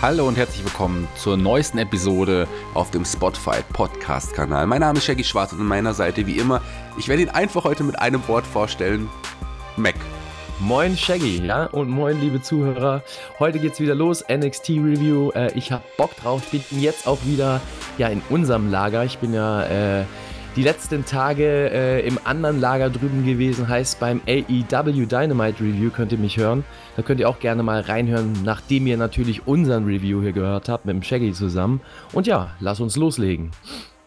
Hallo 0.00 0.28
und 0.28 0.36
herzlich 0.36 0.64
willkommen 0.64 1.08
zur 1.16 1.36
neuesten 1.36 1.78
Episode 1.78 2.46
auf 2.72 2.92
dem 2.92 3.04
Spotify 3.04 3.64
Podcast 3.72 4.32
Kanal. 4.32 4.64
Mein 4.68 4.78
Name 4.78 4.96
ist 4.96 5.06
Shaggy 5.06 5.24
Schwarz 5.24 5.52
und 5.52 5.60
an 5.60 5.66
meiner 5.66 5.92
Seite 5.92 6.24
wie 6.24 6.38
immer, 6.38 6.60
ich 6.96 7.08
werde 7.08 7.22
ihn 7.22 7.30
einfach 7.30 7.64
heute 7.64 7.82
mit 7.82 7.98
einem 7.98 8.26
Wort 8.28 8.46
vorstellen: 8.46 9.10
Mac. 9.76 9.96
Moin 10.60 10.96
Shaggy, 10.96 11.44
ja, 11.44 11.64
und 11.64 11.88
moin 11.88 12.20
liebe 12.20 12.40
Zuhörer. 12.40 13.02
Heute 13.40 13.58
geht's 13.58 13.80
wieder 13.80 13.96
los, 13.96 14.24
NXT 14.28 14.68
Review. 14.68 15.32
Äh, 15.32 15.50
ich 15.56 15.72
hab 15.72 15.82
Bock 15.96 16.14
drauf, 16.14 16.48
bin 16.52 16.62
jetzt 16.80 17.08
auch 17.08 17.18
wieder 17.24 17.60
ja 17.96 18.06
in 18.06 18.22
unserem 18.28 18.70
Lager. 18.70 19.04
Ich 19.04 19.18
bin 19.18 19.34
ja 19.34 19.64
äh, 19.64 20.04
die 20.56 20.62
letzten 20.62 21.04
Tage 21.04 21.70
äh, 21.70 22.06
im 22.06 22.18
anderen 22.24 22.60
Lager 22.60 22.90
drüben 22.90 23.24
gewesen, 23.24 23.68
heißt 23.68 24.00
beim 24.00 24.20
AEW 24.26 25.06
Dynamite 25.06 25.62
Review 25.62 25.90
könnt 25.90 26.12
ihr 26.12 26.18
mich 26.18 26.36
hören. 26.36 26.64
Da 26.96 27.02
könnt 27.02 27.20
ihr 27.20 27.28
auch 27.28 27.38
gerne 27.38 27.62
mal 27.62 27.80
reinhören, 27.80 28.32
nachdem 28.44 28.86
ihr 28.86 28.96
natürlich 28.96 29.46
unseren 29.46 29.84
Review 29.84 30.20
hier 30.22 30.32
gehört 30.32 30.68
habt 30.68 30.84
mit 30.84 30.94
dem 30.94 31.02
Shaggy 31.02 31.32
zusammen. 31.32 31.80
Und 32.12 32.26
ja, 32.26 32.56
lass 32.60 32.80
uns 32.80 32.96
loslegen. 32.96 33.52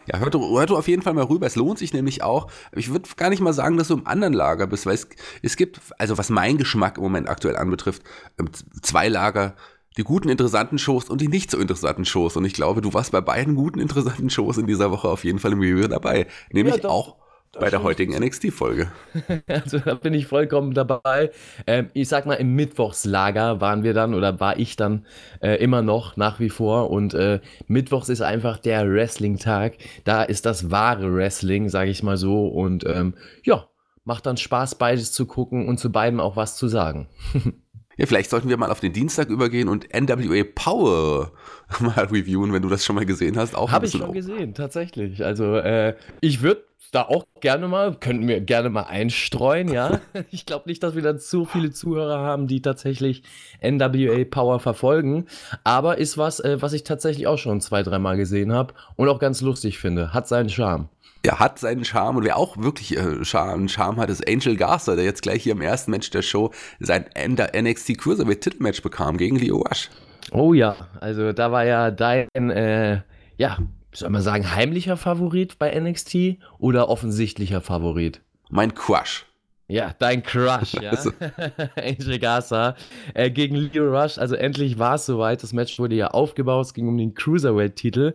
Ja, 0.06 0.18
hört, 0.18 0.34
hört 0.34 0.70
du 0.70 0.76
auf 0.76 0.88
jeden 0.88 1.02
Fall 1.02 1.14
mal 1.14 1.24
rüber. 1.24 1.46
Es 1.46 1.56
lohnt 1.56 1.78
sich 1.78 1.92
nämlich 1.92 2.22
auch. 2.22 2.50
Ich 2.72 2.90
würde 2.90 3.08
gar 3.16 3.30
nicht 3.30 3.40
mal 3.40 3.52
sagen, 3.52 3.76
dass 3.76 3.88
du 3.88 3.94
im 3.94 4.06
anderen 4.06 4.32
Lager 4.32 4.66
bist, 4.66 4.84
weil 4.84 4.94
es, 4.94 5.06
es 5.42 5.56
gibt, 5.56 5.80
also 5.98 6.18
was 6.18 6.28
mein 6.28 6.58
Geschmack 6.58 6.96
im 6.96 7.04
Moment 7.04 7.28
aktuell 7.28 7.56
anbetrifft, 7.56 8.02
ähm, 8.38 8.50
zwei 8.82 9.08
Lager 9.08 9.54
die 9.96 10.04
guten, 10.04 10.28
interessanten 10.28 10.78
Shows 10.78 11.08
und 11.08 11.20
die 11.20 11.28
nicht 11.28 11.50
so 11.50 11.58
interessanten 11.58 12.04
Shows. 12.04 12.36
Und 12.36 12.44
ich 12.44 12.54
glaube, 12.54 12.80
du 12.80 12.94
warst 12.94 13.12
bei 13.12 13.20
beiden 13.20 13.54
guten, 13.54 13.78
interessanten 13.78 14.30
Shows 14.30 14.58
in 14.58 14.66
dieser 14.66 14.90
Woche 14.90 15.08
auf 15.08 15.24
jeden 15.24 15.38
Fall 15.38 15.52
im 15.52 15.60
Review 15.60 15.88
dabei. 15.88 16.26
Nämlich 16.50 16.82
ja, 16.82 16.88
auch 16.88 17.16
bei 17.58 17.68
der 17.68 17.82
heutigen 17.82 18.14
NXT-Folge. 18.18 18.90
Also 19.46 19.78
da 19.78 19.94
bin 19.94 20.14
ich 20.14 20.26
vollkommen 20.26 20.72
dabei. 20.72 21.30
Ähm, 21.66 21.90
ich 21.92 22.08
sag 22.08 22.24
mal, 22.24 22.34
im 22.34 22.54
Mittwochslager 22.54 23.60
waren 23.60 23.82
wir 23.82 23.92
dann 23.92 24.14
oder 24.14 24.40
war 24.40 24.58
ich 24.58 24.76
dann 24.76 25.06
äh, 25.40 25.56
immer 25.62 25.82
noch 25.82 26.16
nach 26.16 26.40
wie 26.40 26.48
vor. 26.48 26.90
Und 26.90 27.12
äh, 27.14 27.40
Mittwochs 27.66 28.08
ist 28.08 28.22
einfach 28.22 28.58
der 28.58 28.88
Wrestling-Tag. 28.88 29.76
Da 30.04 30.22
ist 30.22 30.46
das 30.46 30.70
wahre 30.70 31.14
Wrestling, 31.14 31.68
sage 31.68 31.90
ich 31.90 32.02
mal 32.02 32.16
so. 32.16 32.46
Und 32.46 32.86
ähm, 32.86 33.14
ja, 33.44 33.68
macht 34.04 34.26
dann 34.26 34.36
Spaß, 34.36 34.76
beides 34.76 35.12
zu 35.12 35.26
gucken 35.26 35.68
und 35.68 35.78
zu 35.78 35.92
beiden 35.92 36.20
auch 36.20 36.36
was 36.36 36.56
zu 36.56 36.68
sagen. 36.68 37.08
Ja, 37.96 38.06
vielleicht 38.06 38.30
sollten 38.30 38.48
wir 38.48 38.56
mal 38.56 38.70
auf 38.70 38.80
den 38.80 38.92
Dienstag 38.92 39.28
übergehen 39.28 39.68
und 39.68 39.88
NWA 39.92 40.44
Power 40.54 41.32
mal 41.80 42.04
reviewen, 42.04 42.52
wenn 42.52 42.62
du 42.62 42.68
das 42.68 42.84
schon 42.84 42.96
mal 42.96 43.06
gesehen 43.06 43.36
hast. 43.36 43.56
Habe 43.56 43.86
ich 43.86 43.92
schon 43.92 44.02
auch. 44.02 44.12
gesehen, 44.12 44.54
tatsächlich. 44.54 45.24
Also 45.24 45.56
äh, 45.56 45.94
ich 46.20 46.42
würde 46.42 46.64
da 46.92 47.02
auch 47.02 47.24
gerne 47.40 47.68
mal, 47.68 47.94
könnten 47.94 48.28
wir 48.28 48.40
gerne 48.40 48.68
mal 48.68 48.82
einstreuen, 48.82 49.68
ja. 49.68 50.00
ich 50.30 50.46
glaube 50.46 50.68
nicht, 50.68 50.82
dass 50.82 50.94
wir 50.94 51.02
dann 51.02 51.18
zu 51.18 51.46
viele 51.46 51.70
Zuhörer 51.70 52.18
haben, 52.18 52.46
die 52.46 52.60
tatsächlich 52.60 53.22
NWA 53.62 54.24
Power 54.24 54.60
verfolgen. 54.60 55.26
Aber 55.64 55.98
ist 55.98 56.18
was, 56.18 56.38
äh, 56.40 56.60
was 56.60 56.74
ich 56.74 56.84
tatsächlich 56.84 57.26
auch 57.26 57.38
schon 57.38 57.60
zwei, 57.60 57.82
dreimal 57.82 58.16
gesehen 58.16 58.52
habe 58.52 58.74
und 58.96 59.08
auch 59.08 59.18
ganz 59.18 59.40
lustig 59.40 59.78
finde. 59.78 60.12
Hat 60.12 60.28
seinen 60.28 60.50
Charme. 60.50 60.88
Er 61.24 61.38
hat 61.38 61.58
seinen 61.58 61.84
Charme 61.84 62.16
und 62.18 62.24
wer 62.24 62.36
auch 62.36 62.56
wirklich 62.58 62.96
äh, 62.96 63.24
Charme, 63.24 63.68
Charme 63.68 63.98
hat, 63.98 64.10
ist 64.10 64.28
Angel 64.28 64.56
Garza, 64.56 64.96
der 64.96 65.04
jetzt 65.04 65.22
gleich 65.22 65.44
hier 65.44 65.52
im 65.52 65.62
ersten 65.62 65.92
Match 65.92 66.10
der 66.10 66.22
Show 66.22 66.50
sein 66.80 67.06
NXT 67.16 67.96
Cruiserweight 67.96 68.40
Titelmatch 68.40 68.82
bekam 68.82 69.16
gegen 69.16 69.36
Leo 69.36 69.58
Rush. 69.58 69.88
Oh 70.30 70.54
ja, 70.54 70.76
also 71.00 71.32
da 71.32 71.52
war 71.52 71.64
ja 71.64 71.90
dein, 71.90 72.28
äh, 72.50 73.00
ja, 73.36 73.58
soll 73.92 74.10
man 74.10 74.22
sagen, 74.22 74.54
heimlicher 74.54 74.96
Favorit 74.96 75.58
bei 75.58 75.78
NXT 75.78 76.38
oder 76.58 76.88
offensichtlicher 76.88 77.60
Favorit? 77.60 78.20
Mein 78.48 78.74
Crush. 78.74 79.26
Ja, 79.72 79.94
dein 79.98 80.22
Crush, 80.22 80.74
ja. 80.74 80.90
Also. 80.90 81.12
Angel 81.76 82.18
Garza 82.18 82.76
äh, 83.14 83.30
gegen 83.30 83.56
Leo 83.56 83.84
Rush. 83.84 84.18
Also 84.18 84.34
endlich 84.34 84.78
war 84.78 84.96
es 84.96 85.06
soweit. 85.06 85.42
Das 85.42 85.54
Match 85.54 85.78
wurde 85.78 85.94
ja 85.94 86.08
aufgebaut. 86.08 86.66
Es 86.66 86.74
ging 86.74 86.88
um 86.88 86.98
den 86.98 87.14
Cruiserweight-Titel. 87.14 88.14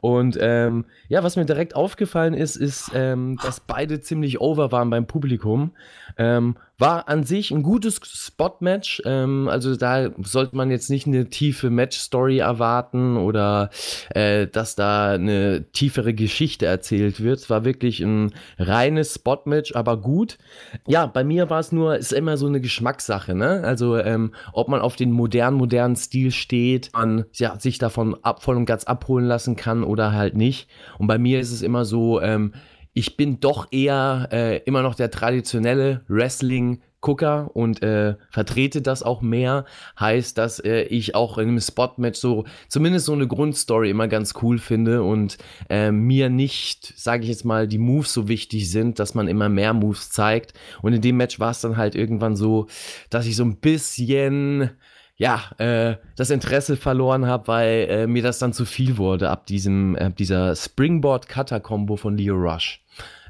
Und 0.00 0.36
ähm, 0.40 0.84
ja, 1.08 1.22
was 1.22 1.36
mir 1.36 1.44
direkt 1.44 1.76
aufgefallen 1.76 2.34
ist, 2.34 2.56
ist, 2.56 2.90
ähm, 2.92 3.38
dass 3.40 3.60
beide 3.60 4.00
ziemlich 4.00 4.40
over 4.40 4.72
waren 4.72 4.90
beim 4.90 5.06
Publikum. 5.06 5.70
Ähm, 6.18 6.56
war 6.78 7.08
an 7.08 7.24
sich 7.24 7.50
ein 7.50 7.62
gutes 7.62 8.00
Spot-Match. 8.04 9.02
Ähm, 9.06 9.48
also 9.48 9.76
da 9.76 10.10
sollte 10.22 10.56
man 10.56 10.70
jetzt 10.70 10.90
nicht 10.90 11.06
eine 11.06 11.28
tiefe 11.28 11.70
Match-Story 11.70 12.38
erwarten 12.38 13.16
oder 13.16 13.70
äh, 14.10 14.46
dass 14.46 14.76
da 14.76 15.12
eine 15.12 15.70
tiefere 15.72 16.12
Geschichte 16.12 16.66
erzählt 16.66 17.22
wird. 17.22 17.38
Es 17.38 17.50
war 17.50 17.64
wirklich 17.64 18.00
ein 18.00 18.32
reines 18.58 19.14
Spot-Match, 19.14 19.74
aber 19.74 19.96
gut. 19.96 20.38
Ja, 20.86 21.06
bei 21.06 21.24
mir 21.24 21.48
war 21.48 21.60
es 21.60 21.72
nur, 21.72 21.96
ist 21.96 22.12
immer 22.12 22.36
so 22.36 22.46
eine 22.46 22.60
Geschmackssache. 22.60 23.34
Ne? 23.34 23.62
Also 23.64 23.96
ähm, 23.96 24.32
ob 24.52 24.68
man 24.68 24.80
auf 24.80 24.96
den 24.96 25.12
modernen, 25.12 25.56
modernen 25.56 25.96
Stil 25.96 26.30
steht, 26.30 26.90
man 26.92 27.24
ja, 27.34 27.58
sich 27.58 27.78
davon 27.78 28.16
ab, 28.22 28.42
voll 28.42 28.56
und 28.56 28.66
ganz 28.66 28.84
abholen 28.84 29.26
lassen 29.26 29.56
kann 29.56 29.82
oder 29.82 30.12
halt 30.12 30.36
nicht. 30.36 30.68
Und 30.98 31.06
bei 31.06 31.18
mir 31.18 31.40
ist 31.40 31.52
es 31.52 31.62
immer 31.62 31.84
so, 31.84 32.20
ähm, 32.20 32.52
ich 32.96 33.18
bin 33.18 33.40
doch 33.40 33.70
eher 33.72 34.30
äh, 34.32 34.56
immer 34.64 34.80
noch 34.80 34.94
der 34.94 35.10
traditionelle 35.10 36.00
Wrestling-Gucker 36.08 37.50
und 37.54 37.82
äh, 37.82 38.14
vertrete 38.30 38.80
das 38.80 39.02
auch 39.02 39.20
mehr. 39.20 39.66
Heißt, 40.00 40.38
dass 40.38 40.60
äh, 40.60 40.84
ich 40.84 41.14
auch 41.14 41.36
in 41.36 41.48
einem 41.48 41.60
Spot-Match 41.60 42.18
so 42.18 42.46
zumindest 42.68 43.04
so 43.04 43.12
eine 43.12 43.28
Grundstory 43.28 43.90
immer 43.90 44.08
ganz 44.08 44.32
cool 44.40 44.56
finde 44.56 45.02
und 45.02 45.36
äh, 45.68 45.92
mir 45.92 46.30
nicht, 46.30 46.94
sage 46.96 47.24
ich 47.24 47.28
jetzt 47.28 47.44
mal, 47.44 47.68
die 47.68 47.76
Moves 47.76 48.14
so 48.14 48.28
wichtig 48.28 48.70
sind, 48.70 48.98
dass 48.98 49.14
man 49.14 49.28
immer 49.28 49.50
mehr 49.50 49.74
Moves 49.74 50.08
zeigt. 50.10 50.54
Und 50.80 50.94
in 50.94 51.02
dem 51.02 51.18
Match 51.18 51.38
war 51.38 51.50
es 51.50 51.60
dann 51.60 51.76
halt 51.76 51.94
irgendwann 51.94 52.34
so, 52.34 52.66
dass 53.10 53.26
ich 53.26 53.36
so 53.36 53.44
ein 53.44 53.56
bisschen 53.56 54.70
ja, 55.18 55.50
äh, 55.58 55.96
das 56.16 56.30
Interesse 56.30 56.76
verloren 56.76 57.26
habe, 57.26 57.48
weil 57.48 57.86
äh, 57.90 58.06
mir 58.06 58.22
das 58.22 58.38
dann 58.38 58.54
zu 58.54 58.64
viel 58.64 58.96
wurde 58.96 59.30
ab 59.30 59.46
diesem, 59.46 59.96
äh, 59.96 60.10
dieser 60.10 60.54
Springboard-Cutter-Kombo 60.54 61.96
von 61.96 62.16
Leo 62.16 62.36
Rush 62.36 62.82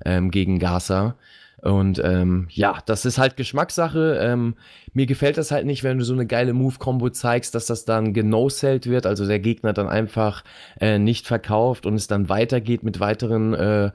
ähm, 0.04 0.30
gegen 0.30 0.58
Gaza. 0.58 1.16
Und 1.62 2.00
ähm, 2.04 2.46
ja, 2.50 2.78
das 2.86 3.04
ist 3.04 3.18
halt 3.18 3.36
Geschmackssache. 3.36 4.18
Ähm, 4.20 4.54
mir 4.92 5.06
gefällt 5.06 5.38
das 5.38 5.50
halt 5.50 5.66
nicht, 5.66 5.82
wenn 5.82 5.98
du 5.98 6.04
so 6.04 6.12
eine 6.12 6.26
geile 6.26 6.52
Move-Kombo 6.52 7.10
zeigst, 7.10 7.54
dass 7.54 7.66
das 7.66 7.84
dann 7.84 8.12
genosellt 8.12 8.86
wird, 8.86 9.06
also 9.06 9.26
der 9.26 9.40
Gegner 9.40 9.72
dann 9.72 9.88
einfach 9.88 10.44
äh, 10.80 10.98
nicht 10.98 11.26
verkauft 11.26 11.86
und 11.86 11.94
es 11.94 12.06
dann 12.06 12.28
weitergeht 12.28 12.82
mit 12.82 13.00
weiteren 13.00 13.54
äh, 13.54 13.90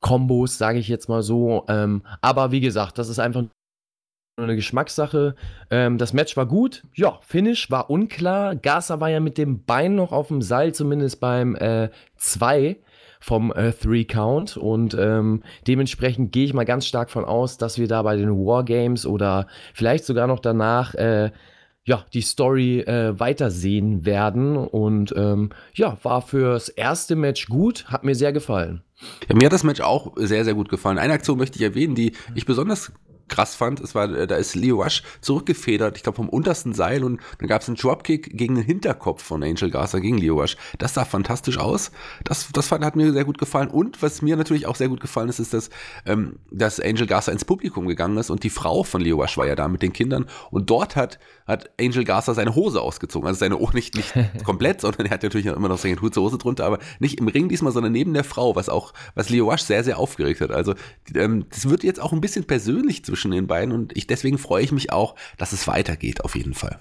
Kombos, 0.00 0.58
sage 0.58 0.78
ich 0.78 0.88
jetzt 0.88 1.08
mal 1.08 1.22
so. 1.22 1.64
Ähm, 1.68 2.02
aber 2.20 2.50
wie 2.50 2.60
gesagt, 2.60 2.98
das 2.98 3.08
ist 3.08 3.18
einfach 3.18 3.44
eine 4.36 4.56
Geschmackssache. 4.56 5.34
Ähm, 5.70 5.98
das 5.98 6.12
Match 6.12 6.36
war 6.36 6.46
gut. 6.46 6.82
Ja, 6.94 7.18
Finish 7.22 7.70
war 7.70 7.88
unklar. 7.88 8.56
Gaza 8.56 9.00
war 9.00 9.08
ja 9.08 9.20
mit 9.20 9.38
dem 9.38 9.64
Bein 9.64 9.94
noch 9.94 10.12
auf 10.12 10.28
dem 10.28 10.42
Seil, 10.42 10.74
zumindest 10.74 11.20
beim 11.20 11.56
2 12.16 12.60
äh, 12.60 12.76
vom 13.20 13.52
3 13.54 13.64
äh, 13.64 14.04
Count. 14.04 14.56
Und 14.56 14.96
ähm, 14.98 15.42
dementsprechend 15.66 16.32
gehe 16.32 16.44
ich 16.44 16.54
mal 16.54 16.64
ganz 16.64 16.86
stark 16.86 17.10
von 17.10 17.24
aus, 17.24 17.58
dass 17.58 17.78
wir 17.78 17.88
da 17.88 18.02
bei 18.02 18.16
den 18.16 18.30
Wargames 18.30 19.06
oder 19.06 19.46
vielleicht 19.74 20.04
sogar 20.04 20.26
noch 20.26 20.40
danach 20.40 20.94
äh, 20.94 21.30
ja, 21.86 22.04
die 22.12 22.20
Story 22.20 22.80
äh, 22.80 23.18
weitersehen 23.18 24.04
werden. 24.04 24.56
Und 24.56 25.14
ähm, 25.16 25.50
ja, 25.74 25.96
war 26.02 26.20
fürs 26.20 26.68
erste 26.68 27.16
Match 27.16 27.46
gut, 27.46 27.86
hat 27.86 28.04
mir 28.04 28.14
sehr 28.14 28.32
gefallen. 28.32 28.82
Ja, 29.28 29.36
mir 29.36 29.46
hat 29.46 29.52
das 29.52 29.64
Match 29.64 29.80
auch 29.80 30.12
sehr, 30.16 30.44
sehr 30.44 30.54
gut 30.54 30.68
gefallen. 30.68 30.98
Eine 30.98 31.12
Aktion 31.12 31.38
möchte 31.38 31.56
ich 31.56 31.62
erwähnen, 31.62 31.94
die 31.94 32.12
ich 32.34 32.44
besonders 32.44 32.92
krass 33.28 33.54
fand, 33.54 33.80
es 33.80 33.94
war, 33.94 34.08
da 34.08 34.36
ist 34.36 34.54
Leo 34.54 34.82
Rush 34.82 35.02
zurückgefedert, 35.20 35.96
ich 35.96 36.02
glaube 36.02 36.16
vom 36.16 36.28
untersten 36.28 36.72
Seil 36.72 37.04
und 37.04 37.20
dann 37.38 37.48
gab 37.48 37.62
es 37.62 37.68
einen 37.68 37.76
Dropkick 37.76 38.36
gegen 38.36 38.54
den 38.54 38.64
Hinterkopf 38.64 39.22
von 39.22 39.42
Angel 39.42 39.70
Garza 39.70 39.98
gegen 39.98 40.18
Leo 40.18 40.40
Rush. 40.40 40.56
Das 40.78 40.94
sah 40.94 41.04
fantastisch 41.04 41.58
aus. 41.58 41.90
Das, 42.24 42.48
das 42.52 42.68
fand, 42.68 42.84
hat 42.84 42.96
mir 42.96 43.12
sehr 43.12 43.24
gut 43.24 43.38
gefallen. 43.38 43.68
Und 43.68 44.02
was 44.02 44.22
mir 44.22 44.36
natürlich 44.36 44.66
auch 44.66 44.76
sehr 44.76 44.88
gut 44.88 45.00
gefallen 45.00 45.28
ist, 45.28 45.40
ist, 45.40 45.54
dass, 45.54 45.70
ähm, 46.04 46.38
dass 46.50 46.80
Angel 46.80 47.06
Garza 47.06 47.32
ins 47.32 47.44
Publikum 47.44 47.86
gegangen 47.86 48.16
ist 48.16 48.30
und 48.30 48.44
die 48.44 48.50
Frau 48.50 48.84
von 48.84 49.00
Leo 49.00 49.20
Rush 49.20 49.36
war 49.36 49.46
ja 49.46 49.56
da 49.56 49.68
mit 49.68 49.82
den 49.82 49.92
Kindern 49.92 50.26
und 50.50 50.70
dort 50.70 50.96
hat, 50.96 51.18
hat 51.46 51.70
Angel 51.80 52.04
Garza 52.04 52.34
seine 52.34 52.54
Hose 52.54 52.80
ausgezogen. 52.80 53.26
Also 53.26 53.40
seine, 53.40 53.58
oh, 53.58 53.70
nicht, 53.72 53.96
nicht 53.96 54.14
komplett, 54.44 54.80
sondern 54.80 55.06
er 55.06 55.12
hat 55.12 55.22
natürlich 55.22 55.46
immer 55.46 55.68
noch 55.68 55.78
seine 55.78 55.96
kurze 55.96 56.20
Hose 56.20 56.38
drunter, 56.38 56.64
aber 56.64 56.78
nicht 57.00 57.18
im 57.18 57.28
Ring 57.28 57.48
diesmal, 57.48 57.72
sondern 57.72 57.92
neben 57.92 58.14
der 58.14 58.24
Frau, 58.24 58.54
was 58.54 58.68
auch, 58.68 58.92
was 59.14 59.30
Leo 59.30 59.50
Rush 59.50 59.62
sehr, 59.62 59.82
sehr 59.82 59.98
aufgeregt 59.98 60.40
hat. 60.40 60.50
Also, 60.50 60.74
ähm, 61.14 61.46
das 61.50 61.68
wird 61.68 61.82
jetzt 61.82 62.00
auch 62.00 62.12
ein 62.12 62.20
bisschen 62.20 62.44
persönlich 62.44 63.04
zwischen 63.04 63.15
zwischen 63.16 63.30
den 63.30 63.46
beiden 63.46 63.72
und 63.72 63.96
ich 63.96 64.06
deswegen 64.06 64.36
freue 64.36 64.62
ich 64.62 64.72
mich 64.72 64.92
auch, 64.92 65.14
dass 65.38 65.52
es 65.52 65.66
weitergeht 65.66 66.22
auf 66.22 66.36
jeden 66.36 66.52
Fall. 66.52 66.78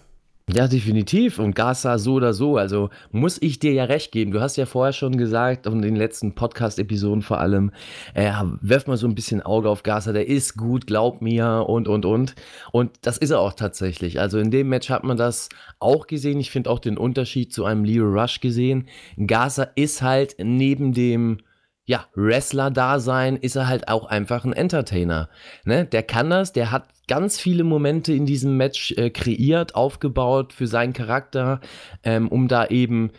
Ja, 0.47 0.67
definitiv. 0.67 1.39
Und 1.39 1.55
Gaza 1.55 1.97
so 1.97 2.13
oder 2.13 2.33
so. 2.33 2.57
Also 2.57 2.91
muss 3.11 3.41
ich 3.41 3.57
dir 3.57 3.73
ja 3.73 3.85
recht 3.85 4.11
geben. 4.11 4.29
Du 4.29 4.41
hast 4.41 4.57
ja 4.57 4.67
vorher 4.67 4.93
schon 4.93 5.17
gesagt, 5.17 5.65
und 5.65 5.77
in 5.77 5.81
den 5.81 5.95
letzten 5.95 6.35
Podcast-Episoden 6.35 7.23
vor 7.23 7.39
allem, 7.39 7.71
äh, 8.13 8.31
werf 8.61 8.85
mal 8.85 8.95
so 8.95 9.07
ein 9.07 9.15
bisschen 9.15 9.41
Auge 9.41 9.69
auf 9.69 9.81
Gaza. 9.81 10.13
Der 10.13 10.27
ist 10.27 10.55
gut, 10.55 10.85
glaub 10.85 11.23
mir 11.23 11.65
und, 11.67 11.87
und, 11.87 12.05
und. 12.05 12.35
Und 12.71 12.91
das 13.01 13.17
ist 13.17 13.31
er 13.31 13.39
auch 13.39 13.53
tatsächlich. 13.53 14.19
Also 14.19 14.37
in 14.37 14.51
dem 14.51 14.69
Match 14.69 14.91
hat 14.91 15.03
man 15.03 15.17
das 15.17 15.49
auch 15.79 16.05
gesehen. 16.05 16.39
Ich 16.39 16.51
finde 16.51 16.69
auch 16.69 16.79
den 16.79 16.99
Unterschied 16.99 17.51
zu 17.51 17.65
einem 17.65 17.83
Leo 17.83 18.05
Rush 18.05 18.39
gesehen. 18.39 18.87
Gaza 19.17 19.63
ist 19.75 20.03
halt 20.03 20.35
neben 20.37 20.93
dem 20.93 21.39
ja, 21.85 22.05
Wrestler-Dasein 22.15 23.37
ist 23.37 23.55
er 23.55 23.67
halt 23.67 23.87
auch 23.87 24.05
einfach 24.05 24.43
ein 24.43 24.53
Entertainer. 24.53 25.29
Ne? 25.65 25.85
Der 25.85 26.01
kann 26.01 26.31
das, 26.31 26.51
der 26.51 26.71
hat 26.71 26.87
ganz 27.07 27.39
viele 27.39 27.63
Momente 27.63 28.11
in 28.13 28.25
diesem 28.25 28.57
Match 28.57 28.91
äh, 28.93 29.11
kreiert, 29.11 29.75
aufgebaut 29.75 30.51
für 30.51 30.65
seinen 30.65 30.93
Charakter, 30.93 31.61
ähm, 32.03 32.27
um 32.27 32.47
da 32.47 32.65
eben 32.65 33.11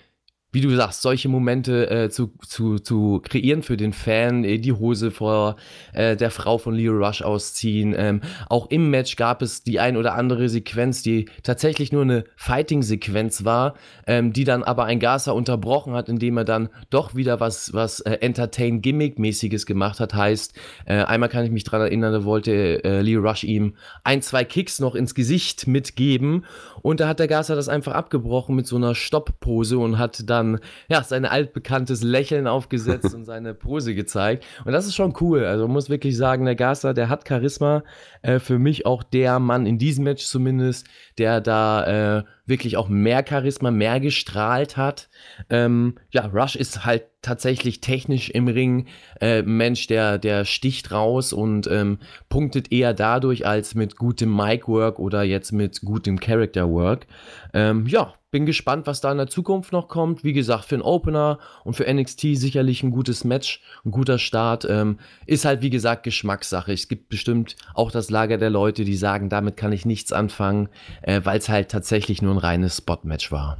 wie 0.57 0.63
du 0.63 0.75
sagst, 0.75 1.03
solche 1.03 1.29
Momente 1.29 1.91
äh, 1.91 2.09
zu, 2.09 2.33
zu, 2.41 2.79
zu 2.79 3.21
kreieren 3.23 3.63
für 3.63 3.77
den 3.77 3.93
Fan, 3.93 4.43
äh, 4.43 4.57
die 4.57 4.73
Hose 4.73 5.11
vor 5.11 5.57
äh, 5.93 6.17
der 6.17 6.31
Frau 6.31 6.57
von 6.57 6.75
Leo 6.75 6.95
Rush 6.95 7.21
ausziehen. 7.21 7.95
Ähm, 7.95 8.23
auch 8.49 8.71
im 8.71 8.89
Match 8.89 9.17
gab 9.17 9.43
es 9.43 9.65
die 9.65 9.81
ein 9.81 9.99
oder 9.99 10.15
andere 10.15 10.49
Sequenz, 10.49 11.03
die 11.03 11.27
tatsächlich 11.43 11.93
nur 11.93 12.01
eine 12.01 12.25
Fighting-Sequenz 12.37 13.45
war, 13.45 13.75
ähm, 14.07 14.33
die 14.33 14.45
dann 14.45 14.63
aber 14.63 14.87
ein 14.87 14.99
Gaza 14.99 15.33
unterbrochen 15.33 15.93
hat, 15.93 16.09
indem 16.09 16.39
er 16.39 16.47
dann 16.47 16.71
doch 16.89 17.15
wieder 17.15 17.39
was, 17.39 17.75
was 17.75 18.01
äh, 18.01 18.13
Entertain-Gimmick-mäßiges 18.13 19.67
gemacht 19.67 20.01
hat. 20.01 20.15
Heißt, 20.15 20.55
äh, 20.87 21.03
einmal 21.03 21.29
kann 21.29 21.45
ich 21.45 21.51
mich 21.51 21.65
daran 21.65 21.83
erinnern, 21.83 22.15
da 22.15 22.25
wollte 22.25 22.83
äh, 22.83 23.03
Leo 23.03 23.21
Rush 23.21 23.45
ihm 23.45 23.75
ein, 24.05 24.23
zwei 24.23 24.45
Kicks 24.45 24.79
noch 24.79 24.95
ins 24.95 25.15
Gesicht 25.15 25.67
mitgeben 25.67 26.47
und 26.81 27.01
da 27.01 27.09
hat 27.09 27.19
der 27.19 27.29
Gaza 27.29 27.55
das 27.55 27.69
einfach 27.69 27.93
abgebrochen 27.93 28.57
mit 28.57 28.67
so 28.67 28.77
einer 28.77 28.95
Stopp-Pose 28.95 29.77
und 29.77 29.99
hat 29.99 30.31
dann 30.31 30.46
dann 30.53 30.61
ja, 30.89 31.03
sein 31.03 31.25
altbekanntes 31.25 32.03
Lächeln 32.03 32.47
aufgesetzt 32.47 33.15
und 33.15 33.25
seine 33.25 33.55
Pose 33.55 33.95
gezeigt. 33.95 34.45
Und 34.65 34.73
das 34.73 34.87
ist 34.87 34.95
schon 34.95 35.15
cool. 35.21 35.45
Also 35.45 35.69
muss 35.69 35.91
wirklich 35.91 36.17
sagen, 36.17 36.45
der 36.45 36.55
Gaster, 36.55 36.95
der 36.95 37.09
hat 37.09 37.29
Charisma. 37.29 37.83
Äh, 38.23 38.39
für 38.39 38.59
mich 38.59 38.87
auch 38.87 39.03
der 39.03 39.39
Mann 39.39 39.67
in 39.67 39.79
diesem 39.79 40.05
Match 40.05 40.25
zumindest, 40.27 40.87
der 41.19 41.41
da 41.41 42.19
äh, 42.19 42.25
wirklich 42.47 42.77
auch 42.77 42.89
mehr 42.89 43.25
Charisma, 43.29 43.71
mehr 43.71 44.01
gestrahlt 44.01 44.77
hat. 44.77 45.09
Ähm, 45.51 45.97
ja, 46.11 46.27
Rush 46.27 46.57
ist 46.57 46.85
halt 46.85 47.05
tatsächlich 47.23 47.81
technisch 47.81 48.31
im 48.31 48.47
Ring 48.47 48.87
äh, 49.21 49.43
Mensch, 49.43 49.89
der, 49.89 50.19
der 50.19 50.45
sticht 50.45 50.93
raus 50.93 51.33
und 51.33 51.67
ähm, 51.67 51.99
punktet 52.29 52.71
eher 52.71 52.95
dadurch 52.95 53.47
als 53.47 53.75
mit 53.75 53.97
gutem 53.97 54.35
Mic-Work 54.35 55.01
oder 55.01 55.25
jetzt 55.25 55.53
mit 55.53 55.81
gutem 55.81 56.21
Character-Work. 56.21 57.07
Ähm, 57.53 57.87
ja, 57.89 58.15
bin 58.37 58.45
gespannt, 58.45 58.87
was 58.87 59.01
da 59.01 59.11
in 59.11 59.17
der 59.17 59.29
Zukunft 59.29 59.73
noch 59.73 59.89
kommt. 59.89 60.23
Wie 60.23 60.35
gesagt, 60.35 60.67
für 60.67 60.75
einen 60.75 60.83
Opener 60.83 61.39
und 61.65 61.73
für 61.73 61.91
NXT 61.91 62.37
sicherlich 62.37 62.83
ein 62.83 62.91
gutes 62.91 63.25
Match, 63.25 63.63
ein 63.83 63.91
guter 63.93 64.19
Start. 64.19 64.67
Ähm, 64.69 64.99
ist 65.25 65.47
halt, 65.47 65.63
wie 65.63 65.71
gesagt, 65.71 66.03
Geschmackssache. 66.03 66.71
Es 66.71 66.87
gibt 66.87 67.09
bestimmt 67.09 67.57
auch 67.73 67.91
das 67.91 68.11
Lager 68.11 68.37
der 68.37 68.51
Leute, 68.51 68.85
die 68.85 68.95
sagen, 68.95 69.31
damit 69.31 69.57
kann 69.57 69.73
ich 69.73 69.87
nichts 69.87 70.13
anfangen, 70.13 70.69
äh, 71.01 71.23
weil 71.25 71.39
es 71.39 71.49
halt 71.49 71.71
tatsächlich 71.71 72.21
nur 72.21 72.35
ein 72.35 72.39
reines 72.39 72.77
Spot-Match 72.77 73.33
war. 73.33 73.57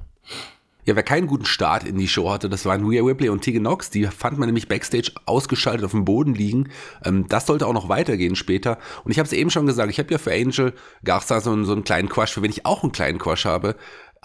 Ja, 0.87 0.95
wer 0.95 1.03
keinen 1.03 1.27
guten 1.27 1.47
Start 1.47 1.83
in 1.83 1.99
die 1.99 2.07
Show 2.07 2.31
hatte, 2.31 2.49
das 2.49 2.65
waren 2.65 2.87
Rhea 2.87 3.03
Ripley 3.03 3.29
und 3.29 3.41
Tegan 3.41 3.63
Knox. 3.63 3.91
Die 3.91 4.05
fand 4.05 4.39
man 4.39 4.47
nämlich 4.47 4.69
backstage 4.69 5.11
ausgeschaltet 5.25 5.85
auf 5.85 5.91
dem 5.91 6.05
Boden 6.05 6.33
liegen. 6.33 6.69
Ähm, 7.05 7.27
das 7.29 7.47
sollte 7.47 7.67
auch 7.67 7.73
noch 7.73 7.89
weitergehen 7.89 8.37
später. 8.37 8.79
Und 9.03 9.11
ich 9.11 9.19
habe 9.19 9.27
es 9.27 9.33
eben 9.33 9.51
schon 9.51 9.67
gesagt, 9.67 9.91
ich 9.91 9.99
habe 9.99 10.13
ja 10.13 10.19
für 10.19 10.33
Angel 10.33 10.75
Garza 11.03 11.41
so, 11.41 11.65
so 11.65 11.73
einen 11.73 11.83
kleinen 11.83 12.09
Quash, 12.09 12.33
für 12.33 12.43
wen 12.43 12.51
ich 12.51 12.67
auch 12.67 12.85
einen 12.85 12.93
kleinen 12.93 13.19
Quash 13.19 13.47
habe 13.47 13.75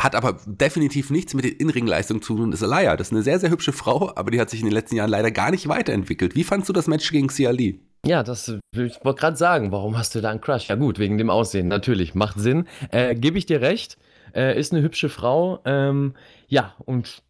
hat 0.03 0.15
aber 0.15 0.37
definitiv 0.45 1.09
nichts 1.09 1.33
mit 1.33 1.45
den 1.45 1.53
Inringleistungen 1.53 2.21
zu 2.21 2.35
tun, 2.35 2.51
ist 2.51 2.63
Alaya. 2.63 2.97
Das 2.97 3.07
ist 3.07 3.13
eine 3.13 3.23
sehr, 3.23 3.39
sehr 3.39 3.51
hübsche 3.51 3.71
Frau, 3.71 4.11
aber 4.15 4.31
die 4.31 4.39
hat 4.39 4.49
sich 4.49 4.61
in 4.61 4.65
den 4.65 4.73
letzten 4.73 4.95
Jahren 4.95 5.09
leider 5.09 5.31
gar 5.31 5.51
nicht 5.51 5.67
weiterentwickelt. 5.67 6.35
Wie 6.35 6.43
fandst 6.43 6.69
du 6.69 6.73
das 6.73 6.87
Match 6.87 7.11
gegen 7.11 7.29
Sia 7.29 7.51
Lee? 7.51 7.79
Ja, 8.05 8.23
das 8.23 8.47
ich 8.47 9.05
wollte 9.05 9.19
gerade 9.19 9.37
sagen, 9.37 9.71
warum 9.71 9.97
hast 9.97 10.15
du 10.15 10.21
da 10.21 10.31
einen 10.31 10.41
Crush? 10.41 10.69
Ja 10.69 10.75
gut, 10.75 10.97
wegen 10.97 11.17
dem 11.17 11.29
Aussehen, 11.29 11.67
natürlich, 11.67 12.15
macht 12.15 12.39
Sinn. 12.39 12.67
Äh, 12.89 13.13
Gebe 13.15 13.37
ich 13.37 13.45
dir 13.45 13.61
recht, 13.61 13.97
äh, 14.33 14.59
ist 14.59 14.73
eine 14.73 14.81
hübsche 14.81 15.09
Frau. 15.09 15.59
Ähm, 15.65 16.15
ja, 16.47 16.73
und 16.79 17.21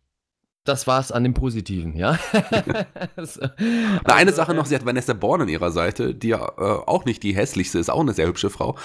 das 0.64 0.86
war's 0.88 1.12
an 1.12 1.24
dem 1.24 1.34
Positiven, 1.34 1.96
ja. 1.96 2.20
so. 3.18 3.42
Eine 4.06 4.32
Sache 4.32 4.54
noch, 4.54 4.68
sie 4.68 4.76
hat 4.76 4.86
Vanessa 4.86 5.14
Born 5.14 5.42
an 5.42 5.50
ihrer 5.50 5.72
Seite, 5.72 6.14
die 6.14 6.30
ja 6.30 6.46
äh, 6.58 6.62
auch 6.86 7.04
nicht 7.06 7.24
die 7.24 7.36
hässlichste 7.36 7.80
ist, 7.80 7.90
auch 7.90 8.00
eine 8.00 8.14
sehr 8.14 8.28
hübsche 8.28 8.50
Frau. 8.50 8.78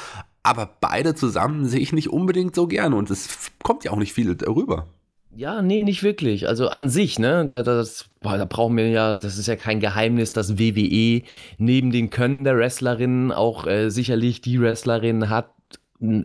Aber 0.47 0.71
beide 0.81 1.17
zusammen 1.17 1.67
sehe 1.67 1.81
ich 1.81 1.93
nicht 1.93 2.09
unbedingt 2.09 2.55
so 2.55 2.69
gerne 2.69 2.95
und 2.95 3.11
es 3.11 3.51
kommt 3.65 3.83
ja 3.83 3.91
auch 3.91 3.97
nicht 3.97 4.13
viel 4.13 4.33
darüber. 4.37 4.87
Ja, 5.35 5.61
nee, 5.61 5.83
nicht 5.83 6.05
wirklich. 6.05 6.47
Also 6.47 6.69
an 6.69 6.89
sich, 6.89 7.19
ne, 7.19 7.51
das, 7.57 8.07
boah, 8.21 8.39
da 8.39 8.45
brauchen 8.45 8.77
wir 8.77 8.89
ja, 8.89 9.19
das 9.19 9.39
ist 9.39 9.49
ja 9.49 9.57
kein 9.57 9.81
Geheimnis, 9.81 10.35
dass 10.35 10.57
WWE 10.57 11.23
neben 11.59 11.91
den 11.91 12.11
Können 12.11 12.45
der 12.45 12.57
Wrestlerinnen 12.57 13.33
auch 13.33 13.67
äh, 13.67 13.91
sicherlich 13.91 14.41
die 14.41 14.61
Wrestlerin 14.61 15.29
hat, 15.29 15.51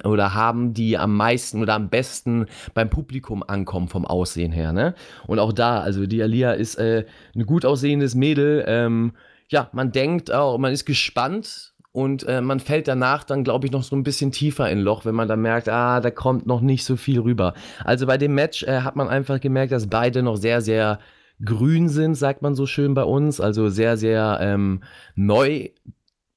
oder 0.04 0.34
haben, 0.34 0.74
die 0.74 0.98
am 0.98 1.16
meisten 1.16 1.62
oder 1.62 1.76
am 1.76 1.90
besten 1.90 2.46
beim 2.74 2.90
Publikum 2.90 3.42
ankommen 3.42 3.88
vom 3.88 4.06
Aussehen 4.06 4.52
her. 4.52 4.74
Ne? 4.74 4.96
Und 5.28 5.40
auch 5.40 5.54
da, 5.54 5.80
also 5.80 6.06
die 6.06 6.22
Alia 6.22 6.52
ist 6.52 6.76
äh, 6.76 7.06
ein 7.34 7.46
gut 7.46 7.66
aussehendes 7.66 8.14
Mädel. 8.14 8.66
Ähm, 8.68 9.14
ja, 9.48 9.70
man 9.72 9.94
denkt 9.94 10.32
auch, 10.32 10.58
man 10.58 10.74
ist 10.74 10.86
gespannt 10.86 11.71
und 11.94 12.24
äh, 12.24 12.42
man 12.42 12.60
fällt 12.60 12.88
danach 12.88 13.24
dann, 13.24 13.44
glaube 13.44 13.66
ich, 13.66 13.72
noch 13.72 13.84
so 13.84 13.96
ein 13.96 14.04
bisschen 14.04 14.32
tiefer 14.32 14.70
in 14.70 14.80
Loch, 14.80 15.04
wenn 15.06 15.16
man 15.16 15.28
dann 15.28 15.42
merkt, 15.42 15.68
ah, 15.68 16.00
da 16.00 16.10
kommt 16.10 16.46
noch 16.48 16.62
nicht 16.62 16.86
so 16.86 16.96
viel 16.96 17.20
rüber. 17.20 17.54
Also 17.84 18.08
bei 18.08 18.18
dem 18.18 18.34
Match 18.34 18.64
äh, 18.64 18.82
hat 18.82 18.96
man 18.96 19.10
einfach 19.10 19.42
gemerkt, 19.42 19.74
dass 19.74 19.88
beide 19.88 20.24
noch 20.24 20.38
sehr, 20.38 20.62
sehr 20.62 21.00
grün 21.44 21.90
sind, 21.90 22.16
sagt 22.16 22.42
man 22.42 22.56
so 22.56 22.66
schön 22.66 22.94
bei 22.94 23.04
uns. 23.04 23.42
Also 23.42 23.68
sehr, 23.68 23.98
sehr 23.98 24.38
ähm, 24.42 24.84
neu, 25.16 25.70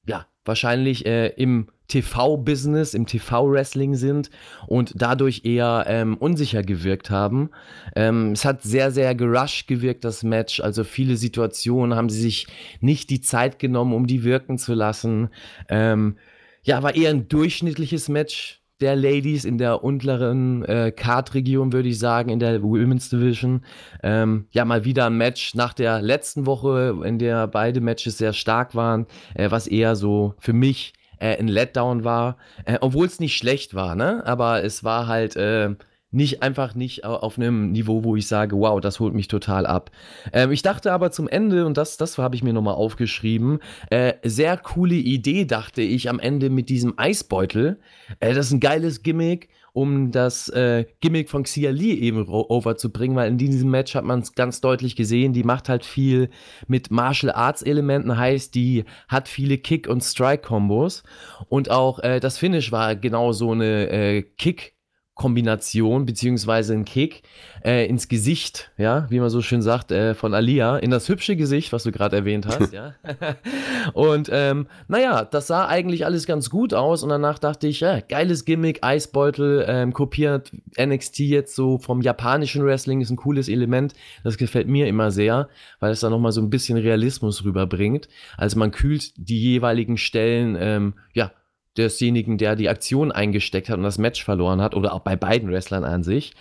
ja, 0.05 0.25
wahrscheinlich 0.45 1.05
äh, 1.05 1.27
im 1.29 1.67
TV-Business, 1.87 2.93
im 2.93 3.05
TV-Wrestling 3.05 3.95
sind 3.95 4.29
und 4.67 4.93
dadurch 4.95 5.45
eher 5.45 5.85
ähm, 5.87 6.17
unsicher 6.17 6.63
gewirkt 6.63 7.09
haben. 7.09 7.49
Ähm, 7.95 8.31
es 8.31 8.45
hat 8.45 8.63
sehr, 8.63 8.91
sehr 8.91 9.13
gerusht 9.13 9.67
gewirkt, 9.67 10.03
das 10.03 10.23
Match. 10.23 10.59
Also 10.59 10.83
viele 10.83 11.17
Situationen 11.17 11.95
haben 11.95 12.09
sie 12.09 12.21
sich 12.21 12.47
nicht 12.79 13.09
die 13.09 13.21
Zeit 13.21 13.59
genommen, 13.59 13.93
um 13.93 14.07
die 14.07 14.23
wirken 14.23 14.57
zu 14.57 14.73
lassen. 14.73 15.29
Ähm, 15.69 16.17
ja, 16.63 16.81
war 16.81 16.95
eher 16.95 17.11
ein 17.11 17.27
durchschnittliches 17.27 18.09
Match 18.09 18.61
der 18.81 18.95
Ladies 18.95 19.45
in 19.45 19.57
der 19.57 19.83
unteren 19.83 20.63
äh, 20.65 20.91
Card-Region, 20.91 21.71
würde 21.71 21.89
ich 21.89 21.99
sagen, 21.99 22.29
in 22.29 22.39
der 22.39 22.61
Women's 22.61 23.09
Division. 23.09 23.63
Ähm, 24.03 24.47
ja, 24.51 24.65
mal 24.65 24.83
wieder 24.83 25.05
ein 25.05 25.17
Match 25.17 25.55
nach 25.55 25.73
der 25.73 26.01
letzten 26.01 26.45
Woche, 26.45 26.95
in 27.03 27.17
der 27.17 27.47
beide 27.47 27.79
Matches 27.79 28.17
sehr 28.17 28.33
stark 28.33 28.75
waren, 28.75 29.05
äh, 29.33 29.49
was 29.49 29.67
eher 29.67 29.95
so 29.95 30.35
für 30.39 30.53
mich 30.53 30.93
äh, 31.19 31.37
ein 31.37 31.47
Letdown 31.47 32.03
war, 32.03 32.37
äh, 32.65 32.77
obwohl 32.81 33.05
es 33.05 33.19
nicht 33.19 33.37
schlecht 33.37 33.73
war, 33.73 33.95
ne? 33.95 34.25
Aber 34.25 34.63
es 34.63 34.83
war 34.83 35.07
halt 35.07 35.35
äh, 35.37 35.75
nicht 36.15 36.41
einfach 36.41 36.75
nicht 36.75 37.03
auf 37.03 37.37
einem 37.37 37.71
Niveau, 37.71 38.03
wo 38.03 38.15
ich 38.15 38.27
sage, 38.27 38.57
wow, 38.57 38.79
das 38.79 38.99
holt 38.99 39.13
mich 39.13 39.27
total 39.27 39.65
ab. 39.65 39.91
Ähm, 40.33 40.51
ich 40.51 40.61
dachte 40.61 40.91
aber 40.91 41.11
zum 41.11 41.27
Ende, 41.27 41.65
und 41.65 41.77
das, 41.77 41.97
das 41.97 42.17
habe 42.17 42.35
ich 42.35 42.43
mir 42.43 42.53
nochmal 42.53 42.75
aufgeschrieben, 42.75 43.59
äh, 43.89 44.13
sehr 44.23 44.57
coole 44.57 44.95
Idee, 44.95 45.45
dachte 45.45 45.81
ich 45.81 46.09
am 46.09 46.19
Ende 46.19 46.49
mit 46.49 46.69
diesem 46.69 46.93
Eisbeutel. 46.97 47.79
Äh, 48.19 48.33
das 48.33 48.47
ist 48.47 48.53
ein 48.53 48.59
geiles 48.59 49.03
Gimmick 49.03 49.49
um 49.75 50.11
das 50.11 50.47
äh, 50.47 50.85
Gimmick 51.01 51.29
von 51.29 51.43
Xia 51.43 51.69
Li 51.69 51.99
eben 51.99 52.29
overzubringen, 52.29 53.17
weil 53.17 53.29
in 53.29 53.37
diesem 53.37 53.69
Match 53.69 53.93
hat 53.93 54.05
man 54.05 54.21
es 54.21 54.33
ganz 54.33 54.61
deutlich 54.61 54.95
gesehen, 54.95 55.33
die 55.33 55.43
macht 55.43 55.67
halt 55.67 55.83
viel 55.83 56.29
mit 56.67 56.91
Martial 56.91 57.33
Arts 57.33 57.61
Elementen, 57.61 58.17
heißt, 58.17 58.55
die 58.55 58.85
hat 59.09 59.27
viele 59.27 59.57
Kick- 59.57 59.89
und 59.89 60.01
Strike-Kombos 60.01 61.03
und 61.49 61.71
auch 61.71 61.99
äh, 61.99 62.21
das 62.21 62.37
Finish 62.37 62.71
war 62.71 62.95
genau 62.95 63.33
so 63.33 63.51
eine 63.51 63.89
äh, 63.89 64.21
Kick- 64.21 64.74
Kombination 65.15 66.05
beziehungsweise 66.05 66.73
ein 66.73 66.83
Kick 66.83 67.23
äh, 67.63 67.87
ins 67.87 68.09
Gesicht, 68.09 68.69
ja, 68.77 69.09
wie 69.09 69.21
man 69.21 69.29
so 69.29 69.41
schön 69.41 69.61
sagt, 69.61 69.91
äh, 69.91 70.13
von 70.13 70.33
Alia, 70.33 70.77
in 70.77 70.91
das 70.91 71.07
hübsche 71.07 71.37
Gesicht, 71.37 71.71
was 71.71 71.83
du 71.83 71.93
gerade 71.93 72.17
erwähnt 72.17 72.45
hast, 72.45 72.73
ja. 72.73 72.93
und 73.93 74.29
ähm, 74.31 74.67
naja, 74.89 75.23
das 75.23 75.47
sah 75.47 75.67
eigentlich 75.67 76.05
alles 76.05 76.27
ganz 76.27 76.49
gut 76.49 76.73
aus 76.73 77.01
und 77.01 77.09
danach 77.09 77.39
dachte 77.39 77.65
ich, 77.67 77.79
ja, 77.79 78.01
geiles 78.01 78.43
Gimmick, 78.43 78.83
Eisbeutel, 78.83 79.65
ähm, 79.67 79.93
kopiert 79.93 80.51
NXT 80.77 81.19
jetzt 81.19 81.55
so 81.55 81.77
vom 81.77 82.01
japanischen 82.01 82.65
Wrestling, 82.65 82.99
ist 82.99 83.09
ein 83.09 83.15
cooles 83.15 83.47
Element, 83.47 83.93
das 84.25 84.35
gefällt 84.35 84.67
mir 84.67 84.87
immer 84.87 85.11
sehr, 85.11 85.47
weil 85.79 85.91
es 85.91 86.01
da 86.01 86.09
nochmal 86.09 86.33
so 86.33 86.41
ein 86.41 86.49
bisschen 86.49 86.77
Realismus 86.77 87.45
rüberbringt. 87.45 88.09
Also 88.35 88.59
man 88.59 88.71
kühlt 88.71 89.13
die 89.15 89.41
jeweiligen 89.41 89.97
Stellen, 89.97 90.57
ähm, 90.59 90.93
ja, 91.13 91.31
desjenigen, 91.77 92.37
der 92.37 92.55
die 92.55 92.69
Aktion 92.69 93.11
eingesteckt 93.11 93.69
hat 93.69 93.77
und 93.77 93.83
das 93.83 93.97
Match 93.97 94.23
verloren 94.23 94.61
hat, 94.61 94.75
oder 94.75 94.93
auch 94.93 94.99
bei 94.99 95.15
beiden 95.15 95.49
Wrestlern 95.51 95.83
an 95.83 96.03
sich. 96.03 96.33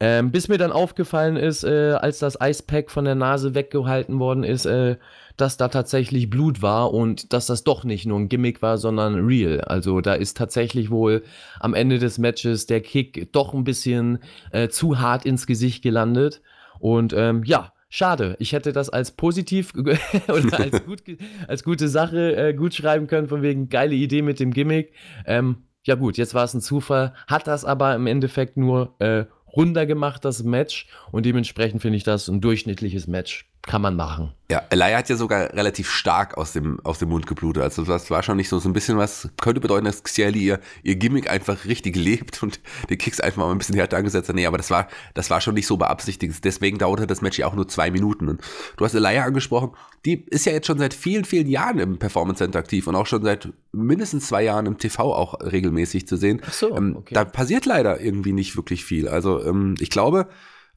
Ähm, 0.00 0.30
bis 0.30 0.48
mir 0.48 0.58
dann 0.58 0.72
aufgefallen 0.72 1.36
ist, 1.36 1.64
äh, 1.64 1.92
als 1.92 2.18
das 2.18 2.40
Eispack 2.40 2.90
von 2.90 3.04
der 3.04 3.14
Nase 3.14 3.54
weggehalten 3.54 4.18
worden 4.18 4.44
ist, 4.44 4.66
äh, 4.66 4.96
dass 5.36 5.56
da 5.56 5.68
tatsächlich 5.68 6.28
Blut 6.30 6.62
war 6.62 6.92
und 6.92 7.32
dass 7.32 7.46
das 7.46 7.64
doch 7.64 7.84
nicht 7.84 8.06
nur 8.06 8.18
ein 8.18 8.28
Gimmick 8.28 8.62
war, 8.62 8.78
sondern 8.78 9.14
real. 9.26 9.60
Also 9.62 10.00
da 10.00 10.14
ist 10.14 10.36
tatsächlich 10.36 10.90
wohl 10.90 11.22
am 11.58 11.74
Ende 11.74 11.98
des 11.98 12.18
Matches 12.18 12.66
der 12.66 12.80
Kick 12.80 13.32
doch 13.32 13.54
ein 13.54 13.64
bisschen 13.64 14.18
äh, 14.50 14.68
zu 14.68 15.00
hart 15.00 15.24
ins 15.24 15.46
Gesicht 15.46 15.82
gelandet. 15.82 16.42
Und 16.78 17.12
ähm, 17.16 17.42
ja, 17.44 17.71
Schade, 17.94 18.36
ich 18.38 18.54
hätte 18.54 18.72
das 18.72 18.88
als 18.88 19.10
positiv 19.10 19.74
oder 19.76 20.60
als, 20.60 20.82
gut, 20.86 21.02
als 21.46 21.62
gute 21.62 21.88
Sache 21.88 22.34
äh, 22.34 22.54
gut 22.54 22.72
schreiben 22.72 23.06
können, 23.06 23.28
von 23.28 23.42
wegen 23.42 23.68
geile 23.68 23.94
Idee 23.94 24.22
mit 24.22 24.40
dem 24.40 24.54
Gimmick. 24.54 24.94
Ähm, 25.26 25.64
ja 25.84 25.94
gut, 25.94 26.16
jetzt 26.16 26.32
war 26.32 26.44
es 26.44 26.54
ein 26.54 26.62
Zufall, 26.62 27.12
hat 27.26 27.46
das 27.46 27.66
aber 27.66 27.94
im 27.94 28.06
Endeffekt 28.06 28.56
nur 28.56 28.94
äh, 28.98 29.26
runder 29.46 29.84
gemacht, 29.84 30.24
das 30.24 30.42
Match. 30.42 30.88
Und 31.10 31.26
dementsprechend 31.26 31.82
finde 31.82 31.98
ich 31.98 32.02
das 32.02 32.28
ein 32.28 32.40
durchschnittliches 32.40 33.08
Match 33.08 33.51
kann 33.62 33.80
man 33.80 33.94
machen. 33.94 34.32
Ja, 34.50 34.60
Elia 34.70 34.98
hat 34.98 35.08
ja 35.08 35.16
sogar 35.16 35.54
relativ 35.54 35.88
stark 35.88 36.36
aus 36.36 36.52
dem, 36.52 36.80
aus 36.80 36.98
dem 36.98 37.08
Mund 37.08 37.26
geblutet. 37.26 37.62
Also 37.62 37.84
das 37.84 38.10
war 38.10 38.22
schon 38.24 38.36
nicht 38.36 38.48
so, 38.48 38.58
so 38.58 38.68
ein 38.68 38.72
bisschen 38.72 38.98
was, 38.98 39.30
könnte 39.40 39.60
bedeuten, 39.60 39.84
dass 39.84 40.02
Xiali 40.02 40.40
ihr, 40.40 40.60
ihr 40.82 40.96
Gimmick 40.96 41.30
einfach 41.30 41.64
richtig 41.64 41.94
lebt 41.96 42.42
und 42.42 42.60
die 42.90 42.96
Kicks 42.96 43.20
einfach 43.20 43.38
mal 43.38 43.50
ein 43.52 43.58
bisschen 43.58 43.76
härter 43.76 43.96
angesetzt 43.96 44.28
hat. 44.28 44.34
Nee, 44.34 44.46
aber 44.46 44.58
das 44.58 44.70
war, 44.70 44.88
das 45.14 45.30
war 45.30 45.40
schon 45.40 45.54
nicht 45.54 45.68
so 45.68 45.76
beabsichtigt. 45.76 46.44
Deswegen 46.44 46.78
dauerte 46.78 47.06
das 47.06 47.22
Match 47.22 47.38
ja 47.38 47.46
auch 47.46 47.54
nur 47.54 47.68
zwei 47.68 47.90
Minuten. 47.92 48.28
Und 48.28 48.42
du 48.76 48.84
hast 48.84 48.94
Elia 48.94 49.24
angesprochen, 49.24 49.70
die 50.04 50.26
ist 50.26 50.44
ja 50.44 50.52
jetzt 50.52 50.66
schon 50.66 50.78
seit 50.78 50.92
vielen, 50.92 51.24
vielen 51.24 51.46
Jahren 51.46 51.78
im 51.78 51.98
Performance 51.98 52.38
Center 52.38 52.58
aktiv 52.58 52.88
und 52.88 52.96
auch 52.96 53.06
schon 53.06 53.22
seit 53.22 53.48
mindestens 53.70 54.26
zwei 54.26 54.42
Jahren 54.42 54.66
im 54.66 54.76
TV 54.76 55.14
auch 55.14 55.40
regelmäßig 55.40 56.08
zu 56.08 56.16
sehen. 56.16 56.42
Ach 56.44 56.52
so, 56.52 56.76
ähm, 56.76 56.96
okay. 56.96 57.14
Da 57.14 57.24
passiert 57.24 57.64
leider 57.64 58.00
irgendwie 58.00 58.32
nicht 58.32 58.56
wirklich 58.56 58.84
viel. 58.84 59.08
Also 59.08 59.42
ähm, 59.44 59.76
ich 59.78 59.88
glaube, 59.88 60.28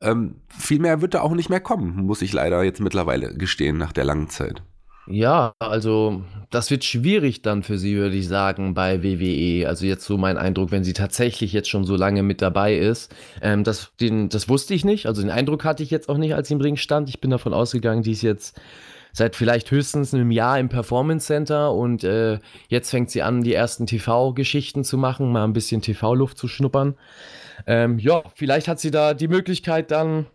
ähm, 0.05 0.35
viel 0.50 0.79
mehr 0.79 1.01
wird 1.01 1.13
da 1.13 1.21
auch 1.21 1.33
nicht 1.33 1.50
mehr 1.50 1.59
kommen, 1.59 2.05
muss 2.05 2.21
ich 2.21 2.31
leider 2.33 2.63
jetzt 2.63 2.79
mittlerweile 2.79 3.35
gestehen, 3.35 3.77
nach 3.77 3.91
der 3.91 4.05
langen 4.05 4.29
Zeit. 4.29 4.62
Ja, 5.07 5.53
also 5.59 6.24
das 6.50 6.71
wird 6.71 6.83
schwierig 6.83 7.43
dann 7.43 7.62
für 7.62 7.77
sie, 7.77 7.95
würde 7.95 8.15
ich 8.15 8.27
sagen, 8.27 8.74
bei 8.74 9.03
WWE. 9.03 9.67
Also 9.67 9.85
jetzt 9.85 10.03
so 10.03 10.17
mein 10.17 10.38
Eindruck, 10.38 10.71
wenn 10.71 10.83
sie 10.83 10.93
tatsächlich 10.93 11.53
jetzt 11.53 11.69
schon 11.69 11.83
so 11.83 11.95
lange 11.95 12.24
mit 12.24 12.41
dabei 12.41 12.75
ist. 12.75 13.13
Ähm, 13.41 13.63
das, 13.63 13.91
den, 14.00 14.29
das 14.29 14.50
wusste 14.50 14.74
ich 14.74 14.83
nicht. 14.83 15.05
Also 15.05 15.21
den 15.21 15.29
Eindruck 15.29 15.63
hatte 15.63 15.83
ich 15.83 15.91
jetzt 15.91 16.09
auch 16.09 16.17
nicht, 16.17 16.33
als 16.33 16.47
sie 16.47 16.55
im 16.55 16.62
Ring 16.62 16.75
stand. 16.75 17.07
Ich 17.09 17.21
bin 17.21 17.29
davon 17.29 17.53
ausgegangen, 17.53 18.01
die 18.01 18.13
ist 18.13 18.24
jetzt 18.24 18.59
seit 19.13 19.35
vielleicht 19.35 19.69
höchstens 19.69 20.13
einem 20.13 20.31
Jahr 20.31 20.59
im 20.59 20.69
Performance 20.69 21.27
Center 21.27 21.71
und 21.71 22.03
äh, 22.03 22.39
jetzt 22.67 22.89
fängt 22.89 23.12
sie 23.12 23.21
an, 23.21 23.43
die 23.43 23.53
ersten 23.53 23.85
TV-Geschichten 23.85 24.83
zu 24.83 24.97
machen, 24.97 25.31
mal 25.31 25.43
ein 25.43 25.53
bisschen 25.53 25.81
TV-Luft 25.81 26.38
zu 26.38 26.47
schnuppern. 26.47 26.95
Ähm, 27.67 28.00
ja, 28.00 28.24
vielleicht 28.35 28.67
hat 28.67 28.79
sie 28.79 28.91
da 28.91 29.13
die 29.13 29.27
Möglichkeit 29.27 29.91
dann 29.91 30.27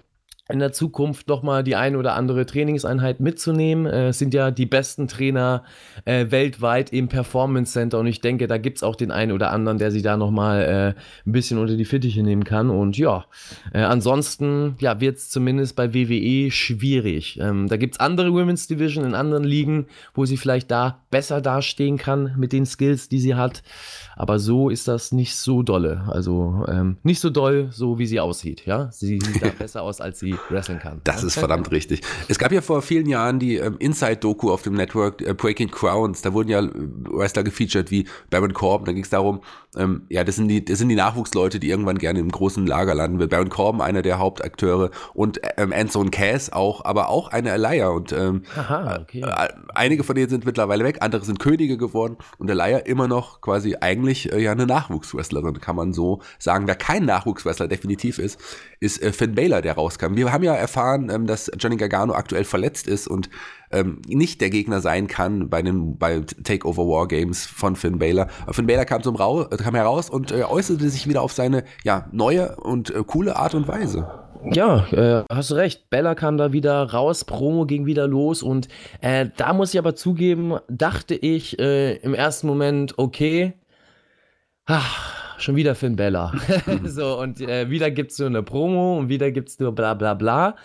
in 0.50 0.58
der 0.58 0.72
Zukunft 0.72 1.28
nochmal 1.28 1.64
die 1.64 1.76
ein 1.76 1.96
oder 1.96 2.14
andere 2.14 2.46
Trainingseinheit 2.46 3.20
mitzunehmen. 3.20 3.86
Äh, 3.86 4.08
es 4.08 4.18
sind 4.18 4.34
ja 4.34 4.50
die 4.50 4.66
besten 4.66 5.08
Trainer 5.08 5.64
äh, 6.04 6.30
weltweit 6.30 6.92
im 6.92 7.08
Performance 7.08 7.72
Center 7.72 7.98
und 7.98 8.06
ich 8.06 8.20
denke, 8.20 8.46
da 8.46 8.58
gibt 8.58 8.78
es 8.78 8.82
auch 8.82 8.96
den 8.96 9.10
einen 9.10 9.32
oder 9.32 9.50
anderen, 9.50 9.78
der 9.78 9.90
sie 9.90 10.02
da 10.02 10.16
nochmal 10.16 10.62
äh, 10.62 11.28
ein 11.28 11.32
bisschen 11.32 11.58
unter 11.58 11.76
die 11.76 11.84
Fittiche 11.84 12.22
nehmen 12.22 12.44
kann. 12.44 12.70
Und 12.70 12.98
ja, 12.98 13.24
äh, 13.72 13.80
ansonsten 13.80 14.76
ja, 14.80 15.00
wird 15.00 15.18
es 15.18 15.30
zumindest 15.30 15.76
bei 15.76 15.94
WWE 15.94 16.50
schwierig. 16.50 17.38
Ähm, 17.40 17.68
da 17.68 17.76
gibt 17.76 17.94
es 17.94 18.00
andere 18.00 18.32
Women's 18.32 18.66
Division 18.66 19.04
in 19.04 19.14
anderen 19.14 19.44
Ligen, 19.44 19.86
wo 20.14 20.24
sie 20.24 20.36
vielleicht 20.36 20.70
da 20.70 21.00
besser 21.10 21.40
dastehen 21.40 21.96
kann 21.96 22.34
mit 22.36 22.52
den 22.52 22.66
Skills, 22.66 23.08
die 23.08 23.20
sie 23.20 23.34
hat. 23.34 23.62
Aber 24.16 24.38
so 24.38 24.68
ist 24.68 24.88
das 24.88 25.12
nicht 25.12 25.34
so 25.36 25.62
dolle. 25.62 26.04
Also 26.08 26.64
ähm, 26.68 26.98
nicht 27.02 27.20
so 27.20 27.30
doll, 27.30 27.68
so 27.70 27.98
wie 27.98 28.06
sie 28.06 28.20
aussieht. 28.20 28.66
Ja, 28.66 28.90
sie 28.92 29.18
sieht 29.20 29.42
da 29.42 29.48
besser 29.58 29.82
aus, 29.82 30.00
als 30.00 30.18
sie 30.20 30.36
wresteln 30.48 30.78
kann. 30.78 31.00
Das 31.04 31.22
ist 31.22 31.38
verdammt 31.38 31.70
richtig. 31.70 32.02
Es 32.28 32.38
gab 32.38 32.52
ja 32.52 32.60
vor 32.60 32.82
vielen 32.82 33.08
Jahren 33.08 33.38
die 33.38 33.56
ähm, 33.56 33.76
Inside-Doku 33.78 34.50
auf 34.50 34.62
dem 34.62 34.74
Network 34.74 35.22
äh, 35.22 35.34
Breaking 35.34 35.70
Crowns. 35.70 36.22
Da 36.22 36.32
wurden 36.32 36.48
ja 36.48 36.62
Wrestler 37.10 37.42
gefeatured 37.42 37.90
wie 37.90 38.06
Baron 38.30 38.52
Corbin. 38.52 38.86
Da 38.86 38.92
ging 38.92 39.02
es 39.02 39.10
darum, 39.10 39.40
ähm, 39.76 40.02
ja, 40.08 40.24
das 40.24 40.36
sind 40.36 40.48
die, 40.48 40.64
das 40.64 40.78
sind 40.78 40.88
die 40.88 40.96
Nachwuchsleute, 40.96 41.60
die 41.60 41.70
irgendwann 41.70 41.98
gerne 41.98 42.18
im 42.18 42.30
großen 42.30 42.66
Lager 42.66 42.94
landen 42.94 43.18
will. 43.18 43.28
Baron 43.28 43.48
Corbin, 43.48 43.80
einer 43.80 44.02
der 44.02 44.18
Hauptakteure 44.18 44.90
und 45.14 45.40
ähm, 45.56 45.72
Anson 45.72 46.10
Cass 46.10 46.52
auch, 46.52 46.84
aber 46.84 47.08
auch 47.08 47.28
eine 47.28 47.52
Alaya. 47.52 47.88
Und 47.88 48.12
ähm, 48.12 48.42
Aha, 48.56 49.00
okay. 49.02 49.22
äh, 49.22 49.48
einige 49.74 50.04
von 50.04 50.14
denen 50.14 50.28
sind 50.28 50.44
mittlerweile 50.44 50.84
weg, 50.84 50.98
andere 51.00 51.24
sind 51.24 51.38
Könige 51.38 51.76
geworden 51.76 52.16
und 52.38 52.50
Alaya 52.50 52.78
immer 52.78 53.06
noch 53.06 53.40
quasi 53.40 53.76
eigentlich 53.80 54.00
eigentlich 54.00 54.32
äh, 54.32 54.42
ja 54.42 54.52
eine 54.52 54.66
Nachwuchswrestlerin, 54.66 55.60
kann 55.60 55.76
man 55.76 55.92
so 55.92 56.20
sagen. 56.38 56.66
Wer 56.66 56.74
kein 56.74 57.04
Nachwuchswrestler 57.04 57.68
definitiv 57.68 58.18
ist, 58.18 58.40
ist 58.80 59.02
äh, 59.02 59.12
Finn 59.12 59.34
Baylor, 59.34 59.62
der 59.62 59.74
rauskam. 59.74 60.16
Wir 60.16 60.29
haben 60.32 60.44
ja 60.44 60.54
erfahren, 60.54 61.10
ähm, 61.10 61.26
dass 61.26 61.50
Johnny 61.58 61.76
Gargano 61.76 62.14
aktuell 62.14 62.44
verletzt 62.44 62.86
ist 62.86 63.08
und 63.08 63.30
ähm, 63.70 64.02
nicht 64.06 64.40
der 64.40 64.50
Gegner 64.50 64.80
sein 64.80 65.06
kann 65.06 65.48
bei 65.48 65.62
den 65.62 65.98
bei 65.98 66.20
Takeover 66.20 66.82
War 66.86 67.08
Games 67.08 67.46
von 67.46 67.76
Finn 67.76 67.98
Baylor. 67.98 68.28
Aber 68.42 68.54
Finn 68.54 68.66
Baylor 68.66 68.84
kam, 68.84 69.02
zum 69.02 69.16
Rau 69.16 69.44
kam 69.44 69.74
heraus 69.74 70.10
und 70.10 70.32
äh, 70.32 70.42
äußerte 70.42 70.88
sich 70.90 71.08
wieder 71.08 71.22
auf 71.22 71.32
seine 71.32 71.64
ja, 71.84 72.08
neue 72.12 72.56
und 72.56 72.90
äh, 72.90 73.02
coole 73.06 73.36
Art 73.36 73.54
und 73.54 73.68
Weise. 73.68 74.08
Ja, 74.52 74.86
äh, 74.92 75.24
hast 75.30 75.50
du 75.50 75.54
recht. 75.54 75.90
Bella 75.90 76.14
kam 76.14 76.38
da 76.38 76.52
wieder 76.52 76.90
raus, 76.90 77.24
Promo 77.24 77.66
ging 77.66 77.84
wieder 77.84 78.06
los 78.06 78.42
und 78.42 78.68
äh, 79.02 79.26
da 79.36 79.52
muss 79.52 79.74
ich 79.74 79.78
aber 79.78 79.94
zugeben, 79.94 80.58
dachte 80.68 81.14
ich 81.14 81.58
äh, 81.58 81.96
im 81.96 82.14
ersten 82.14 82.46
Moment, 82.46 82.98
okay, 82.98 83.54
Ach, 84.72 85.29
schon 85.42 85.56
wieder 85.56 85.74
Finn 85.74 85.96
Bella. 85.96 86.32
so, 86.84 87.18
und 87.20 87.40
äh, 87.40 87.70
wieder 87.70 87.90
gibt 87.90 88.12
es 88.12 88.18
nur 88.18 88.28
eine 88.28 88.42
Promo 88.42 88.98
und 88.98 89.08
wieder 89.08 89.30
gibt 89.30 89.48
es 89.48 89.58
nur 89.58 89.74
bla 89.74 89.94
bla 89.94 90.14
bla. 90.14 90.56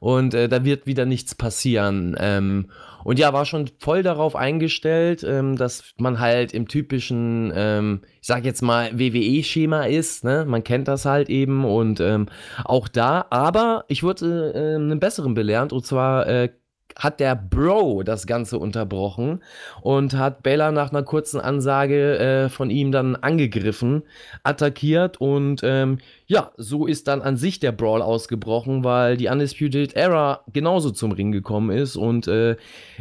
Und 0.00 0.34
äh, 0.34 0.48
da 0.48 0.64
wird 0.64 0.86
wieder 0.86 1.06
nichts 1.06 1.34
passieren. 1.34 2.16
Ähm, 2.18 2.70
und 3.04 3.18
ja, 3.18 3.32
war 3.32 3.44
schon 3.44 3.70
voll 3.78 4.02
darauf 4.02 4.36
eingestellt, 4.36 5.24
ähm, 5.24 5.56
dass 5.56 5.94
man 5.98 6.20
halt 6.20 6.54
im 6.54 6.68
typischen, 6.68 7.52
ähm, 7.54 8.02
ich 8.20 8.26
sag 8.26 8.44
jetzt 8.44 8.62
mal, 8.62 8.98
WWE-Schema 8.98 9.84
ist. 9.84 10.24
Ne? 10.24 10.44
Man 10.46 10.64
kennt 10.64 10.88
das 10.88 11.04
halt 11.04 11.28
eben 11.28 11.64
und 11.64 12.00
ähm, 12.00 12.26
auch 12.64 12.88
da. 12.88 13.26
Aber 13.30 13.84
ich 13.88 14.02
wurde 14.02 14.52
äh, 14.54 14.74
einen 14.76 15.00
besseren 15.00 15.34
belernt 15.34 15.72
und 15.72 15.84
zwar 15.84 16.26
äh, 16.26 16.48
hat 16.98 17.20
der 17.20 17.34
Bro 17.34 18.02
das 18.02 18.26
Ganze 18.26 18.58
unterbrochen 18.58 19.42
und 19.80 20.14
hat 20.14 20.42
Bella 20.42 20.72
nach 20.72 20.90
einer 20.90 21.02
kurzen 21.02 21.40
Ansage 21.40 22.18
äh, 22.18 22.48
von 22.48 22.70
ihm 22.70 22.92
dann 22.92 23.16
angegriffen, 23.16 24.02
attackiert 24.42 25.20
und 25.20 25.60
ähm, 25.62 25.98
ja, 26.32 26.50
so 26.56 26.86
ist 26.86 27.08
dann 27.08 27.20
an 27.20 27.36
sich 27.36 27.60
der 27.60 27.72
Brawl 27.72 28.00
ausgebrochen, 28.00 28.84
weil 28.84 29.18
die 29.18 29.28
Undisputed 29.28 29.94
Era 29.96 30.40
genauso 30.50 30.90
zum 30.90 31.12
Ring 31.12 31.30
gekommen 31.30 31.68
ist 31.68 31.94
und 31.94 32.26
äh, 32.26 32.56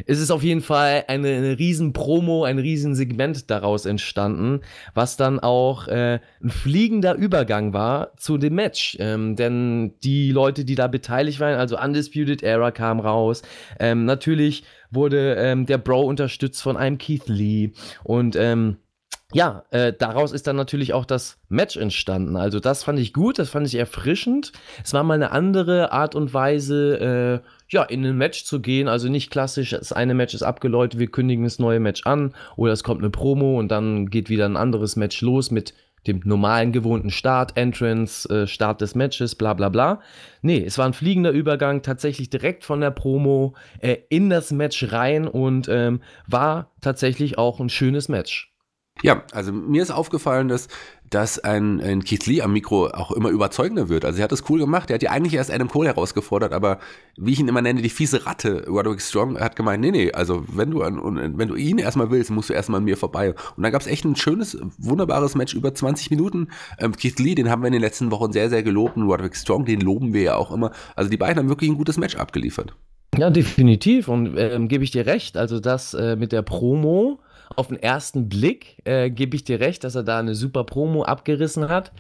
es 0.06 0.20
ist 0.20 0.32
auf 0.32 0.44
jeden 0.44 0.60
Fall 0.60 1.06
eine, 1.08 1.30
eine 1.30 1.58
riesen 1.58 1.94
Promo, 1.94 2.44
ein 2.44 2.60
riesen 2.60 2.94
Segment 2.94 3.50
daraus 3.50 3.86
entstanden, 3.86 4.60
was 4.96 5.16
dann 5.16 5.40
auch 5.40 5.88
äh, 5.88 6.20
ein 6.44 6.50
fliegender 6.50 7.16
Übergang 7.16 7.72
war 7.72 8.18
zu 8.18 8.38
dem 8.38 8.56
Match, 8.56 8.98
ähm, 9.00 9.38
denn 9.38 9.94
die 10.04 10.34
Leute, 10.34 10.66
die 10.66 10.76
da 10.76 10.88
beteiligt 10.88 11.40
waren, 11.40 11.58
also 11.58 11.80
Undisputed 11.80 12.44
Era 12.44 12.72
kam 12.72 13.00
raus, 13.00 13.44
ähm, 13.80 14.04
natürlich 14.04 14.66
wurde 14.90 15.36
ähm, 15.36 15.66
der 15.66 15.78
Bro 15.78 16.02
unterstützt 16.02 16.62
von 16.62 16.76
einem 16.76 16.98
Keith 16.98 17.30
Lee 17.30 17.72
und 18.04 18.36
ähm, 18.36 18.76
ja, 19.34 19.64
äh, 19.72 19.94
daraus 19.98 20.32
ist 20.32 20.48
dann 20.48 20.56
natürlich 20.56 20.94
auch 20.94 21.06
das 21.06 21.38
Match 21.50 21.78
entstanden. 21.78 22.36
Also 22.36 22.60
das 22.60 22.84
fand 22.84 23.00
ich 23.00 23.14
gut, 23.14 23.40
das 23.40 23.50
fand 23.50 23.68
ich 23.68 23.76
erfrischend. 23.76 24.52
Es 24.84 24.94
war 24.94 25.04
mal 25.04 25.16
eine 25.16 25.32
andere 25.32 25.92
Art 25.92 26.16
und 26.16 26.34
Weise, 26.34 27.42
äh, 27.44 27.48
ja, 27.70 27.84
in 27.84 28.06
ein 28.06 28.18
Match 28.18 28.44
zu 28.44 28.60
gehen. 28.60 28.88
Also 28.88 29.10
nicht 29.10 29.32
klassisch, 29.32 29.72
das 29.72 29.94
eine 29.94 30.14
Match 30.14 30.34
ist 30.34 30.44
abgeläutet, 30.44 31.00
wir 31.00 31.08
kündigen 31.08 31.44
das 31.44 31.60
neue 31.60 31.80
Match 31.80 32.06
an 32.06 32.34
oder 32.56 32.74
es 32.74 32.84
kommt 32.84 33.02
eine 33.02 33.10
Promo 33.10 33.60
und 33.60 33.70
dann 33.70 34.10
geht 34.10 34.30
wieder 34.30 34.46
ein 34.46 34.58
anderes 34.58 34.96
Match 34.96 35.22
los 35.22 35.52
mit 35.52 35.74
dem 36.08 36.22
normalen 36.24 36.72
gewohnten 36.72 37.12
Start, 37.12 37.58
Entrance, 37.58 38.28
äh, 38.30 38.48
Start 38.48 38.82
des 38.82 38.96
Matches, 38.96 39.36
bla 39.36 39.54
bla 39.54 39.70
bla. 39.70 40.02
Nee, 40.42 40.64
es 40.66 40.78
war 40.78 40.86
ein 40.86 40.94
fliegender 40.94 41.32
Übergang, 41.32 41.84
tatsächlich 41.84 42.30
direkt 42.30 42.64
von 42.64 42.82
der 42.82 42.92
Promo 42.92 43.54
äh, 43.80 43.98
in 44.10 44.30
das 44.30 44.52
Match 44.52 44.92
rein 44.92 45.28
und 45.28 45.68
ähm, 45.70 46.02
war 46.28 46.72
tatsächlich 46.82 47.38
auch 47.38 47.60
ein 47.60 47.70
schönes 47.70 48.10
Match. 48.10 48.51
Ja, 49.04 49.24
also 49.32 49.52
mir 49.52 49.82
ist 49.82 49.92
aufgefallen, 49.92 50.48
dass, 50.48 50.68
dass 51.10 51.40
ein, 51.40 51.82
ein 51.82 52.04
Keith 52.04 52.26
Lee 52.26 52.42
am 52.42 52.54
Mikro 52.54 52.88
auch 52.88 53.12
immer 53.12 53.30
überzeugender 53.30 53.90
wird. 53.90 54.06
Also 54.06 54.20
er 54.20 54.24
hat 54.26 54.32
das 54.32 54.50
cool 54.50 54.60
gemacht. 54.60 54.90
Er 54.90 54.96
hat 54.96 55.04
ja 55.04 55.12
eigentlich 55.12 55.34
erst 55.34 55.52
Adam 55.52 55.68
Cole 55.68 55.90
herausgefordert, 55.90 56.54
aber 56.54 56.80
wie 57.18 57.32
ich 57.32 57.40
ihn 57.40 57.48
immer 57.48 57.62
nenne, 57.62 57.82
die 57.82 57.90
fiese 57.90 58.26
Ratte, 58.26 58.66
Roderick 58.68 59.02
Strong, 59.02 59.40
hat 59.40 59.56
gemeint, 59.56 59.82
nee, 59.82 59.92
nee, 59.92 60.12
also 60.12 60.44
wenn 60.48 60.72
du, 60.72 60.84
an, 60.84 61.38
wenn 61.38 61.48
du 61.48 61.56
ihn 61.56 61.80
erstmal 61.80 62.12
willst, 62.12 62.32
musst 62.32 62.50
du 62.50 62.54
erstmal 62.54 62.80
an 62.80 62.86
mir 62.86 62.98
vorbei. 62.98 63.34
Und 63.56 63.64
dann 63.64 63.72
gab 63.72 63.82
es 63.82 63.88
echt 63.88 64.06
ein 64.06 64.16
schönes, 64.16 64.58
wunderbares 64.78 65.36
Match 65.36 65.54
über 65.54 65.74
20 65.74 66.12
Minuten. 66.12 66.50
Ähm, 66.80 66.96
Keith 66.96 67.20
Lee, 67.20 67.36
den 67.36 67.50
haben 67.50 67.62
wir 67.64 67.68
in 67.68 67.74
den 67.74 67.82
letzten 67.82 68.12
Wochen 68.12 68.32
sehr, 68.32 68.50
sehr 68.50 68.64
gelobt 68.64 68.98
und 68.98 69.04
Roderick 69.04 69.36
Strong, 69.36 69.66
den 69.66 69.82
loben 69.82 70.14
wir 70.14 70.22
ja 70.22 70.36
auch 70.36 70.52
immer. 70.52 70.72
Also 70.96 71.10
die 71.10 71.18
beiden 71.18 71.40
haben 71.40 71.50
wirklich 71.50 71.70
ein 71.70 71.78
gutes 71.78 71.98
Match 71.98 72.16
abgeliefert. 72.16 72.74
Ja, 73.18 73.30
definitiv. 73.30 74.08
Und 74.08 74.38
ähm, 74.38 74.68
gebe 74.68 74.84
ich 74.84 74.92
dir 74.92 75.06
recht. 75.06 75.36
Also 75.36 75.60
das 75.60 75.94
äh, 75.94 76.16
mit 76.16 76.32
der 76.32 76.44
Promo 76.44 77.20
auf 77.56 77.68
den 77.68 77.82
ersten 77.82 78.30
Blick 78.30 78.78
äh, 78.86 79.10
gebe 79.10 79.36
ich 79.36 79.44
dir 79.44 79.60
recht, 79.60 79.84
dass 79.84 79.96
er 79.96 80.04
da 80.04 80.20
eine 80.20 80.36
super 80.36 80.64
Promo 80.64 81.04
abgerissen 81.04 81.70
hat. 81.70 81.92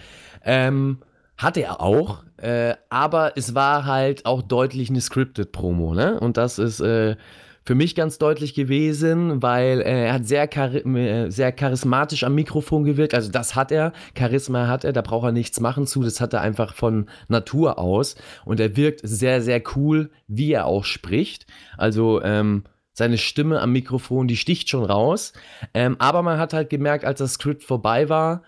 Ähm, 0.43 0.99
hatte 1.37 1.61
er 1.61 1.81
auch, 1.81 2.23
äh, 2.37 2.75
aber 2.89 3.33
es 3.35 3.55
war 3.55 3.85
halt 3.85 4.25
auch 4.25 4.41
deutlich 4.41 4.89
eine 4.89 5.01
scripted 5.01 5.51
Promo, 5.51 5.93
ne? 5.95 6.19
Und 6.19 6.37
das 6.37 6.59
ist 6.59 6.79
äh, 6.81 7.15
für 7.63 7.75
mich 7.75 7.95
ganz 7.95 8.17
deutlich 8.17 8.53
gewesen, 8.53 9.41
weil 9.41 9.81
äh, 9.81 10.05
er 10.05 10.13
hat 10.13 10.27
sehr, 10.27 10.47
chari 10.47 10.79
äh, 10.79 11.29
sehr 11.29 11.51
charismatisch 11.51 12.23
am 12.23 12.33
Mikrofon 12.35 12.83
gewirkt. 12.83 13.13
Also 13.13 13.31
das 13.31 13.55
hat 13.55 13.71
er, 13.71 13.93
Charisma 14.17 14.67
hat 14.67 14.83
er, 14.83 14.93
da 14.93 15.01
braucht 15.01 15.25
er 15.25 15.31
nichts 15.31 15.59
machen 15.59 15.85
zu, 15.85 16.01
das 16.03 16.21
hat 16.21 16.33
er 16.33 16.41
einfach 16.41 16.73
von 16.73 17.07
Natur 17.27 17.77
aus. 17.77 18.15
Und 18.45 18.59
er 18.59 18.75
wirkt 18.75 19.01
sehr, 19.03 19.41
sehr 19.41 19.61
cool, 19.75 20.09
wie 20.27 20.53
er 20.53 20.65
auch 20.65 20.85
spricht. 20.85 21.45
Also 21.77 22.21
ähm, 22.23 22.63
seine 23.01 23.17
Stimme 23.17 23.59
am 23.59 23.71
Mikrofon, 23.71 24.27
die 24.27 24.37
sticht 24.37 24.69
schon 24.69 24.85
raus. 24.85 25.33
Ähm, 25.73 25.95
aber 25.99 26.21
man 26.21 26.37
hat 26.37 26.53
halt 26.53 26.69
gemerkt, 26.69 27.03
als 27.03 27.19
das 27.19 27.33
Skript 27.33 27.63
vorbei 27.63 28.09
war 28.09 28.43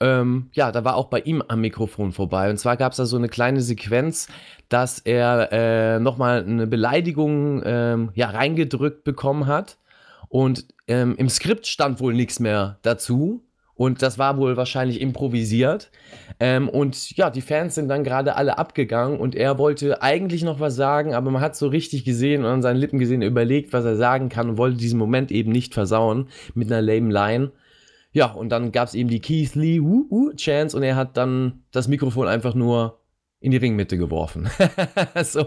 ähm, 0.00 0.50
ja, 0.52 0.70
da 0.70 0.84
war 0.84 0.96
auch 0.96 1.06
bei 1.08 1.20
ihm 1.20 1.42
am 1.46 1.60
Mikrofon 1.60 2.12
vorbei. 2.12 2.50
Und 2.50 2.58
zwar 2.58 2.76
gab 2.76 2.92
es 2.92 2.98
da 2.98 3.06
so 3.06 3.16
eine 3.16 3.28
kleine 3.28 3.60
Sequenz, 3.60 4.28
dass 4.68 5.00
er 5.00 5.48
äh, 5.52 5.98
nochmal 6.00 6.44
eine 6.44 6.66
Beleidigung 6.66 7.62
ähm, 7.64 8.10
ja, 8.14 8.30
reingedrückt 8.30 9.04
bekommen 9.04 9.46
hat. 9.46 9.78
Und 10.28 10.66
ähm, 10.86 11.16
im 11.16 11.28
Skript 11.28 11.66
stand 11.66 12.00
wohl 12.00 12.14
nichts 12.14 12.38
mehr 12.38 12.78
dazu. 12.82 13.42
Und 13.78 14.02
das 14.02 14.18
war 14.18 14.38
wohl 14.38 14.56
wahrscheinlich 14.56 15.00
improvisiert. 15.00 15.92
Ähm, 16.40 16.68
und 16.68 17.16
ja, 17.16 17.30
die 17.30 17.40
Fans 17.40 17.76
sind 17.76 17.86
dann 17.86 18.02
gerade 18.02 18.34
alle 18.34 18.58
abgegangen 18.58 19.20
und 19.20 19.36
er 19.36 19.56
wollte 19.56 20.02
eigentlich 20.02 20.42
noch 20.42 20.58
was 20.58 20.74
sagen, 20.74 21.14
aber 21.14 21.30
man 21.30 21.40
hat 21.40 21.54
so 21.54 21.68
richtig 21.68 22.04
gesehen 22.04 22.44
und 22.44 22.50
an 22.50 22.60
seinen 22.60 22.78
Lippen 22.78 22.98
gesehen, 22.98 23.22
überlegt, 23.22 23.72
was 23.72 23.84
er 23.84 23.94
sagen 23.94 24.30
kann 24.30 24.50
und 24.50 24.58
wollte 24.58 24.78
diesen 24.78 24.98
Moment 24.98 25.30
eben 25.30 25.52
nicht 25.52 25.74
versauen 25.74 26.28
mit 26.54 26.72
einer 26.72 26.82
lame 26.82 27.12
Line. 27.12 27.52
Ja, 28.10 28.32
und 28.32 28.48
dann 28.48 28.72
gab 28.72 28.88
es 28.88 28.94
eben 28.94 29.08
die 29.08 29.20
Keith 29.20 29.54
Lee 29.54 29.78
uh, 29.78 30.06
uh, 30.10 30.32
Chance 30.34 30.76
und 30.76 30.82
er 30.82 30.96
hat 30.96 31.16
dann 31.16 31.62
das 31.70 31.86
Mikrofon 31.86 32.26
einfach 32.26 32.54
nur 32.54 32.98
in 33.38 33.52
die 33.52 33.58
Ringmitte 33.58 33.96
geworfen. 33.96 34.50
so, 35.22 35.46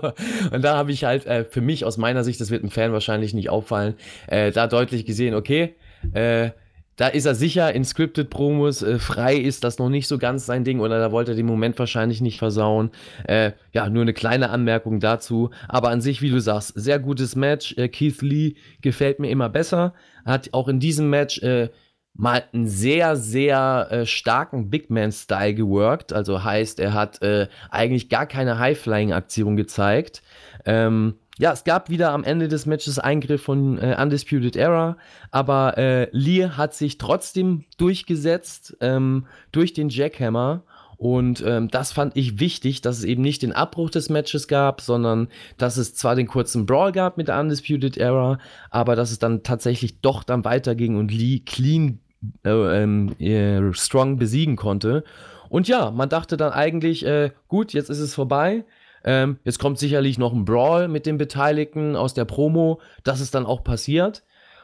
und 0.52 0.62
da 0.64 0.78
habe 0.78 0.94
ich 0.94 1.04
halt 1.04 1.26
äh, 1.26 1.44
für 1.44 1.60
mich 1.60 1.84
aus 1.84 1.98
meiner 1.98 2.24
Sicht, 2.24 2.40
das 2.40 2.50
wird 2.50 2.64
einem 2.64 2.72
Fan 2.72 2.94
wahrscheinlich 2.94 3.34
nicht 3.34 3.50
auffallen, 3.50 3.96
äh, 4.28 4.54
da 4.54 4.68
deutlich 4.68 5.06
gesehen, 5.06 5.36
okay, 5.36 5.76
äh, 6.14 6.52
da 6.98 7.08
ist 7.08 7.26
er 7.26 7.36
sicher 7.36 7.74
in 7.74 7.84
Scripted 7.84 8.30
Promos 8.30 8.82
äh, 8.82 9.00
frei 9.00 9.36
ist 9.36 9.64
das 9.64 9.80
noch 9.80 9.90
nicht 9.90 10.08
so 10.08 10.18
ganz 10.18 10.46
sein 10.46 10.64
Ding 10.64 10.80
oder 10.80 11.00
da 11.00 11.12
wollte 11.12 11.32
er 11.32 11.36
den 11.36 11.46
Moment 11.46 11.80
wahrscheinlich 11.80 12.22
nicht 12.22 12.38
versauen. 12.38 12.92
Äh, 13.26 13.52
ja, 13.74 13.90
nur 13.90 14.02
eine 14.04 14.14
kleine 14.14 14.50
Anmerkung 14.50 15.00
dazu. 15.00 15.50
Aber 15.68 15.90
an 15.90 16.02
sich, 16.02 16.22
wie 16.22 16.30
du 16.30 16.40
sagst, 16.40 16.74
sehr 16.76 17.00
gutes 17.00 17.36
Match. 17.36 17.76
Äh, 17.78 17.88
Keith 17.88 18.22
Lee 18.22 18.56
gefällt 18.82 19.20
mir 19.20 19.30
immer 19.30 19.50
besser. 19.50 19.94
Hat 20.26 20.50
auch 20.54 20.68
in 20.68 20.80
diesem 20.80 21.10
Match 21.10 21.42
äh, 21.42 21.70
mal 22.14 22.44
einen 22.54 22.68
sehr, 22.68 23.16
sehr 23.16 23.88
äh, 23.90 24.06
starken 24.06 24.70
Big 24.70 24.90
Man-Style 24.90 25.54
geworkt. 25.54 26.14
Also 26.14 26.44
heißt, 26.44 26.80
er 26.80 26.94
hat 26.94 27.22
äh, 27.22 27.48
eigentlich 27.70 28.10
gar 28.10 28.26
keine 28.26 28.60
High-Flying-Aktion 28.60 29.56
gezeigt. 29.56 30.22
Ähm, 30.66 31.16
ja, 31.38 31.52
es 31.52 31.64
gab 31.64 31.90
wieder 31.90 32.12
am 32.12 32.24
Ende 32.24 32.48
des 32.48 32.66
Matches 32.66 33.00
Eingriff 33.00 33.44
von 33.44 33.78
äh, 33.78 33.98
Undisputed 34.00 34.56
Era, 34.56 34.98
aber 35.32 35.78
äh, 35.78 36.08
Lee 36.12 36.50
hat 36.50 36.74
sich 36.74 36.98
trotzdem 36.98 37.64
durchgesetzt 37.78 38.78
ähm, 38.82 39.26
durch 39.52 39.74
den 39.74 39.90
Jackhammer. 39.90 40.64
Und 40.98 41.44
ähm, 41.44 41.68
das 41.70 41.92
fand 41.94 42.16
ich 42.16 42.40
wichtig, 42.40 42.82
dass 42.82 43.00
es 43.00 43.06
eben 43.06 43.24
nicht 43.24 43.42
den 43.42 43.54
Abbruch 43.54 43.90
des 43.90 44.10
Matches 44.10 44.48
gab, 44.48 44.82
sondern 44.82 45.30
dass 45.58 45.78
es 45.78 45.96
zwar 45.96 46.16
den 46.16 46.28
kurzen 46.28 46.68
Brawl 46.68 46.92
gab 46.92 47.18
mit 47.18 47.28
der 47.28 47.40
Undisputed 47.40 47.98
Era, 47.98 48.38
aber 48.70 48.96
dass 48.96 49.10
es 49.10 49.18
dann 49.18 49.42
tatsächlich 49.42 50.00
doch 50.02 50.24
dann 50.24 50.46
weiterging 50.46 50.98
und 50.98 51.12
Lee 51.12 51.40
clean 51.40 52.02
äh, 52.46 52.52
ähm, 52.52 53.16
äh, 53.20 53.74
Strong 53.74 54.18
besiegen 54.18 54.56
konnte. 54.56 55.04
Und 55.50 55.68
ja, 55.68 55.90
man 55.90 56.08
dachte 56.08 56.38
dann 56.38 56.54
eigentlich, 56.54 57.04
äh, 57.04 57.32
gut, 57.48 57.74
jetzt 57.74 57.90
ist 57.90 58.00
es 58.00 58.14
vorbei. 58.14 58.64
Ähm, 59.04 59.38
jetzt 59.44 59.60
kommt 59.60 59.80
sicherlich 59.80 60.18
noch 60.18 60.34
ein 60.34 60.46
Brawl 60.46 60.88
mit 60.88 61.06
den 61.06 61.18
Beteiligten 61.18 61.96
aus 61.96 62.14
der 62.14 62.26
Promo. 62.26 62.80
Das 63.04 63.20
ist 63.22 63.36
dann 63.36 63.46
auch 63.46 63.64
passiert. 63.64 64.24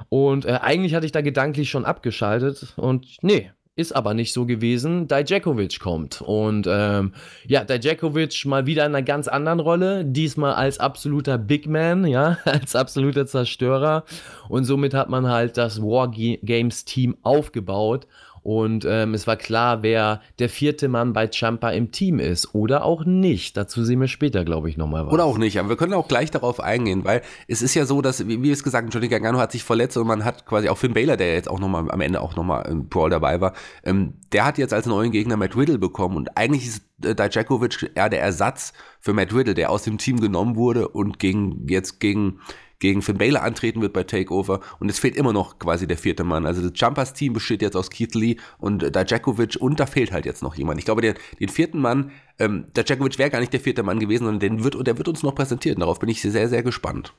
Und 0.10 0.46
äh, 0.46 0.60
eigentlich 0.62 0.94
hatte 0.94 1.06
ich 1.06 1.12
da 1.12 1.22
gedanklich 1.22 1.70
schon 1.70 1.86
abgeschaltet. 1.86 2.74
Und 2.78 3.18
nee, 3.22 3.52
ist 3.78 3.96
aber 3.96 4.16
nicht 4.16 4.34
so 4.34 4.46
gewesen. 4.46 5.08
Dijakovic 5.08 5.80
kommt. 5.80 6.22
Und 6.22 6.68
ähm, 6.68 7.14
ja, 7.48 7.64
Dijakovic 7.64 8.46
mal 8.46 8.66
wieder 8.66 8.86
in 8.86 8.96
einer 8.96 9.04
ganz 9.04 9.28
anderen 9.28 9.60
Rolle. 9.60 10.04
Diesmal 10.04 10.54
als 10.56 10.80
absoluter 10.80 11.38
Big 11.38 11.68
Man, 11.68 12.06
ja, 12.06 12.40
als 12.46 12.76
absoluter 12.76 13.28
Zerstörer. 13.28 14.04
Und 14.50 14.66
somit 14.66 14.96
hat 14.96 15.10
man 15.10 15.28
halt 15.28 15.58
das 15.58 15.82
War 15.82 16.10
Games 16.10 16.86
Team 16.86 17.18
aufgebaut. 17.22 18.08
Und 18.48 18.86
ähm, 18.90 19.14
es 19.14 19.28
war 19.28 19.36
klar, 19.36 19.84
wer 19.84 20.22
der 20.40 20.48
vierte 20.48 20.88
Mann 20.88 21.12
bei 21.12 21.30
Champa 21.30 21.72
im 21.72 21.92
Team 21.92 22.18
ist. 22.18 22.56
Oder 22.56 22.86
auch 22.86 23.04
nicht. 23.04 23.58
Dazu 23.58 23.84
sehen 23.84 24.00
wir 24.00 24.08
später, 24.08 24.46
glaube 24.46 24.70
ich, 24.70 24.78
nochmal 24.78 25.06
was. 25.06 25.12
Oder 25.12 25.26
auch 25.26 25.38
nicht. 25.38 25.60
Aber 25.60 25.68
wir 25.68 25.76
können 25.76 25.94
auch 25.94 26.08
gleich 26.08 26.32
darauf 26.32 26.62
eingehen, 26.62 27.04
weil 27.04 27.24
es 27.50 27.62
ist 27.62 27.76
ja 27.76 27.86
so, 27.86 28.02
dass, 28.02 28.26
wie, 28.26 28.42
wie 28.42 28.50
es 28.50 28.64
gesagt, 28.64 28.86
haben, 28.86 28.90
Johnny 28.90 29.10
Gargano 29.10 29.38
hat 29.38 29.52
sich 29.52 29.66
verletzt 29.66 29.98
und 29.98 30.08
man 30.08 30.24
hat 30.24 30.46
quasi 30.46 30.70
auch 30.70 30.78
Finn 30.78 30.94
Baylor, 30.94 31.18
der 31.18 31.34
jetzt 31.34 31.50
auch 31.50 31.60
nochmal 31.60 31.92
am 31.92 32.00
Ende 32.00 32.22
auch 32.22 32.38
nochmal 32.38 32.66
im 32.70 32.88
Brawl 32.88 33.10
dabei 33.10 33.42
war, 33.42 33.52
ähm, 33.84 34.14
der 34.32 34.46
hat 34.46 34.58
jetzt 34.58 34.74
als 34.74 34.86
neuen 34.86 35.12
Gegner 35.12 35.36
Matt 35.36 35.58
Riddle 35.58 35.78
bekommen. 35.78 36.16
Und 36.16 36.38
eigentlich 36.38 36.68
ist 36.68 36.84
äh, 37.04 37.16
Dijakovic 37.16 37.92
eher 37.96 38.08
der 38.08 38.22
Ersatz 38.22 38.72
für 39.02 39.12
Matt 39.12 39.34
Riddle, 39.34 39.56
der 39.56 39.72
aus 39.72 39.84
dem 39.84 39.98
Team 39.98 40.22
genommen 40.22 40.56
wurde 40.56 40.88
und 40.88 41.20
gegen, 41.20 41.68
jetzt 41.68 42.00
gegen 42.00 42.40
gegen 42.80 43.02
Finn 43.02 43.18
Balor 43.18 43.44
antreten 43.44 43.82
wird 43.82 43.94
bei 43.94 44.04
Takeover 44.04 44.60
und 44.80 44.90
es 44.90 45.00
fehlt 45.00 45.16
immer 45.16 45.34
noch 45.34 45.60
quasi 45.60 45.88
der 45.88 45.98
vierte 45.98 46.24
Mann. 46.24 46.46
Also 46.46 46.68
das 46.68 46.80
Jumpers 46.80 47.14
Team 47.14 47.34
besteht 47.34 47.62
jetzt 47.62 47.76
aus 47.76 47.90
Keith 47.90 48.14
Lee 48.16 48.38
und 48.60 48.84
äh, 48.84 48.92
Dajakovic 48.92 49.58
und 49.60 49.80
da 49.80 49.86
fehlt 49.86 50.12
halt 50.12 50.26
jetzt 50.26 50.44
noch 50.44 50.56
jemand. 50.56 50.80
Ich 50.80 50.86
glaube, 50.86 51.02
den, 51.02 51.16
den 51.40 51.50
vierten 51.50 51.80
Mann, 51.80 52.12
ähm, 52.40 52.66
Dajakovic 52.74 53.18
wäre 53.18 53.30
gar 53.30 53.40
nicht 53.40 53.54
der 53.54 53.60
vierte 53.60 53.84
Mann 53.84 54.00
gewesen, 54.00 54.26
sondern 54.26 54.40
den 54.40 54.64
wird, 54.64 54.86
der 54.86 54.98
wird 54.98 55.08
uns 55.08 55.24
noch 55.24 55.36
präsentiert. 55.36 55.82
Darauf 55.82 56.00
bin 56.00 56.10
ich 56.10 56.22
sehr, 56.22 56.50
sehr 56.50 56.64
gespannt. 56.64 57.14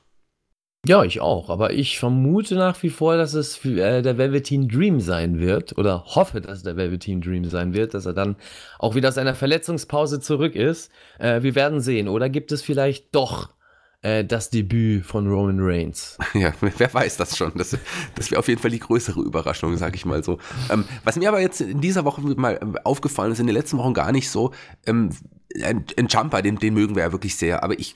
Ja, 0.85 1.03
ich 1.03 1.19
auch. 1.19 1.49
Aber 1.49 1.73
ich 1.73 1.99
vermute 1.99 2.55
nach 2.55 2.81
wie 2.83 2.89
vor, 2.89 3.17
dass 3.17 3.33
es 3.33 3.63
äh, 3.65 4.01
der 4.01 4.17
Velveteen 4.17 4.69
Dream 4.69 5.01
sein 5.01 5.39
wird. 5.39 5.77
Oder 5.77 6.05
hoffe, 6.05 6.39
dass 6.39 6.59
es 6.59 6.63
der 6.63 6.77
Velveteen 6.77 7.19
Dream 7.19 7.43
sein 7.45 7.73
wird, 7.73 7.93
dass 7.93 8.05
er 8.05 8.13
dann 8.13 8.37
auch 8.79 8.95
wieder 8.95 9.09
aus 9.09 9.17
einer 9.17 9.35
Verletzungspause 9.35 10.21
zurück 10.21 10.55
ist. 10.55 10.89
Äh, 11.19 11.43
wir 11.43 11.55
werden 11.55 11.81
sehen. 11.81 12.07
Oder 12.07 12.29
gibt 12.29 12.53
es 12.53 12.61
vielleicht 12.61 13.13
doch 13.13 13.49
äh, 14.01 14.23
das 14.23 14.49
Debüt 14.49 15.05
von 15.05 15.27
Roman 15.27 15.59
Reigns. 15.59 16.17
Ja, 16.33 16.53
wer 16.61 16.93
weiß 16.93 17.17
das 17.17 17.35
schon. 17.35 17.51
Das, 17.55 17.75
das 18.15 18.31
wäre 18.31 18.39
auf 18.39 18.47
jeden 18.47 18.61
Fall 18.61 18.71
die 18.71 18.79
größere 18.79 19.19
Überraschung, 19.21 19.75
sage 19.77 19.95
ich 19.95 20.05
mal 20.05 20.23
so. 20.23 20.37
Ähm, 20.69 20.85
was 21.03 21.17
mir 21.17 21.27
aber 21.27 21.41
jetzt 21.41 21.61
in 21.61 21.81
dieser 21.81 22.05
Woche 22.05 22.21
mal 22.21 22.59
ähm, 22.61 22.77
aufgefallen 22.83 23.31
ist, 23.31 23.39
in 23.39 23.47
den 23.47 23.55
letzten 23.55 23.77
Wochen 23.77 23.93
gar 23.93 24.11
nicht 24.11 24.29
so, 24.29 24.53
ähm, 24.85 25.09
ein, 25.63 25.85
ein 25.97 26.07
Jumper, 26.07 26.41
den, 26.41 26.57
den 26.57 26.73
mögen 26.75 26.95
wir 26.95 27.03
ja 27.03 27.11
wirklich 27.11 27.35
sehr, 27.35 27.63
aber 27.63 27.79
ich 27.79 27.95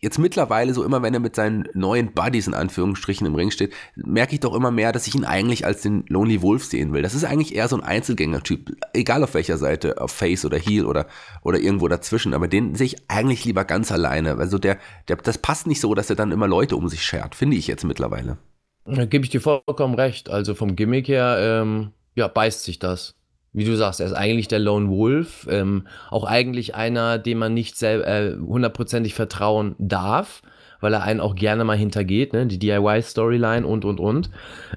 jetzt 0.00 0.18
mittlerweile 0.18 0.74
so 0.74 0.84
immer, 0.84 1.02
wenn 1.02 1.14
er 1.14 1.20
mit 1.20 1.36
seinen 1.36 1.68
neuen 1.74 2.12
Buddies 2.12 2.46
in 2.46 2.54
Anführungsstrichen 2.54 3.26
im 3.26 3.34
Ring 3.34 3.50
steht, 3.50 3.72
merke 3.96 4.34
ich 4.34 4.40
doch 4.40 4.54
immer 4.54 4.70
mehr, 4.70 4.92
dass 4.92 5.06
ich 5.06 5.14
ihn 5.14 5.24
eigentlich 5.24 5.64
als 5.64 5.82
den 5.82 6.04
Lonely 6.08 6.42
Wolf 6.42 6.64
sehen 6.64 6.92
will. 6.92 7.02
Das 7.02 7.14
ist 7.14 7.24
eigentlich 7.24 7.54
eher 7.54 7.68
so 7.68 7.76
ein 7.76 7.82
Einzelgänger-Typ, 7.82 8.76
egal 8.92 9.22
auf 9.24 9.34
welcher 9.34 9.58
Seite, 9.58 10.00
auf 10.00 10.12
Face 10.12 10.44
oder 10.44 10.58
Heel 10.58 10.86
oder, 10.86 11.06
oder 11.42 11.58
irgendwo 11.58 11.88
dazwischen, 11.88 12.34
aber 12.34 12.48
den 12.48 12.74
sehe 12.74 12.86
ich 12.86 12.96
eigentlich 13.08 13.44
lieber 13.44 13.64
ganz 13.64 13.92
alleine. 13.92 14.36
Also 14.36 14.58
der, 14.58 14.78
der, 15.08 15.16
das 15.16 15.38
passt 15.38 15.66
nicht 15.66 15.80
so, 15.80 15.94
dass 15.94 16.10
er 16.10 16.16
dann 16.16 16.32
immer 16.32 16.48
Leute 16.48 16.76
um 16.76 16.88
sich 16.88 17.04
schert, 17.04 17.34
finde 17.34 17.56
ich 17.56 17.66
jetzt 17.66 17.84
mittlerweile. 17.84 18.38
Da 18.84 19.04
gebe 19.04 19.24
ich 19.24 19.30
dir 19.30 19.40
vollkommen 19.40 19.94
recht. 19.94 20.28
Also 20.28 20.54
vom 20.54 20.74
Gimmick 20.74 21.08
her, 21.08 21.36
ähm, 21.38 21.92
ja, 22.14 22.28
beißt 22.28 22.64
sich 22.64 22.78
das 22.78 23.14
wie 23.52 23.64
du 23.64 23.76
sagst, 23.76 24.00
er 24.00 24.06
ist 24.06 24.14
eigentlich 24.14 24.48
der 24.48 24.58
Lone 24.58 24.88
Wolf, 24.88 25.46
ähm, 25.50 25.86
auch 26.10 26.24
eigentlich 26.24 26.74
einer, 26.74 27.18
dem 27.18 27.38
man 27.38 27.52
nicht 27.52 27.80
äh, 27.82 28.36
hundertprozentig 28.36 29.14
vertrauen 29.14 29.74
darf, 29.78 30.42
weil 30.80 30.94
er 30.94 31.02
einen 31.02 31.20
auch 31.20 31.34
gerne 31.34 31.64
mal 31.64 31.76
hintergeht, 31.76 32.32
ne? 32.32 32.46
die 32.46 32.58
DIY-Storyline 32.58 33.66
und 33.66 33.84
und 33.84 34.00
und. 34.00 34.30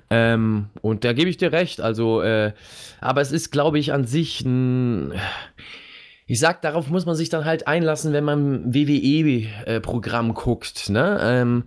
Ähm, 0.10 0.68
und 0.82 1.04
da 1.04 1.14
gebe 1.14 1.30
ich 1.30 1.38
dir 1.38 1.52
recht, 1.52 1.80
also, 1.80 2.22
äh, 2.22 2.52
aber 3.02 3.22
es 3.22 3.32
ist, 3.32 3.52
glaube 3.52 3.80
ich, 3.80 3.94
an 3.94 4.06
sich 4.06 4.42
ein. 4.42 5.14
Ich 6.28 6.40
sag, 6.40 6.62
darauf 6.64 6.90
muss 6.90 7.06
man 7.06 7.16
sich 7.16 7.30
dann 7.30 7.46
halt 7.46 7.68
einlassen, 7.68 8.12
wenn 8.12 8.24
man 8.24 8.74
WWE-Programm 8.74 10.32
äh, 10.32 10.34
guckt, 10.34 10.90
ne? 10.90 11.20
Ähm, 11.22 11.64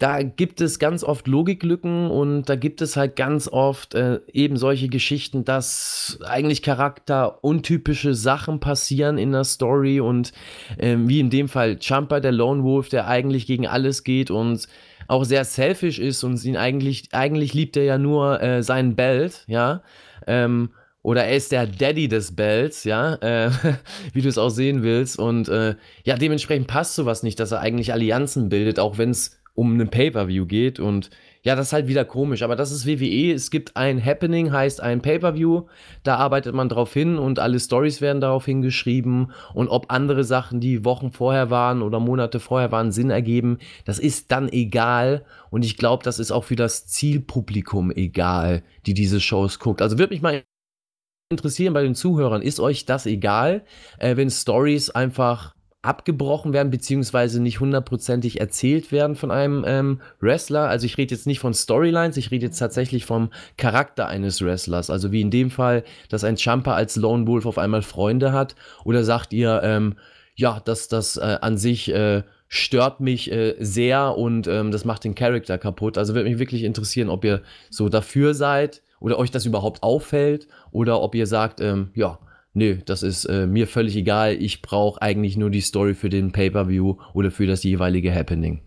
da 0.00 0.22
gibt 0.22 0.62
es 0.62 0.78
ganz 0.78 1.04
oft 1.04 1.28
Logiklücken 1.28 2.10
und 2.10 2.44
da 2.48 2.56
gibt 2.56 2.80
es 2.80 2.96
halt 2.96 3.16
ganz 3.16 3.48
oft 3.48 3.94
äh, 3.94 4.20
eben 4.32 4.56
solche 4.56 4.88
Geschichten, 4.88 5.44
dass 5.44 6.18
eigentlich 6.24 6.62
charakteruntypische 6.62 8.14
Sachen 8.14 8.60
passieren 8.60 9.18
in 9.18 9.32
der 9.32 9.44
Story 9.44 10.00
und 10.00 10.32
äh, 10.78 10.96
wie 10.98 11.20
in 11.20 11.28
dem 11.28 11.48
Fall 11.48 11.76
Jumper, 11.78 12.20
der 12.20 12.32
Lone 12.32 12.64
Wolf, 12.64 12.88
der 12.88 13.08
eigentlich 13.08 13.46
gegen 13.46 13.66
alles 13.66 14.02
geht 14.02 14.30
und 14.30 14.66
auch 15.06 15.24
sehr 15.24 15.44
selfish 15.44 15.98
ist 15.98 16.24
und 16.24 16.42
ihn 16.44 16.56
eigentlich, 16.56 17.10
eigentlich 17.12 17.52
liebt 17.52 17.76
er 17.76 17.84
ja 17.84 17.98
nur 17.98 18.42
äh, 18.42 18.62
seinen 18.62 18.96
Belt, 18.96 19.44
ja. 19.48 19.82
Ähm, 20.26 20.70
oder 21.02 21.24
er 21.24 21.36
ist 21.36 21.52
der 21.52 21.66
Daddy 21.66 22.08
des 22.08 22.36
Bells, 22.36 22.84
ja, 22.84 23.14
äh, 23.16 23.50
wie 24.12 24.22
du 24.22 24.28
es 24.28 24.38
auch 24.38 24.50
sehen 24.50 24.82
willst. 24.82 25.18
Und 25.18 25.48
äh, 25.48 25.74
ja, 26.04 26.16
dementsprechend 26.16 26.68
passt 26.68 26.94
sowas 26.94 27.22
nicht, 27.22 27.40
dass 27.40 27.52
er 27.52 27.60
eigentlich 27.60 27.92
Allianzen 27.92 28.48
bildet, 28.48 28.78
auch 28.78 28.98
wenn 28.98 29.10
es 29.10 29.39
um 29.60 29.74
einen 29.74 29.90
Pay-Per-View 29.90 30.46
geht. 30.46 30.80
Und 30.80 31.10
ja, 31.42 31.54
das 31.54 31.66
ist 31.66 31.72
halt 31.74 31.86
wieder 31.86 32.06
komisch, 32.06 32.42
aber 32.42 32.56
das 32.56 32.72
ist 32.72 32.86
WWE. 32.86 33.30
Es 33.34 33.50
gibt 33.50 33.76
ein 33.76 34.02
Happening, 34.02 34.52
heißt 34.52 34.80
ein 34.80 35.02
Pay-Per-View. 35.02 35.66
Da 36.02 36.16
arbeitet 36.16 36.54
man 36.54 36.70
drauf 36.70 36.94
hin 36.94 37.18
und 37.18 37.38
alle 37.38 37.60
Stories 37.60 38.00
werden 38.00 38.22
darauf 38.22 38.46
hingeschrieben. 38.46 39.32
Und 39.52 39.68
ob 39.68 39.92
andere 39.92 40.24
Sachen, 40.24 40.60
die 40.60 40.86
Wochen 40.86 41.12
vorher 41.12 41.50
waren 41.50 41.82
oder 41.82 42.00
Monate 42.00 42.40
vorher 42.40 42.72
waren, 42.72 42.90
Sinn 42.90 43.10
ergeben, 43.10 43.58
das 43.84 43.98
ist 43.98 44.32
dann 44.32 44.48
egal. 44.48 45.26
Und 45.50 45.62
ich 45.62 45.76
glaube, 45.76 46.04
das 46.04 46.18
ist 46.18 46.30
auch 46.30 46.44
für 46.44 46.56
das 46.56 46.86
Zielpublikum 46.86 47.90
egal, 47.90 48.62
die 48.86 48.94
diese 48.94 49.20
Shows 49.20 49.58
guckt. 49.58 49.82
Also 49.82 49.98
würde 49.98 50.14
mich 50.14 50.22
mal 50.22 50.42
interessieren 51.30 51.74
bei 51.74 51.82
den 51.82 51.94
Zuhörern, 51.94 52.40
ist 52.40 52.60
euch 52.60 52.86
das 52.86 53.04
egal, 53.04 53.62
äh, 53.98 54.16
wenn 54.16 54.30
Stories 54.30 54.88
einfach 54.88 55.54
abgebrochen 55.82 56.52
werden, 56.52 56.70
beziehungsweise 56.70 57.40
nicht 57.40 57.60
hundertprozentig 57.60 58.38
erzählt 58.38 58.92
werden 58.92 59.16
von 59.16 59.30
einem 59.30 59.64
ähm, 59.66 60.00
Wrestler. 60.20 60.68
Also 60.68 60.84
ich 60.84 60.98
rede 60.98 61.14
jetzt 61.14 61.26
nicht 61.26 61.40
von 61.40 61.54
Storylines, 61.54 62.18
ich 62.18 62.30
rede 62.30 62.46
jetzt 62.46 62.58
tatsächlich 62.58 63.06
vom 63.06 63.30
Charakter 63.56 64.06
eines 64.06 64.42
Wrestlers. 64.44 64.90
Also 64.90 65.10
wie 65.10 65.22
in 65.22 65.30
dem 65.30 65.50
Fall, 65.50 65.84
dass 66.10 66.24
ein 66.24 66.36
Jumper 66.36 66.74
als 66.74 66.96
Lone 66.96 67.26
Wolf 67.26 67.46
auf 67.46 67.56
einmal 67.56 67.82
Freunde 67.82 68.32
hat. 68.32 68.56
Oder 68.84 69.04
sagt 69.04 69.32
ihr, 69.32 69.62
ähm, 69.64 69.96
ja, 70.34 70.60
dass 70.60 70.88
das 70.88 71.16
äh, 71.16 71.38
an 71.40 71.56
sich 71.56 71.90
äh, 71.92 72.24
stört 72.48 73.00
mich 73.00 73.30
äh, 73.32 73.54
sehr 73.58 74.18
und 74.18 74.48
ähm, 74.48 74.72
das 74.72 74.84
macht 74.84 75.04
den 75.04 75.14
Charakter 75.14 75.56
kaputt. 75.56 75.96
Also 75.96 76.14
würde 76.14 76.28
mich 76.28 76.38
wirklich 76.38 76.64
interessieren, 76.64 77.08
ob 77.08 77.24
ihr 77.24 77.42
so 77.70 77.88
dafür 77.88 78.34
seid 78.34 78.82
oder 78.98 79.18
euch 79.18 79.30
das 79.30 79.46
überhaupt 79.46 79.82
auffällt 79.82 80.46
oder 80.72 81.00
ob 81.00 81.14
ihr 81.14 81.26
sagt, 81.26 81.60
ähm, 81.60 81.90
ja, 81.94 82.18
nö, 82.52 82.78
das 82.84 83.02
ist 83.02 83.24
äh, 83.26 83.46
mir 83.46 83.66
völlig 83.66 83.96
egal. 83.96 84.34
Ich 84.40 84.62
brauche 84.62 85.00
eigentlich 85.02 85.36
nur 85.36 85.50
die 85.50 85.60
Story 85.60 85.94
für 85.94 86.08
den 86.08 86.32
Pay-per-View 86.32 86.96
oder 87.14 87.30
für 87.30 87.46
das 87.46 87.64
jeweilige 87.64 88.14
Happening. 88.14 88.62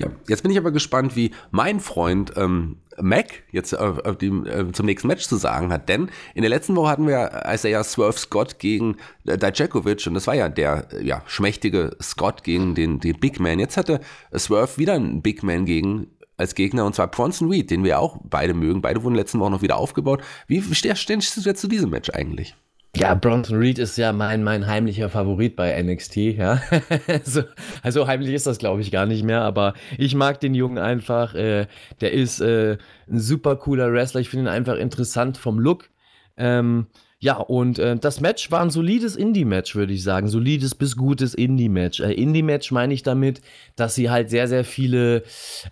Ja, 0.00 0.08
jetzt 0.28 0.42
bin 0.42 0.50
ich 0.50 0.56
aber 0.56 0.72
gespannt, 0.72 1.14
wie 1.14 1.30
mein 1.50 1.78
Freund 1.78 2.32
ähm, 2.36 2.78
Mac 2.98 3.42
jetzt 3.52 3.74
äh, 3.74 4.16
dem, 4.16 4.46
äh, 4.46 4.72
zum 4.72 4.86
nächsten 4.86 5.08
Match 5.08 5.28
zu 5.28 5.36
sagen 5.36 5.70
hat. 5.70 5.90
Denn 5.90 6.08
in 6.34 6.40
der 6.40 6.48
letzten 6.48 6.74
Woche 6.74 6.88
hatten 6.88 7.06
wir 7.06 7.44
als 7.44 7.64
er 7.64 7.70
ja 7.70 7.84
Swerve 7.84 8.18
Scott 8.18 8.58
gegen 8.58 8.96
äh, 9.26 9.36
Dijakovic 9.36 10.06
und 10.06 10.14
das 10.14 10.26
war 10.26 10.34
ja 10.34 10.48
der 10.48 10.88
äh, 10.94 11.04
ja, 11.04 11.22
schmächtige 11.26 11.96
Scott 12.00 12.44
gegen 12.44 12.74
den, 12.74 12.98
den 13.00 13.20
Big 13.20 13.40
Man. 13.40 13.58
Jetzt 13.58 13.76
hatte 13.76 14.00
Swerve 14.34 14.78
wieder 14.78 14.94
einen 14.94 15.20
Big 15.20 15.42
Man 15.42 15.66
gegen 15.66 16.06
als 16.38 16.54
Gegner 16.54 16.86
und 16.86 16.94
zwar 16.94 17.10
Bronson 17.10 17.50
Reed, 17.50 17.70
den 17.70 17.84
wir 17.84 17.98
auch 17.98 18.16
beide 18.24 18.54
mögen. 18.54 18.80
Beide 18.80 19.02
wurden 19.02 19.14
letzten 19.14 19.38
Woche 19.38 19.50
noch 19.50 19.60
wieder 19.60 19.76
aufgebaut. 19.76 20.22
Wie 20.46 20.62
stehst 20.74 21.10
du 21.10 21.40
jetzt 21.42 21.60
zu 21.60 21.68
diesem 21.68 21.90
Match 21.90 22.08
eigentlich? 22.08 22.56
Ja, 22.96 23.14
Bronson 23.14 23.58
Reed 23.58 23.78
ist 23.78 23.96
ja 23.98 24.12
mein, 24.12 24.42
mein 24.42 24.66
heimlicher 24.66 25.08
Favorit 25.08 25.54
bei 25.54 25.80
NXT, 25.80 26.16
ja. 26.16 26.60
also, 27.06 27.42
also 27.82 28.06
heimlich 28.08 28.34
ist 28.34 28.48
das, 28.48 28.58
glaube 28.58 28.80
ich, 28.80 28.90
gar 28.90 29.06
nicht 29.06 29.22
mehr, 29.22 29.42
aber 29.42 29.74
ich 29.96 30.14
mag 30.16 30.40
den 30.40 30.54
Jungen 30.54 30.78
einfach. 30.78 31.34
Äh, 31.34 31.68
der 32.00 32.12
ist 32.12 32.40
äh, 32.40 32.78
ein 33.08 33.20
super 33.20 33.56
cooler 33.56 33.92
Wrestler. 33.92 34.20
Ich 34.20 34.28
finde 34.28 34.46
ihn 34.46 34.54
einfach 34.54 34.76
interessant 34.76 35.38
vom 35.38 35.60
Look. 35.60 35.88
Ähm, 36.36 36.86
ja, 37.20 37.36
und 37.36 37.78
äh, 37.78 37.96
das 37.96 38.20
Match 38.20 38.50
war 38.50 38.62
ein 38.62 38.70
solides 38.70 39.14
Indie-Match, 39.14 39.76
würde 39.76 39.92
ich 39.92 40.02
sagen. 40.02 40.26
Solides 40.26 40.74
bis 40.74 40.96
gutes 40.96 41.34
Indie-Match. 41.34 42.00
Äh, 42.00 42.14
Indie-Match 42.14 42.72
meine 42.72 42.94
ich 42.94 43.02
damit, 43.04 43.40
dass 43.76 43.94
sie 43.94 44.10
halt 44.10 44.30
sehr, 44.30 44.48
sehr 44.48 44.64
viele 44.64 45.22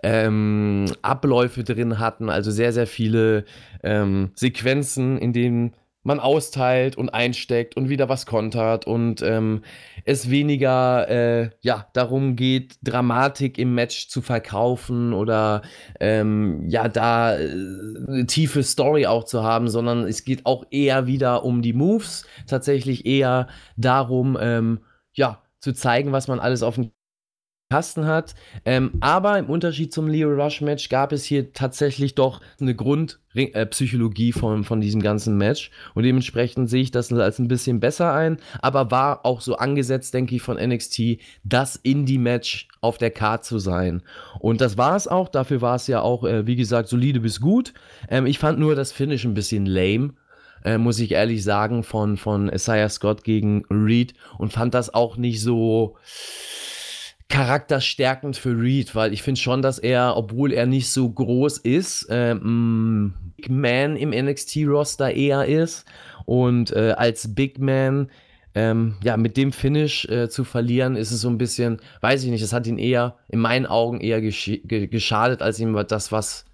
ähm, 0.02 0.84
Abläufe 1.02 1.64
drin 1.64 1.98
hatten, 1.98 2.28
also 2.28 2.50
sehr, 2.50 2.72
sehr 2.72 2.86
viele 2.86 3.44
ähm, 3.82 4.30
Sequenzen, 4.34 5.18
in 5.18 5.32
denen 5.32 5.72
man 6.02 6.20
austeilt 6.20 6.96
und 6.96 7.10
einsteckt 7.10 7.76
und 7.76 7.88
wieder 7.88 8.08
was 8.08 8.24
kontert 8.24 8.86
und 8.86 9.20
ähm, 9.22 9.62
es 10.04 10.30
weniger 10.30 11.08
äh, 11.08 11.50
ja, 11.60 11.86
darum 11.92 12.36
geht, 12.36 12.78
Dramatik 12.82 13.58
im 13.58 13.74
Match 13.74 14.08
zu 14.08 14.22
verkaufen 14.22 15.12
oder 15.12 15.62
ähm, 16.00 16.64
ja, 16.68 16.88
da 16.88 17.36
äh, 17.38 17.50
eine 18.06 18.26
tiefe 18.26 18.62
Story 18.62 19.06
auch 19.06 19.24
zu 19.24 19.42
haben, 19.42 19.68
sondern 19.68 20.04
es 20.04 20.24
geht 20.24 20.46
auch 20.46 20.64
eher 20.70 21.06
wieder 21.06 21.44
um 21.44 21.62
die 21.62 21.72
Moves, 21.74 22.26
tatsächlich 22.46 23.04
eher 23.04 23.48
darum, 23.76 24.38
ähm, 24.40 24.80
ja, 25.12 25.42
zu 25.60 25.72
zeigen, 25.72 26.12
was 26.12 26.28
man 26.28 26.40
alles 26.40 26.62
auf 26.62 26.76
dem 26.76 26.92
Kasten 27.70 28.06
hat. 28.06 28.34
Ähm, 28.64 28.92
aber 29.00 29.38
im 29.38 29.50
Unterschied 29.50 29.92
zum 29.92 30.08
Leo 30.08 30.30
Rush 30.30 30.62
Match 30.62 30.88
gab 30.88 31.12
es 31.12 31.24
hier 31.24 31.52
tatsächlich 31.52 32.14
doch 32.14 32.40
eine 32.58 32.74
Grundpsychologie 32.74 34.30
äh, 34.30 34.32
von, 34.32 34.64
von 34.64 34.80
diesem 34.80 35.02
ganzen 35.02 35.36
Match. 35.36 35.70
Und 35.94 36.04
dementsprechend 36.04 36.70
sehe 36.70 36.80
ich 36.80 36.92
das 36.92 37.12
als 37.12 37.38
ein 37.38 37.48
bisschen 37.48 37.78
besser 37.78 38.14
ein. 38.14 38.38
Aber 38.62 38.90
war 38.90 39.26
auch 39.26 39.42
so 39.42 39.56
angesetzt, 39.56 40.14
denke 40.14 40.34
ich, 40.34 40.40
von 40.40 40.56
NXT, 40.56 41.18
das 41.44 41.76
Indie-Match 41.76 42.68
auf 42.80 42.96
der 42.96 43.10
Karte 43.10 43.46
zu 43.46 43.58
sein. 43.58 44.02
Und 44.38 44.62
das 44.62 44.78
war 44.78 44.96
es 44.96 45.06
auch. 45.06 45.28
Dafür 45.28 45.60
war 45.60 45.76
es 45.76 45.86
ja 45.88 46.00
auch, 46.00 46.24
äh, 46.24 46.46
wie 46.46 46.56
gesagt, 46.56 46.88
solide 46.88 47.20
bis 47.20 47.38
gut. 47.38 47.74
Ähm, 48.08 48.24
ich 48.24 48.38
fand 48.38 48.58
nur 48.58 48.76
das 48.76 48.92
Finish 48.92 49.26
ein 49.26 49.34
bisschen 49.34 49.66
lame. 49.66 50.14
Äh, 50.64 50.78
muss 50.78 50.98
ich 51.00 51.12
ehrlich 51.12 51.44
sagen, 51.44 51.82
von, 51.82 52.16
von 52.16 52.48
Isaiah 52.48 52.88
Scott 52.88 53.24
gegen 53.24 53.66
Reed 53.70 54.14
und 54.38 54.54
fand 54.54 54.72
das 54.72 54.92
auch 54.92 55.18
nicht 55.18 55.42
so 55.42 55.96
charakterstärkend 57.28 58.36
für 58.36 58.58
Reed, 58.58 58.94
weil 58.94 59.12
ich 59.12 59.22
finde 59.22 59.40
schon, 59.40 59.62
dass 59.62 59.78
er, 59.78 60.16
obwohl 60.16 60.52
er 60.52 60.66
nicht 60.66 60.90
so 60.90 61.08
groß 61.08 61.58
ist, 61.58 62.06
ähm, 62.10 63.14
Big 63.36 63.50
Man 63.50 63.96
im 63.96 64.10
NXT-Roster 64.10 65.12
eher 65.12 65.44
ist 65.44 65.84
und 66.24 66.72
äh, 66.72 66.94
als 66.96 67.34
Big 67.34 67.58
Man 67.58 68.10
ähm, 68.54 68.96
ja, 69.04 69.16
mit 69.16 69.36
dem 69.36 69.52
Finish 69.52 70.06
äh, 70.06 70.28
zu 70.28 70.42
verlieren, 70.42 70.96
ist 70.96 71.12
es 71.12 71.20
so 71.20 71.28
ein 71.28 71.38
bisschen, 71.38 71.80
weiß 72.00 72.24
ich 72.24 72.30
nicht, 72.30 72.42
es 72.42 72.52
hat 72.52 72.66
ihn 72.66 72.78
eher, 72.78 73.16
in 73.28 73.40
meinen 73.40 73.66
Augen 73.66 74.00
eher 74.00 74.20
gesch 74.20 74.50
geschadet, 74.64 75.42
als 75.42 75.60
ihm 75.60 75.78
das, 75.86 76.10
was 76.10 76.46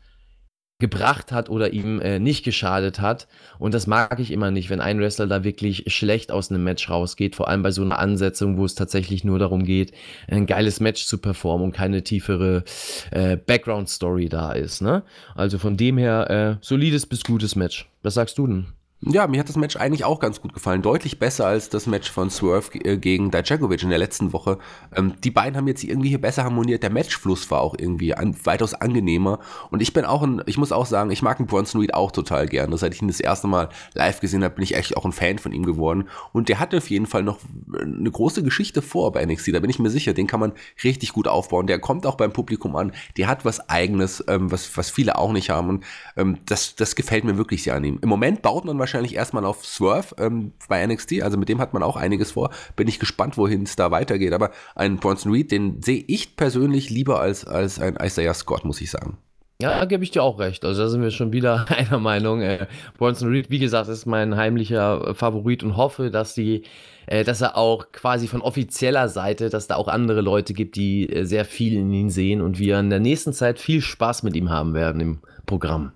gebracht 0.81 1.31
hat 1.31 1.49
oder 1.49 1.73
ihm 1.73 2.01
äh, 2.01 2.19
nicht 2.19 2.45
geschadet 2.45 3.01
hat. 3.01 3.29
Und 3.59 3.75
das 3.75 3.87
mag 3.87 4.19
ich 4.19 4.33
immer 4.33 4.51
nicht, 4.51 4.71
wenn 4.71 4.81
ein 4.81 4.99
Wrestler 5.01 5.27
da 5.27 5.45
wirklich 5.45 5.85
schlecht 5.87 6.33
aus 6.33 6.51
einem 6.51 6.65
Match 6.65 6.91
rausgeht, 6.91 7.37
vor 7.37 7.49
allem 7.49 7.63
bei 7.63 7.71
so 7.71 7.83
einer 7.83 7.99
Ansetzung, 7.99 8.59
wo 8.59 8.65
es 8.65 8.75
tatsächlich 8.75 9.25
nur 9.25 9.39
darum 9.39 9.65
geht, 9.65 9.93
ein 10.27 10.47
geiles 10.47 10.81
Match 10.81 11.07
zu 11.07 11.19
performen 11.19 11.67
und 11.67 11.73
keine 11.73 12.03
tiefere 12.03 12.65
äh, 13.13 13.37
Background-Story 13.37 14.29
da 14.29 14.53
ist. 14.53 14.83
Ne? 14.83 15.05
Also 15.35 15.59
von 15.59 15.77
dem 15.77 15.97
her, 15.97 16.59
äh, 16.61 16.65
solides 16.65 17.07
bis 17.07 17.23
gutes 17.23 17.55
Match. 17.55 17.89
Was 18.03 18.15
sagst 18.15 18.37
du 18.39 18.47
denn? 18.47 18.67
Ja, 19.07 19.27
mir 19.27 19.41
hat 19.41 19.51
das 19.51 19.57
Match 19.57 19.77
eigentlich 19.77 20.05
auch 20.05 20.19
ganz 20.19 20.41
gut 20.41 20.55
gefallen. 20.55 20.81
Deutlich 20.81 21.19
besser 21.19 21.47
als 21.47 21.69
das 21.69 21.87
Match 21.87 22.11
von 22.11 22.31
Swerve 22.31 22.79
äh, 22.79 22.97
gegen 22.97 23.31
Dijakovic 23.31 23.83
in 23.83 23.91
der 23.91 23.99
letzten 23.99 24.33
Woche. 24.33 24.59
Ähm, 24.97 25.13
die 25.23 25.31
beiden 25.31 25.59
haben 25.59 25.69
jetzt 25.69 25.85
irgendwie 25.85 26.09
hier 26.09 26.21
besser 26.21 26.45
harmoniert. 26.45 26.83
Der 26.83 26.89
Matchfluss 26.89 27.51
war 27.51 27.61
auch 27.61 27.75
irgendwie 27.79 28.15
an, 28.15 28.35
weitaus 28.45 28.73
angenehmer. 28.73 29.41
Und 29.71 29.83
ich 29.83 29.93
bin 29.93 30.07
auch 30.07 30.23
ein, 30.23 30.43
ich 30.47 30.57
muss 30.57 30.73
auch 30.73 30.87
sagen, 30.87 31.11
ich 31.11 31.21
mag 31.21 31.37
den 31.37 31.47
Bronson 31.47 31.83
Reed 31.83 31.93
auch 31.93 32.13
total 32.13 32.47
gern. 32.47 32.75
Seit 32.79 32.95
ich 32.95 33.03
ihn 33.03 33.09
das 33.09 33.21
erste 33.21 33.47
Mal 33.47 33.69
live 33.93 34.21
gesehen 34.21 34.43
habe, 34.43 34.55
bin 34.55 34.65
ich 34.65 34.75
echt 34.75 34.97
auch 34.97 35.05
ein 35.05 35.13
Fan 35.13 35.39
von 35.39 35.53
ihm 35.53 35.67
geworden. 35.67 36.09
Und 36.33 36.49
der 36.49 36.59
hat 36.59 36.75
auf 36.75 36.89
jeden 36.89 37.07
Fall 37.07 37.25
noch 37.25 37.41
eine 37.79 38.11
große 38.11 38.43
Geschichte 38.43 38.81
vor 38.81 39.13
bei 39.13 39.27
NXT. 39.27 39.55
Da 39.55 39.61
bin 39.61 39.69
ich 39.69 39.79
mir 39.79 39.91
sicher, 39.91 40.15
den 40.15 40.27
kann 40.27 40.41
man 40.41 40.53
richtig 40.83 41.13
gut 41.13 41.29
aufbauen. 41.29 41.67
Der 41.67 41.79
kommt 41.79 42.07
auch 42.07 42.17
beim 42.17 42.33
Publikum 42.33 42.75
an. 42.75 42.93
Der 43.19 43.29
hat 43.29 43.45
was 43.45 43.69
Eigenes, 43.69 44.25
ähm, 44.29 44.51
was, 44.51 44.75
was 44.79 44.89
viele 44.89 45.19
auch 45.19 45.33
nicht 45.33 45.51
haben. 45.51 45.69
Und 45.69 45.85
ähm, 46.17 46.39
das, 46.47 46.75
das 46.75 46.97
gefällt 46.97 47.25
mir 47.25 47.37
wirklich 47.37 47.65
sehr 47.65 47.75
an 47.75 47.85
ihm. 47.85 47.99
Im 48.01 48.09
Moment 48.09 48.41
baut 48.41 48.65
man 48.65 48.79
wahrscheinlich 48.79 48.94
wahrscheinlich 48.95 49.17
erstmal 49.17 49.45
auf 49.45 49.65
Swerve 49.65 50.15
ähm, 50.19 50.53
bei 50.69 50.87
NXT. 50.87 51.23
Also 51.23 51.37
mit 51.37 51.49
dem 51.49 51.61
hat 51.61 51.75
man 51.75 51.83
auch 51.83 51.97
einiges 51.97 52.33
vor. 52.33 52.51
Bin 52.77 52.87
ich 52.87 53.01
gespannt, 53.01 53.37
wohin 53.37 53.65
es 53.65 53.75
da 53.75 53.91
weitergeht. 53.91 54.33
Aber 54.33 54.53
einen 54.77 54.99
Bronson 54.99 55.33
Reed, 55.33 55.51
den 55.51 55.83
sehe 55.83 56.05
ich 56.07 56.37
persönlich 56.37 56.91
lieber 56.91 57.21
als, 57.21 57.45
als 57.45 57.81
ein 57.81 57.97
Isaiah 58.01 58.35
Scott, 58.35 58.65
muss 58.65 58.81
ich 58.81 58.93
sagen. 58.93 59.19
Ja, 59.61 59.79
da 59.79 59.85
gebe 59.85 60.05
ich 60.05 60.13
dir 60.13 60.23
auch 60.23 60.39
recht. 60.39 60.65
Also 60.65 60.83
da 60.83 60.89
sind 60.89 61.03
wir 61.03 61.11
schon 61.11 61.33
wieder 61.33 61.67
einer 61.77 61.99
Meinung. 61.99 62.41
Äh, 62.41 62.69
Bronson 62.97 63.31
Reed, 63.31 63.51
wie 63.51 63.59
gesagt, 63.59 63.89
ist 63.89 64.07
mein 64.07 64.37
heimlicher 64.37 65.15
Favorit 65.15 65.65
und 65.65 65.77
hoffe, 65.77 66.13
dass 66.13 66.35
die, 66.35 66.63
äh, 67.07 67.25
dass 67.25 67.41
er 67.41 67.57
auch 67.57 67.91
quasi 67.91 68.29
von 68.29 68.43
offizieller 68.43 69.09
Seite, 69.09 69.51
dass 69.51 69.67
da 69.67 69.75
auch 69.75 69.89
andere 69.89 70.21
Leute 70.21 70.55
gibt, 70.55 70.77
die 70.77 71.09
äh, 71.09 71.25
sehr 71.25 71.45
viel 71.45 71.75
in 71.75 71.93
ihn 71.93 72.11
sehen 72.11 72.41
und 72.41 72.61
wir 72.61 72.79
in 72.79 72.91
der 72.91 73.01
nächsten 73.01 73.33
Zeit 73.33 73.59
viel 73.59 73.81
Spaß 73.81 74.23
mit 74.23 74.37
ihm 74.37 74.51
haben 74.51 74.73
werden 74.73 75.01
im 75.01 75.19
Programm. 75.47 75.93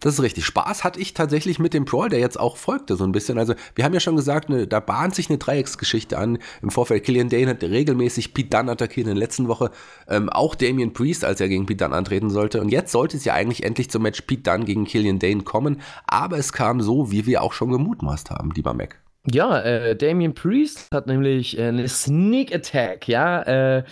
Das 0.00 0.14
ist 0.14 0.22
richtig. 0.22 0.44
Spaß 0.44 0.84
hatte 0.84 1.00
ich 1.00 1.14
tatsächlich 1.14 1.58
mit 1.58 1.72
dem 1.72 1.86
Brawl, 1.86 2.10
der 2.10 2.18
jetzt 2.18 2.38
auch 2.38 2.58
folgte, 2.58 2.96
so 2.96 3.04
ein 3.04 3.12
bisschen. 3.12 3.38
Also, 3.38 3.54
wir 3.74 3.84
haben 3.84 3.94
ja 3.94 4.00
schon 4.00 4.16
gesagt, 4.16 4.50
ne, 4.50 4.66
da 4.66 4.80
bahnt 4.80 5.14
sich 5.14 5.30
eine 5.30 5.38
Dreiecksgeschichte 5.38 6.18
an. 6.18 6.38
Im 6.60 6.70
Vorfeld, 6.70 7.04
Killian 7.04 7.30
Dane 7.30 7.48
hat 7.48 7.62
regelmäßig 7.62 8.34
Pete 8.34 8.50
Dunne 8.50 8.72
attackiert 8.72 9.06
in 9.06 9.14
der 9.14 9.20
letzten 9.20 9.48
Woche. 9.48 9.70
Ähm, 10.06 10.28
auch 10.28 10.54
Damian 10.54 10.92
Priest, 10.92 11.24
als 11.24 11.40
er 11.40 11.48
gegen 11.48 11.64
Pete 11.64 11.84
Dunne 11.84 11.96
antreten 11.96 12.28
sollte. 12.28 12.60
Und 12.60 12.68
jetzt 12.68 12.92
sollte 12.92 13.16
es 13.16 13.24
ja 13.24 13.32
eigentlich 13.32 13.64
endlich 13.64 13.90
zum 13.90 14.02
Match 14.02 14.20
Pete 14.22 14.42
Dunne 14.42 14.66
gegen 14.66 14.84
Killian 14.84 15.18
Dane 15.18 15.42
kommen. 15.42 15.80
Aber 16.06 16.36
es 16.36 16.52
kam 16.52 16.82
so, 16.82 17.10
wie 17.10 17.24
wir 17.24 17.42
auch 17.42 17.54
schon 17.54 17.70
gemutmaßt 17.70 18.30
haben, 18.30 18.50
lieber 18.54 18.74
Mac. 18.74 19.00
Ja, 19.28 19.60
äh, 19.60 19.96
Damien 19.96 20.34
Priest 20.34 20.88
hat 20.92 21.06
nämlich 21.08 21.58
äh, 21.58 21.64
eine 21.64 21.88
Sneak 21.88 22.54
Attack, 22.54 23.08
ja, 23.08 23.42
äh, 23.78 23.84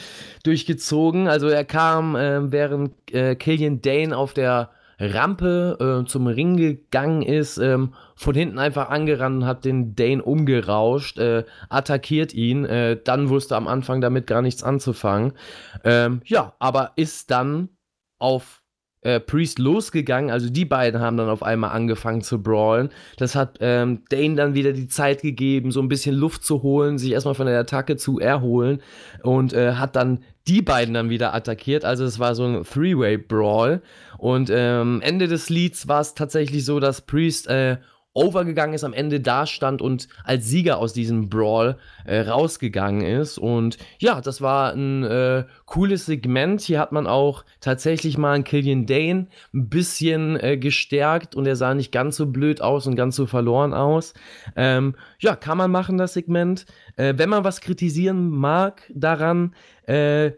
durchgezogen. 0.45 1.27
Also 1.29 1.49
er 1.49 1.65
kam, 1.65 2.15
äh, 2.15 2.53
während 2.53 2.93
äh, 3.11 3.35
Killian 3.35 3.81
Dane 3.83 4.17
auf 4.17 4.33
der 4.33 4.71
Rampe 4.99 6.03
äh, 6.05 6.09
zum 6.09 6.27
Ring 6.27 6.57
gegangen 6.57 7.23
ist, 7.23 7.59
ähm, 7.59 7.95
von 8.15 8.35
hinten 8.35 8.59
einfach 8.59 8.91
angerannt 8.91 9.43
und 9.43 9.47
hat 9.47 9.65
den 9.65 9.95
Dane 9.97 10.23
umgerauscht, 10.23 11.19
äh, 11.19 11.45
attackiert 11.69 12.33
ihn, 12.35 12.65
äh, 12.65 12.99
dann 13.03 13.29
wusste 13.29 13.57
am 13.57 13.69
Anfang 13.69 14.01
damit 14.01 14.27
gar 14.27 14.43
nichts 14.43 14.63
anzufangen. 14.63 15.33
Ähm, 15.85 16.21
ja, 16.25 16.55
aber 16.59 16.93
ist 16.97 17.31
dann 17.31 17.71
auf 18.19 18.65
äh, 19.05 19.21
Priest 19.21 19.59
losgegangen. 19.59 20.31
Also 20.31 20.49
die 20.49 20.65
beiden 20.65 21.01
haben 21.01 21.17
dann 21.17 21.29
auf 21.29 21.43
einmal 21.43 21.71
angefangen 21.71 22.23
zu 22.23 22.43
brawlen. 22.43 22.89
Das 23.19 23.35
hat 23.37 23.59
ähm, 23.61 24.03
Dane 24.09 24.35
dann 24.35 24.55
wieder 24.55 24.73
die 24.73 24.89
Zeit 24.89 25.23
gegeben, 25.23 25.71
so 25.71 25.81
ein 25.81 25.89
bisschen 25.89 26.15
Luft 26.15 26.43
zu 26.43 26.63
holen, 26.63 26.99
sich 26.99 27.13
erstmal 27.13 27.35
von 27.35 27.47
der 27.47 27.61
Attacke 27.61 27.97
zu 27.97 28.19
erholen 28.19 28.81
und 29.23 29.53
äh, 29.53 29.75
hat 29.75 29.95
dann 29.95 30.21
die 30.49 30.63
beiden 30.63 30.95
dann 30.95 31.11
wieder 31.11 31.35
attackiert. 31.35 31.85
Also 31.85 32.05
es 32.05 32.19
war 32.19 32.35
so 32.35 32.45
ein 32.45 32.65
Three-Way-Brawl. 32.65 33.83
Und 34.25 34.51
ähm, 34.51 35.03
Ende 35.03 35.29
des 35.29 35.51
Lieds 35.51 35.87
war 35.87 36.01
es 36.01 36.15
tatsächlich 36.15 36.65
so, 36.65 36.81
dass 36.81 37.03
Priest 37.03 37.47
äh, 37.47 37.77
overgegangen 38.15 38.75
ist, 38.75 38.83
am 38.83 38.95
Ende 38.95 39.21
dastand 39.21 39.83
und 39.83 40.09
als 40.25 40.49
Sieger 40.49 40.79
aus 40.79 40.95
diesem 40.95 41.29
Brawl 41.29 41.77
äh, 42.07 42.21
rausgegangen 42.21 43.03
ist. 43.03 43.37
Und 43.37 43.77
ja, 43.99 44.23
das 44.23 44.41
war 44.41 44.73
ein 44.73 45.05
äh, 45.05 45.45
cooles 45.67 46.07
Segment. 46.07 46.63
Hier 46.63 46.81
hat 46.81 46.91
man 46.91 47.07
auch 47.07 47.45
tatsächlich 47.61 48.17
mal 48.17 48.33
einen 48.33 48.45
Killian 48.45 48.87
Dane 48.87 49.27
ein 49.53 49.69
bisschen 49.69 50.41
äh, 50.41 50.57
gestärkt 50.57 51.35
und 51.35 51.45
er 51.45 51.57
sah 51.57 51.75
nicht 51.75 51.93
ganz 51.93 52.17
so 52.17 52.25
blöd 52.25 52.63
aus 52.63 52.87
und 52.87 52.97
ganz 52.97 53.17
so 53.17 53.27
verloren 53.27 53.75
aus. 53.75 54.15
Ähm, 54.57 54.95
ja, 55.19 55.37
kann 55.37 55.59
man 55.59 55.71
machen, 55.71 55.99
das 55.99 56.15
Segment. 56.15 56.65
Äh, 56.97 57.13
wenn 57.19 57.29
man 57.29 57.45
was 57.45 57.61
kritisieren 57.61 58.31
mag 58.31 58.91
daran, 58.95 59.55
äh, 59.87 60.31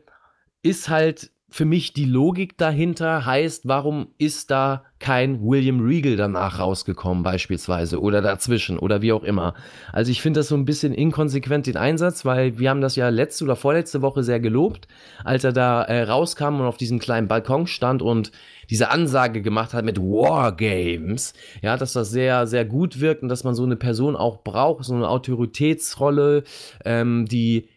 ist 0.64 0.88
halt 0.88 1.30
für 1.48 1.64
mich 1.64 1.92
die 1.92 2.04
Logik 2.04 2.58
dahinter 2.58 3.24
heißt, 3.24 3.68
warum 3.68 4.08
ist 4.18 4.50
da 4.50 4.84
kein 4.98 5.42
William 5.42 5.80
Regal 5.80 6.16
danach 6.16 6.58
rausgekommen 6.58 7.22
beispielsweise 7.22 8.00
oder 8.00 8.20
dazwischen 8.20 8.78
oder 8.78 9.02
wie 9.02 9.12
auch 9.12 9.22
immer. 9.22 9.54
Also 9.92 10.10
ich 10.10 10.22
finde 10.22 10.40
das 10.40 10.48
so 10.48 10.56
ein 10.56 10.64
bisschen 10.64 10.92
inkonsequent 10.92 11.66
den 11.66 11.76
Einsatz, 11.76 12.24
weil 12.24 12.58
wir 12.58 12.70
haben 12.70 12.80
das 12.80 12.96
ja 12.96 13.10
letzte 13.10 13.44
oder 13.44 13.56
vorletzte 13.56 14.02
Woche 14.02 14.22
sehr 14.22 14.40
gelobt, 14.40 14.88
als 15.22 15.44
er 15.44 15.52
da 15.52 15.82
äh, 15.82 16.02
rauskam 16.02 16.60
und 16.60 16.66
auf 16.66 16.78
diesem 16.78 16.98
kleinen 16.98 17.28
Balkon 17.28 17.66
stand 17.66 18.02
und 18.02 18.32
diese 18.68 18.90
Ansage 18.90 19.42
gemacht 19.42 19.74
hat 19.74 19.84
mit 19.84 20.00
Wargames, 20.00 21.34
ja, 21.62 21.76
dass 21.76 21.92
das 21.92 22.10
sehr, 22.10 22.46
sehr 22.46 22.64
gut 22.64 23.00
wirkt 23.00 23.22
und 23.22 23.28
dass 23.28 23.44
man 23.44 23.54
so 23.54 23.62
eine 23.62 23.76
Person 23.76 24.16
auch 24.16 24.42
braucht, 24.42 24.84
so 24.84 24.94
eine 24.94 25.08
Autoritätsrolle, 25.08 26.42
ähm, 26.84 27.26
die, 27.26 27.68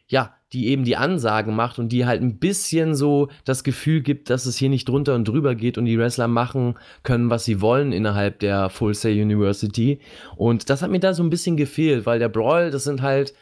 die 0.53 0.67
eben 0.67 0.83
die 0.83 0.95
Ansagen 0.95 1.55
macht 1.55 1.79
und 1.79 1.89
die 1.89 2.05
halt 2.05 2.21
ein 2.21 2.39
bisschen 2.39 2.95
so 2.95 3.29
das 3.45 3.63
Gefühl 3.63 4.01
gibt, 4.01 4.29
dass 4.29 4.45
es 4.45 4.57
hier 4.57 4.69
nicht 4.69 4.89
drunter 4.89 5.15
und 5.15 5.27
drüber 5.27 5.55
geht 5.55 5.77
und 5.77 5.85
die 5.85 5.97
Wrestler 5.97 6.27
machen 6.27 6.75
können, 7.03 7.29
was 7.29 7.45
sie 7.45 7.61
wollen 7.61 7.91
innerhalb 7.91 8.39
der 8.39 8.69
Full 8.69 8.93
Sail 8.93 9.21
University. 9.21 9.99
Und 10.35 10.69
das 10.69 10.81
hat 10.81 10.91
mir 10.91 10.99
da 10.99 11.13
so 11.13 11.23
ein 11.23 11.29
bisschen 11.29 11.57
gefehlt, 11.57 12.05
weil 12.05 12.19
der 12.19 12.29
Brawl, 12.29 12.71
das 12.71 12.83
sind 12.83 13.01
halt 13.01 13.33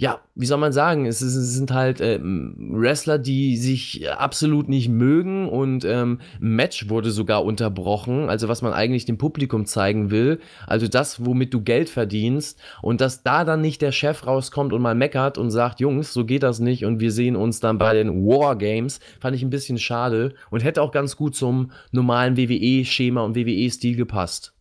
ja, 0.00 0.22
wie 0.34 0.46
soll 0.46 0.56
man 0.56 0.72
sagen, 0.72 1.04
es, 1.04 1.20
es 1.20 1.34
sind 1.34 1.72
halt 1.72 2.00
ähm, 2.00 2.54
Wrestler, 2.72 3.18
die 3.18 3.58
sich 3.58 4.10
absolut 4.10 4.66
nicht 4.66 4.88
mögen 4.88 5.46
und 5.46 5.84
ähm, 5.84 6.20
Match 6.40 6.88
wurde 6.88 7.10
sogar 7.10 7.44
unterbrochen, 7.44 8.30
also 8.30 8.48
was 8.48 8.62
man 8.62 8.72
eigentlich 8.72 9.04
dem 9.04 9.18
Publikum 9.18 9.66
zeigen 9.66 10.10
will, 10.10 10.40
also 10.66 10.88
das, 10.88 11.26
womit 11.26 11.52
du 11.52 11.60
Geld 11.60 11.90
verdienst 11.90 12.58
und 12.80 13.02
dass 13.02 13.22
da 13.24 13.44
dann 13.44 13.60
nicht 13.60 13.82
der 13.82 13.92
Chef 13.92 14.26
rauskommt 14.26 14.72
und 14.72 14.80
mal 14.80 14.94
meckert 14.94 15.36
und 15.36 15.50
sagt, 15.50 15.80
Jungs, 15.80 16.14
so 16.14 16.24
geht 16.24 16.44
das 16.44 16.60
nicht 16.60 16.86
und 16.86 17.00
wir 17.00 17.12
sehen 17.12 17.36
uns 17.36 17.60
dann 17.60 17.76
bei 17.76 17.92
den 17.92 18.24
War 18.24 18.56
Games, 18.56 19.00
fand 19.20 19.36
ich 19.36 19.42
ein 19.42 19.50
bisschen 19.50 19.76
schade 19.76 20.32
und 20.48 20.64
hätte 20.64 20.80
auch 20.80 20.92
ganz 20.92 21.14
gut 21.14 21.36
zum 21.36 21.72
normalen 21.92 22.38
WWE-Schema 22.38 23.20
und 23.20 23.36
WWE-Stil 23.36 23.96
gepasst. 23.96 24.54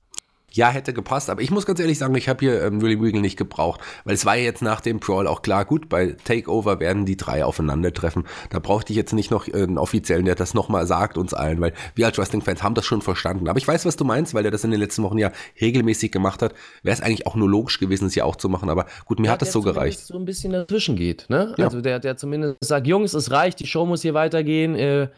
Ja, 0.53 0.69
hätte 0.69 0.93
gepasst, 0.93 1.29
aber 1.29 1.41
ich 1.41 1.51
muss 1.51 1.65
ganz 1.65 1.79
ehrlich 1.79 1.97
sagen, 1.97 2.15
ich 2.15 2.29
habe 2.29 2.39
hier 2.39 2.63
ähm, 2.63 2.81
Willy 2.81 2.95
Regal 2.95 3.21
nicht 3.21 3.37
gebraucht, 3.37 3.81
weil 4.03 4.15
es 4.15 4.25
war 4.25 4.35
ja 4.35 4.43
jetzt 4.43 4.61
nach 4.61 4.81
dem 4.81 4.99
Brawl 4.99 5.27
auch 5.27 5.41
klar, 5.41 5.65
gut, 5.65 5.89
bei 5.89 6.15
Takeover 6.23 6.79
werden 6.79 7.05
die 7.05 7.17
drei 7.17 7.45
aufeinandertreffen. 7.45 8.25
Da 8.49 8.59
brauchte 8.59 8.93
ich 8.93 8.97
jetzt 8.97 9.13
nicht 9.13 9.31
noch 9.31 9.47
äh, 9.47 9.63
einen 9.63 9.77
offiziellen, 9.77 10.25
der 10.25 10.35
das 10.35 10.53
nochmal 10.53 10.87
sagt 10.87 11.17
uns 11.17 11.33
allen, 11.33 11.61
weil 11.61 11.73
wir 11.95 12.05
als 12.05 12.17
Wrestling-Fans 12.17 12.63
haben 12.63 12.75
das 12.75 12.85
schon 12.85 13.01
verstanden. 13.01 13.47
Aber 13.47 13.57
ich 13.57 13.67
weiß, 13.67 13.85
was 13.85 13.95
du 13.95 14.05
meinst, 14.05 14.33
weil 14.33 14.43
der 14.43 14.51
das 14.51 14.63
in 14.63 14.71
den 14.71 14.79
letzten 14.79 15.03
Wochen 15.03 15.17
ja 15.17 15.31
regelmäßig 15.61 16.11
gemacht 16.11 16.41
hat. 16.41 16.53
Wäre 16.83 16.95
es 16.95 17.01
eigentlich 17.01 17.27
auch 17.27 17.35
nur 17.35 17.49
logisch 17.49 17.79
gewesen, 17.79 18.07
es 18.07 18.15
ja 18.15 18.23
auch 18.23 18.35
zu 18.35 18.49
machen, 18.49 18.69
aber 18.69 18.85
gut, 19.05 19.19
mir 19.19 19.27
ja, 19.27 19.33
hat 19.33 19.41
das 19.41 19.51
so 19.51 19.61
gereicht. 19.61 19.99
so 19.99 20.17
ein 20.17 20.25
bisschen 20.25 20.53
dazwischen 20.53 20.95
geht, 20.95 21.25
ne? 21.29 21.53
Ja. 21.57 21.65
Also 21.65 21.81
der, 21.81 21.99
der 21.99 22.17
zumindest 22.17 22.57
sagt, 22.63 22.87
Jungs, 22.87 23.13
es 23.13 23.31
reicht, 23.31 23.59
die 23.59 23.67
Show 23.67 23.85
muss 23.85 24.01
hier 24.01 24.13
weitergehen, 24.13 24.75
äh, 24.75 25.09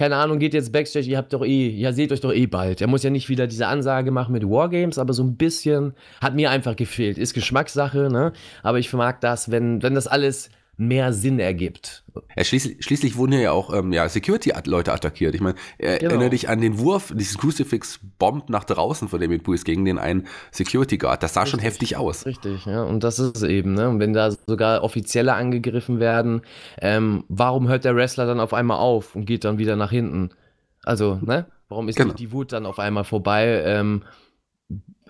keine 0.00 0.16
Ahnung, 0.16 0.38
geht 0.38 0.54
jetzt 0.54 0.72
Backstage, 0.72 1.10
ihr 1.10 1.18
habt 1.18 1.30
doch 1.34 1.44
eh, 1.44 1.68
ja, 1.68 1.92
seht 1.92 2.10
euch 2.10 2.22
doch 2.22 2.32
eh 2.32 2.46
bald. 2.46 2.80
Er 2.80 2.86
muss 2.86 3.02
ja 3.02 3.10
nicht 3.10 3.28
wieder 3.28 3.46
diese 3.46 3.66
Ansage 3.66 4.10
machen 4.10 4.32
mit 4.32 4.48
Wargames, 4.48 4.96
aber 4.96 5.12
so 5.12 5.22
ein 5.22 5.36
bisschen 5.36 5.92
hat 6.22 6.34
mir 6.34 6.50
einfach 6.50 6.74
gefehlt. 6.74 7.18
Ist 7.18 7.34
Geschmackssache, 7.34 8.08
ne? 8.10 8.32
Aber 8.62 8.78
ich 8.78 8.90
mag 8.94 9.20
das, 9.20 9.50
wenn, 9.50 9.82
wenn 9.82 9.94
das 9.94 10.06
alles 10.06 10.48
mehr 10.80 11.12
Sinn 11.12 11.38
ergibt. 11.38 12.04
Ja, 12.36 12.42
schließlich, 12.42 12.82
schließlich 12.82 13.16
wurden 13.16 13.32
ja 13.32 13.52
auch 13.52 13.72
ähm, 13.72 13.92
ja, 13.92 14.08
Security-Leute 14.08 14.92
attackiert. 14.92 15.34
Ich 15.34 15.40
meine, 15.40 15.56
äh, 15.78 15.98
genau. 15.98 16.12
erinnere 16.12 16.30
dich 16.30 16.48
an 16.48 16.60
den 16.60 16.78
Wurf, 16.78 17.12
dieses 17.14 17.38
Crucifix 17.38 18.00
bombt 18.18 18.48
nach 18.48 18.64
draußen 18.64 19.08
von 19.08 19.20
David 19.20 19.44
Buis 19.44 19.64
gegen 19.64 19.84
den 19.84 19.98
einen 19.98 20.26
Security 20.50 20.98
Guard. 20.98 21.22
Das 21.22 21.34
sah 21.34 21.42
Richtig. 21.42 21.50
schon 21.50 21.60
heftig 21.60 21.96
aus. 21.96 22.26
Richtig, 22.26 22.64
ja. 22.64 22.82
Und 22.82 23.04
das 23.04 23.18
ist 23.18 23.42
eben, 23.42 23.74
ne? 23.74 23.88
Und 23.88 24.00
wenn 24.00 24.12
da 24.12 24.30
sogar 24.30 24.82
Offizielle 24.82 25.34
angegriffen 25.34 26.00
werden, 26.00 26.42
ähm, 26.80 27.24
warum 27.28 27.68
hört 27.68 27.84
der 27.84 27.94
Wrestler 27.94 28.26
dann 28.26 28.40
auf 28.40 28.54
einmal 28.54 28.78
auf 28.78 29.14
und 29.14 29.26
geht 29.26 29.44
dann 29.44 29.58
wieder 29.58 29.76
nach 29.76 29.90
hinten? 29.90 30.30
Also, 30.82 31.20
ne? 31.22 31.46
Warum 31.68 31.88
ist 31.88 31.96
genau. 31.96 32.14
die 32.14 32.32
Wut 32.32 32.52
dann 32.52 32.66
auf 32.66 32.78
einmal 32.78 33.04
vorbei? 33.04 33.62
Ähm, 33.64 34.02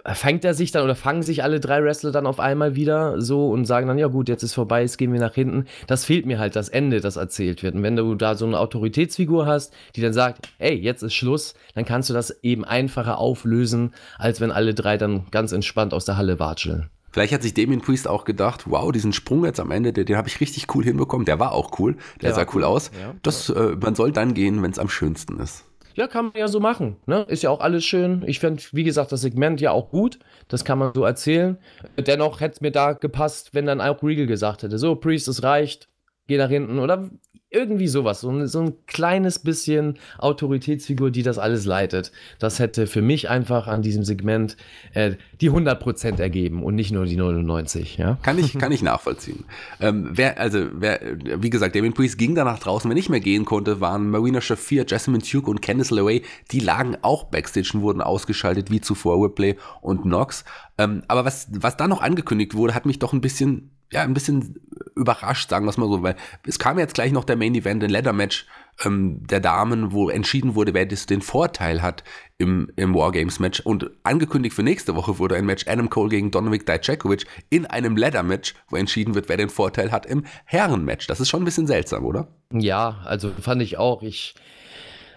fängt 0.06 0.44
er 0.44 0.54
sich 0.54 0.72
dann 0.72 0.84
oder 0.84 0.94
fangen 0.94 1.22
sich 1.22 1.42
alle 1.42 1.60
drei 1.60 1.82
Wrestler 1.82 2.12
dann 2.12 2.26
auf 2.26 2.40
einmal 2.40 2.74
wieder 2.74 3.20
so 3.20 3.50
und 3.50 3.64
sagen 3.64 3.88
dann, 3.88 3.98
ja 3.98 4.08
gut, 4.08 4.28
jetzt 4.28 4.42
ist 4.42 4.54
vorbei, 4.54 4.82
jetzt 4.82 4.98
gehen 4.98 5.12
wir 5.12 5.20
nach 5.20 5.34
hinten. 5.34 5.66
Das 5.86 6.04
fehlt 6.04 6.26
mir 6.26 6.38
halt, 6.38 6.56
das 6.56 6.68
Ende, 6.68 7.00
das 7.00 7.16
erzählt 7.16 7.62
wird. 7.62 7.74
Und 7.74 7.82
wenn 7.82 7.96
du 7.96 8.14
da 8.14 8.34
so 8.34 8.46
eine 8.46 8.58
Autoritätsfigur 8.58 9.46
hast, 9.46 9.72
die 9.96 10.00
dann 10.00 10.12
sagt, 10.12 10.48
ey, 10.58 10.74
jetzt 10.74 11.02
ist 11.02 11.14
Schluss, 11.14 11.54
dann 11.74 11.84
kannst 11.84 12.10
du 12.10 12.14
das 12.14 12.30
eben 12.42 12.64
einfacher 12.64 13.18
auflösen, 13.18 13.92
als 14.18 14.40
wenn 14.40 14.50
alle 14.50 14.74
drei 14.74 14.96
dann 14.96 15.26
ganz 15.30 15.52
entspannt 15.52 15.94
aus 15.94 16.04
der 16.04 16.16
Halle 16.16 16.38
watscheln. 16.38 16.90
Vielleicht 17.12 17.32
hat 17.32 17.42
sich 17.42 17.54
Damien 17.54 17.80
Priest 17.80 18.06
auch 18.06 18.24
gedacht, 18.24 18.64
wow, 18.66 18.92
diesen 18.92 19.12
Sprung 19.12 19.44
jetzt 19.44 19.58
am 19.58 19.72
Ende, 19.72 19.92
den, 19.92 20.06
den 20.06 20.16
habe 20.16 20.28
ich 20.28 20.40
richtig 20.40 20.72
cool 20.74 20.84
hinbekommen. 20.84 21.24
Der 21.24 21.40
war 21.40 21.52
auch 21.52 21.78
cool, 21.78 21.94
der, 22.22 22.30
der 22.30 22.34
sah 22.34 22.42
cool, 22.42 22.48
cool 22.56 22.64
aus. 22.64 22.92
Ja, 23.00 23.14
das, 23.22 23.48
äh, 23.48 23.76
man 23.80 23.96
soll 23.96 24.12
dann 24.12 24.34
gehen, 24.34 24.62
wenn 24.62 24.70
es 24.70 24.78
am 24.78 24.88
schönsten 24.88 25.38
ist. 25.40 25.64
Ja, 26.00 26.06
kann 26.06 26.24
man 26.24 26.34
ja 26.34 26.48
so 26.48 26.60
machen. 26.60 26.96
Ne? 27.04 27.26
Ist 27.28 27.42
ja 27.42 27.50
auch 27.50 27.60
alles 27.60 27.84
schön. 27.84 28.24
Ich 28.26 28.40
finde, 28.40 28.62
wie 28.72 28.84
gesagt, 28.84 29.12
das 29.12 29.20
Segment 29.20 29.60
ja 29.60 29.72
auch 29.72 29.90
gut. 29.90 30.18
Das 30.48 30.64
kann 30.64 30.78
man 30.78 30.94
so 30.94 31.04
erzählen. 31.04 31.58
Dennoch 31.98 32.40
hätte 32.40 32.54
es 32.54 32.60
mir 32.62 32.70
da 32.70 32.94
gepasst, 32.94 33.52
wenn 33.52 33.66
dann 33.66 33.82
auch 33.82 34.02
Regal 34.02 34.24
gesagt 34.24 34.62
hätte: 34.62 34.78
So, 34.78 34.96
Priest, 34.96 35.28
es 35.28 35.42
reicht, 35.42 35.90
geh 36.26 36.38
nach 36.38 36.48
hinten. 36.48 36.78
Oder 36.78 37.10
irgendwie 37.50 37.88
sowas, 37.88 38.20
so 38.20 38.30
ein, 38.30 38.46
so 38.46 38.60
ein 38.60 38.74
kleines 38.86 39.40
bisschen 39.40 39.98
Autoritätsfigur, 40.18 41.10
die 41.10 41.22
das 41.22 41.38
alles 41.38 41.64
leitet. 41.64 42.12
Das 42.38 42.60
hätte 42.60 42.86
für 42.86 43.02
mich 43.02 43.28
einfach 43.28 43.66
an 43.66 43.82
diesem 43.82 44.04
Segment 44.04 44.56
äh, 44.94 45.16
die 45.40 45.50
100% 45.50 46.20
ergeben 46.20 46.62
und 46.62 46.76
nicht 46.76 46.92
nur 46.92 47.06
die 47.06 47.16
99. 47.16 47.96
Ja? 47.98 48.18
Kann, 48.22 48.38
ich, 48.38 48.56
kann 48.56 48.70
ich 48.70 48.82
nachvollziehen. 48.82 49.44
ähm, 49.80 50.10
wer, 50.12 50.38
also, 50.38 50.66
wer, 50.72 51.00
wie 51.42 51.50
gesagt, 51.50 51.74
Damien 51.74 51.92
Priest 51.92 52.18
ging 52.18 52.36
danach 52.36 52.60
draußen. 52.60 52.88
Wer 52.88 52.94
nicht 52.94 53.10
mehr 53.10 53.20
gehen 53.20 53.44
konnte, 53.44 53.80
waren 53.80 54.10
Marina 54.10 54.40
Shafir, 54.40 54.84
Jasmine 54.86 55.22
Duke 55.22 55.50
und 55.50 55.60
Candice 55.60 55.90
LeRae. 55.90 56.22
Die 56.52 56.60
lagen 56.60 56.96
auch 57.02 57.24
Backstage 57.24 57.72
und 57.74 57.82
wurden 57.82 58.00
ausgeschaltet, 58.00 58.70
wie 58.70 58.80
zuvor 58.80 59.20
Whipley 59.20 59.56
und 59.80 60.02
Knox. 60.02 60.44
Ähm, 60.78 61.02
aber 61.08 61.24
was, 61.24 61.48
was 61.50 61.76
da 61.76 61.88
noch 61.88 62.00
angekündigt 62.00 62.54
wurde, 62.54 62.74
hat 62.74 62.86
mich 62.86 63.00
doch 63.00 63.12
ein 63.12 63.20
bisschen 63.20 63.72
ja, 63.92 64.02
ein 64.02 64.14
bisschen 64.14 64.60
überrascht, 64.94 65.50
sagen 65.50 65.66
wir 65.66 65.70
es 65.70 65.78
mal 65.78 65.88
so, 65.88 66.02
weil 66.02 66.16
es 66.46 66.58
kam 66.58 66.78
jetzt 66.78 66.94
gleich 66.94 67.12
noch 67.12 67.24
der 67.24 67.36
Main 67.36 67.54
Event, 67.54 67.82
ein 67.82 67.90
Leather 67.90 68.12
Match 68.12 68.46
ähm, 68.84 69.26
der 69.26 69.40
Damen, 69.40 69.92
wo 69.92 70.10
entschieden 70.10 70.54
wurde, 70.54 70.74
wer 70.74 70.86
das 70.86 71.06
den 71.06 71.22
Vorteil 71.22 71.82
hat 71.82 72.04
im, 72.38 72.70
im 72.76 72.94
Wargames 72.94 73.40
Match. 73.40 73.60
Und 73.60 73.90
angekündigt 74.02 74.54
für 74.54 74.62
nächste 74.62 74.94
Woche 74.94 75.18
wurde 75.18 75.36
ein 75.36 75.46
Match 75.46 75.66
Adam 75.66 75.90
Cole 75.90 76.10
gegen 76.10 76.30
Donovic 76.30 76.66
Dijakovic 76.66 77.26
in 77.48 77.66
einem 77.66 77.96
Leather 77.96 78.22
Match, 78.22 78.54
wo 78.68 78.76
entschieden 78.76 79.14
wird, 79.14 79.28
wer 79.28 79.36
den 79.36 79.50
Vorteil 79.50 79.90
hat 79.92 80.06
im 80.06 80.24
Herren 80.44 80.84
Match. 80.84 81.06
Das 81.06 81.20
ist 81.20 81.28
schon 81.28 81.42
ein 81.42 81.46
bisschen 81.46 81.66
seltsam, 81.66 82.04
oder? 82.04 82.28
Ja, 82.52 83.00
also 83.04 83.32
fand 83.40 83.62
ich 83.62 83.78
auch. 83.78 84.02
Ich 84.02 84.34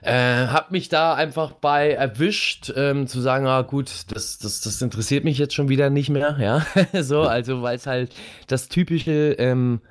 äh, 0.04 0.48
hab 0.48 0.72
mich 0.72 0.90
da 0.90 1.14
einfach 1.14 1.54
bei 1.54 1.92
erwischt, 1.92 2.72
ähm, 2.76 3.08
zu 3.08 3.22
sagen, 3.22 3.48
ah 3.48 3.62
gut, 3.62 4.12
das, 4.12 4.38
das, 4.38 4.62
das 4.62 4.82
interessiert 4.82 5.24
mich 5.24 5.38
jetzt 5.38 5.54
schon 5.54 5.70
wieder 5.70 5.90
nicht 5.90 6.10
mehr, 6.10 6.38
ja. 6.40 6.66
so, 7.02 7.22
also 7.22 7.62
weil 7.62 7.78
es 7.78 7.88
halt 7.88 8.14
das 8.48 8.68
typische, 8.68 9.36
ähm, 9.40 9.82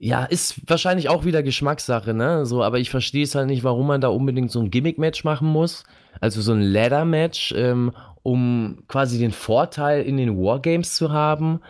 ja, 0.00 0.24
ist 0.24 0.60
wahrscheinlich 0.68 1.08
auch 1.08 1.24
wieder 1.24 1.42
Geschmackssache, 1.42 2.14
ne? 2.14 2.46
So, 2.46 2.62
aber 2.62 2.78
ich 2.78 2.90
verstehe 2.90 3.24
es 3.24 3.34
halt 3.34 3.48
nicht, 3.48 3.64
warum 3.64 3.86
man 3.86 4.00
da 4.00 4.08
unbedingt 4.08 4.50
so 4.50 4.60
ein 4.60 4.70
Gimmick-Match 4.70 5.24
machen 5.24 5.48
muss. 5.48 5.84
Also 6.20 6.40
so 6.40 6.52
ein 6.52 6.62
Ladder-Match, 6.62 7.52
ähm, 7.56 7.92
um 8.22 8.84
quasi 8.88 9.18
den 9.18 9.32
Vorteil 9.32 10.02
in 10.02 10.16
den 10.16 10.36
Wargames 10.38 10.94
zu 10.94 11.12
haben. 11.12 11.60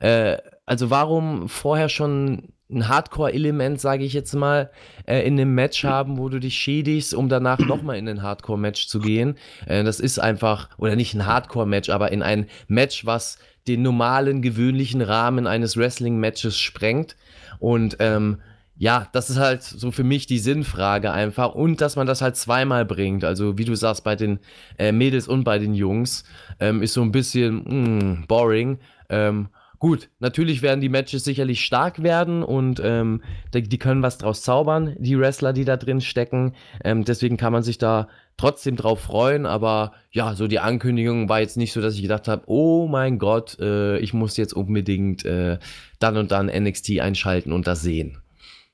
Äh, 0.00 0.36
also 0.66 0.90
warum 0.90 1.48
vorher 1.48 1.88
schon 1.88 2.52
ein 2.70 2.88
Hardcore-Element, 2.88 3.80
sage 3.80 4.04
ich 4.04 4.12
jetzt 4.12 4.34
mal, 4.34 4.70
äh, 5.06 5.26
in 5.26 5.34
einem 5.34 5.54
Match 5.54 5.84
haben, 5.84 6.18
wo 6.18 6.28
du 6.28 6.38
dich 6.38 6.56
schädigst, 6.56 7.14
um 7.14 7.28
danach 7.28 7.58
nochmal 7.58 7.96
in 7.96 8.08
ein 8.08 8.22
Hardcore-Match 8.22 8.88
zu 8.88 9.00
gehen. 9.00 9.36
Äh, 9.66 9.84
das 9.84 10.00
ist 10.00 10.18
einfach, 10.18 10.68
oder 10.76 10.94
nicht 10.94 11.14
ein 11.14 11.26
Hardcore-Match, 11.26 11.88
aber 11.88 12.12
in 12.12 12.22
ein 12.22 12.46
Match, 12.66 13.06
was 13.06 13.38
den 13.66 13.82
normalen, 13.82 14.42
gewöhnlichen 14.42 15.00
Rahmen 15.00 15.46
eines 15.46 15.76
Wrestling-Matches 15.76 16.58
sprengt. 16.58 17.16
Und 17.58 17.96
ähm, 18.00 18.38
ja, 18.76 19.08
das 19.12 19.28
ist 19.28 19.38
halt 19.38 19.62
so 19.62 19.90
für 19.90 20.04
mich 20.04 20.26
die 20.26 20.38
Sinnfrage 20.38 21.10
einfach 21.10 21.54
und 21.54 21.80
dass 21.80 21.96
man 21.96 22.06
das 22.06 22.22
halt 22.22 22.36
zweimal 22.36 22.84
bringt. 22.84 23.24
Also 23.24 23.58
wie 23.58 23.64
du 23.64 23.74
sagst, 23.74 24.04
bei 24.04 24.14
den 24.14 24.38
äh, 24.78 24.92
Mädels 24.92 25.26
und 25.26 25.44
bei 25.44 25.58
den 25.58 25.74
Jungs 25.74 26.24
ähm, 26.60 26.82
ist 26.82 26.92
so 26.92 27.02
ein 27.02 27.12
bisschen 27.12 27.56
mh, 27.56 28.00
hm, 28.00 28.24
boring. 28.28 28.78
Ähm, 29.08 29.48
gut, 29.78 30.10
natürlich 30.18 30.62
werden 30.62 30.80
die 30.80 30.88
Matches 30.88 31.24
sicherlich 31.24 31.64
stark 31.64 32.02
werden 32.02 32.42
und 32.42 32.80
ähm, 32.84 33.22
die, 33.54 33.62
die, 33.62 33.78
können 33.78 34.02
was 34.02 34.18
draus 34.18 34.42
zaubern, 34.42 34.96
die 34.98 35.18
Wrestler, 35.18 35.52
die 35.52 35.64
da 35.64 35.76
drin 35.76 36.00
stecken. 36.00 36.54
Ähm, 36.84 37.04
deswegen 37.04 37.36
kann 37.36 37.52
man 37.52 37.62
sich 37.62 37.78
da 37.78 38.08
trotzdem 38.36 38.76
drauf 38.76 39.00
freuen, 39.00 39.46
aber 39.46 39.92
ja, 40.10 40.34
so 40.34 40.46
die 40.46 40.60
Ankündigung 40.60 41.28
war 41.28 41.40
jetzt 41.40 41.56
nicht 41.56 41.72
so, 41.72 41.80
dass 41.80 41.94
ich 41.94 42.02
gedacht 42.02 42.28
habe, 42.28 42.44
oh 42.46 42.86
mein 42.86 43.18
Gott, 43.18 43.58
äh, 43.60 43.98
ich 43.98 44.14
muss 44.14 44.36
jetzt 44.36 44.52
unbedingt 44.52 45.24
äh, 45.24 45.58
dann 45.98 46.16
und 46.16 46.30
dann 46.30 46.46
NXT 46.46 47.00
einschalten 47.00 47.52
und 47.52 47.66
das 47.66 47.82
sehen. 47.82 48.18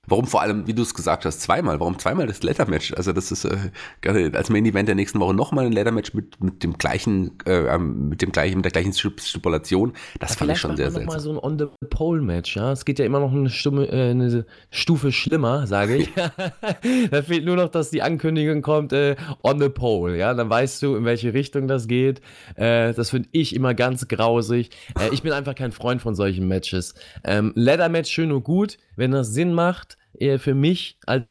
Warum 0.07 0.27
vor 0.27 0.43
allem, 0.43 0.67
wie 0.67 0.75
du 0.75 0.83
es 0.83 0.95
gesagt 0.95 1.25
hast, 1.25 1.41
zweimal? 1.41 1.81
Warum 1.81 1.99
zweimal 1.99 2.27
das 2.27 2.43
Leather-Match? 2.43 2.95
Also 2.95 3.13
das 3.13 3.33
ist 3.33 3.45
äh, 3.45 4.31
als 4.33 4.51
Main-Event 4.51 4.89
der 4.89 4.95
nächsten 4.95 5.21
Woche 5.21 5.35
nochmal 5.35 5.67
ein 5.67 5.73
Leather-Match 5.73 6.15
mit, 6.15 6.43
mit 6.43 6.63
dem 6.63 6.79
gleichen, 6.79 7.39
äh, 7.47 7.75
ähm, 7.75 8.09
mit 8.09 8.23
dem 8.23 8.33
gleichen, 8.33 8.57
mit 8.57 8.65
der 8.65 8.73
gleichen 8.73 8.93
Stipulation. 8.93 9.93
Das 10.21 10.31
ja, 10.31 10.37
fand 10.37 10.53
ich 10.53 10.59
schon 10.59 10.77
sehr 10.77 10.91
seltsam. 10.91 11.15
mal 11.15 11.21
so 11.21 11.31
ein 11.31 11.39
On-the-Pole-Match, 11.39 12.57
ja. 12.57 12.73
Es 12.73 12.85
geht 12.85 12.99
ja 12.99 13.05
immer 13.05 13.21
noch 13.21 13.33
eine, 13.33 13.51
Stumme, 13.51 13.87
äh, 13.89 14.11
eine 14.11 14.47
Stufe 14.71 15.13
schlimmer, 15.13 15.67
sage 15.67 15.97
ich. 15.97 16.11
da 17.11 17.23
fehlt 17.23 17.45
nur 17.45 17.57
noch, 17.57 17.69
dass 17.69 17.91
die 17.91 18.03
Ankündigung 18.03 18.63
kommt, 18.63 18.93
äh, 18.93 19.17
on 19.43 19.61
the 19.61 19.69
pole, 19.69 20.17
ja. 20.17 20.35
Dann 20.35 20.51
weißt 20.51 20.83
du, 20.83 20.97
in 20.97 21.05
welche 21.05 21.35
Richtung 21.35 21.69
das 21.69 21.89
geht. 21.89 22.21
Äh, 22.57 22.93
das 22.93 23.11
finde 23.11 23.29
ich 23.33 23.55
immer 23.55 23.75
ganz 23.75 24.07
grausig. 24.09 24.71
Äh, 24.99 25.13
ich 25.13 25.23
bin 25.23 25.33
einfach 25.33 25.55
kein 25.55 25.73
Freund 25.73 26.03
von 26.03 26.15
solchen 26.15 26.47
Matches. 26.49 26.95
Ähm, 27.25 27.53
Leather-Match 27.55 28.11
schön 28.11 28.33
und 28.33 28.45
gut, 28.45 28.79
wenn 28.97 29.11
das 29.11 29.33
Sinn 29.33 29.53
macht 29.53 29.97
äh, 30.19 30.39
für 30.39 30.55
mich 30.55 30.99
als 31.07 31.25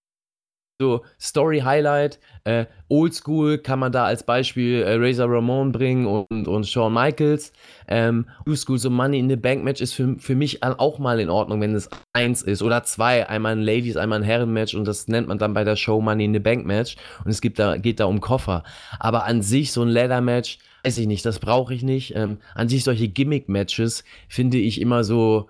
so 0.82 1.04
Story-Highlight. 1.20 2.20
Äh, 2.44 2.66
Oldschool 2.90 3.58
kann 3.60 3.80
man 3.80 3.92
da 3.92 4.06
als 4.06 4.24
Beispiel 4.24 4.82
äh, 4.82 4.96
Razor 4.96 5.32
Ramon 5.32 5.72
bringen 5.72 6.06
und, 6.06 6.48
und 6.48 6.68
Shawn 6.68 6.94
Michaels. 6.94 7.54
Ähm, 7.88 8.28
Oldschool, 8.46 8.80
so 8.80 8.90
Money 8.90 9.20
in 9.20 9.30
the 9.30 9.36
Bank 9.36 9.64
Match 9.64 9.82
ist 9.82 9.94
für, 9.94 10.16
für 10.18 10.36
mich 10.36 10.64
auch 10.64 11.00
mal 11.00 11.20
in 11.20 11.30
Ordnung, 11.30 11.62
wenn 11.62 11.76
es 11.76 11.90
eins 12.14 12.42
ist 12.42 12.62
oder 12.62 12.84
zwei. 12.84 13.28
Einmal 13.30 13.54
ein 13.54 13.62
Ladies, 13.62 13.98
einmal 13.98 14.20
ein 14.20 14.26
Herren-Match 14.26 14.76
und 14.76 14.86
das 14.86 15.08
nennt 15.08 15.28
man 15.28 15.38
dann 15.38 15.54
bei 15.54 15.64
der 15.64 15.76
Show 15.76 16.02
Money 16.02 16.26
in 16.26 16.34
the 16.34 16.40
Bank 16.40 16.66
Match 16.66 16.98
und 17.24 17.32
es 17.32 17.42
gibt 17.42 17.60
da, 17.60 17.78
geht 17.78 18.00
da 18.00 18.06
um 18.06 18.20
Koffer. 18.20 18.64
Aber 19.00 19.26
an 19.26 19.42
sich 19.42 19.72
so 19.72 19.84
ein 19.84 19.90
Leather-Match, 19.90 20.60
weiß 20.84 20.98
ich 20.98 21.08
nicht, 21.08 21.26
das 21.26 21.40
brauche 21.40 21.74
ich 21.74 21.84
nicht. 21.84 22.16
Ähm, 22.16 22.40
an 22.56 22.68
sich 22.68 22.84
solche 22.84 23.08
Gimmick-Matches 23.08 24.04
finde 24.28 24.58
ich 24.58 24.82
immer 24.82 25.04
so, 25.04 25.50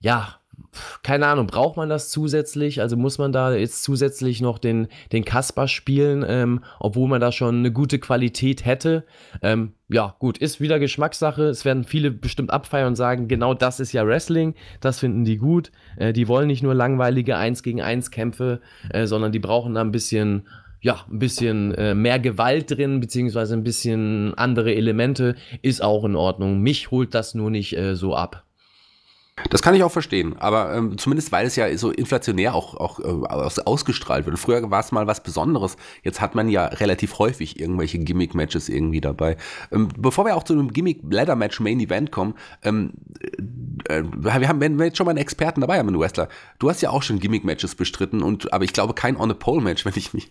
ja, 0.00 0.39
keine 1.02 1.26
Ahnung, 1.26 1.46
braucht 1.46 1.76
man 1.76 1.88
das 1.88 2.10
zusätzlich? 2.10 2.80
Also 2.80 2.96
muss 2.96 3.18
man 3.18 3.32
da 3.32 3.54
jetzt 3.54 3.82
zusätzlich 3.82 4.40
noch 4.40 4.58
den, 4.58 4.88
den 5.12 5.24
Kasper 5.24 5.68
spielen, 5.68 6.24
ähm, 6.26 6.64
obwohl 6.78 7.08
man 7.08 7.20
da 7.20 7.32
schon 7.32 7.58
eine 7.58 7.72
gute 7.72 7.98
Qualität 7.98 8.64
hätte? 8.64 9.04
Ähm, 9.42 9.72
ja, 9.88 10.14
gut, 10.18 10.38
ist 10.38 10.60
wieder 10.60 10.78
Geschmackssache. 10.78 11.44
Es 11.44 11.64
werden 11.64 11.84
viele 11.84 12.10
bestimmt 12.10 12.50
abfeiern 12.50 12.88
und 12.88 12.96
sagen, 12.96 13.28
genau 13.28 13.54
das 13.54 13.80
ist 13.80 13.92
ja 13.92 14.06
Wrestling, 14.06 14.54
das 14.80 15.00
finden 15.00 15.24
die 15.24 15.36
gut. 15.36 15.72
Äh, 15.96 16.12
die 16.12 16.28
wollen 16.28 16.46
nicht 16.46 16.62
nur 16.62 16.74
langweilige 16.74 17.36
1 17.36 17.62
gegen 17.62 17.82
1 17.82 18.10
Kämpfe, 18.10 18.60
äh, 18.90 19.06
sondern 19.06 19.32
die 19.32 19.40
brauchen 19.40 19.74
da 19.74 19.80
ein 19.80 19.92
bisschen 19.92 20.46
ja, 20.82 21.04
ein 21.10 21.18
bisschen 21.18 21.74
äh, 21.74 21.94
mehr 21.94 22.18
Gewalt 22.18 22.70
drin, 22.70 23.00
beziehungsweise 23.00 23.54
ein 23.54 23.64
bisschen 23.64 24.32
andere 24.34 24.74
Elemente, 24.74 25.34
ist 25.60 25.82
auch 25.82 26.04
in 26.04 26.16
Ordnung. 26.16 26.60
Mich 26.60 26.90
holt 26.90 27.14
das 27.14 27.34
nur 27.34 27.50
nicht 27.50 27.76
äh, 27.76 27.94
so 27.94 28.14
ab. 28.14 28.44
Das 29.48 29.62
kann 29.62 29.74
ich 29.74 29.82
auch 29.82 29.92
verstehen, 29.92 30.36
aber 30.38 30.74
ähm, 30.74 30.98
zumindest 30.98 31.32
weil 31.32 31.46
es 31.46 31.56
ja 31.56 31.76
so 31.76 31.90
inflationär 31.90 32.54
auch, 32.54 32.74
auch 32.74 33.00
äh, 33.00 33.62
ausgestrahlt 33.64 34.26
wird. 34.26 34.38
Früher 34.38 34.70
war 34.70 34.80
es 34.80 34.92
mal 34.92 35.06
was 35.06 35.22
Besonderes, 35.22 35.76
jetzt 36.02 36.20
hat 36.20 36.34
man 36.34 36.48
ja 36.48 36.66
relativ 36.66 37.18
häufig 37.18 37.58
irgendwelche 37.58 37.98
Gimmick-Matches 37.98 38.68
irgendwie 38.68 39.00
dabei. 39.00 39.36
Ähm, 39.72 39.88
bevor 39.96 40.24
wir 40.26 40.36
auch 40.36 40.42
zu 40.42 40.52
einem 40.52 40.72
Gimmick-Ladder-Match 40.72 41.60
Main 41.60 41.80
Event 41.80 42.12
kommen, 42.12 42.34
ähm, 42.62 42.92
äh, 43.88 44.02
wir 44.16 44.48
haben 44.48 44.60
wenn 44.60 44.78
wir 44.78 44.86
jetzt 44.86 44.98
schon 44.98 45.06
mal 45.06 45.12
einen 45.12 45.18
Experten 45.18 45.60
dabei 45.60 45.78
haben, 45.78 45.88
einen 45.88 45.98
Wrestler. 45.98 46.28
Du 46.58 46.68
hast 46.68 46.80
ja 46.82 46.90
auch 46.90 47.02
schon 47.02 47.18
Gimmick-Matches 47.18 47.74
bestritten, 47.74 48.22
und, 48.22 48.52
aber 48.52 48.64
ich 48.64 48.72
glaube 48.72 48.94
kein 48.94 49.16
On-a-Pole-Match, 49.16 49.84
wenn 49.86 49.94
ich 49.96 50.12
mich, 50.12 50.30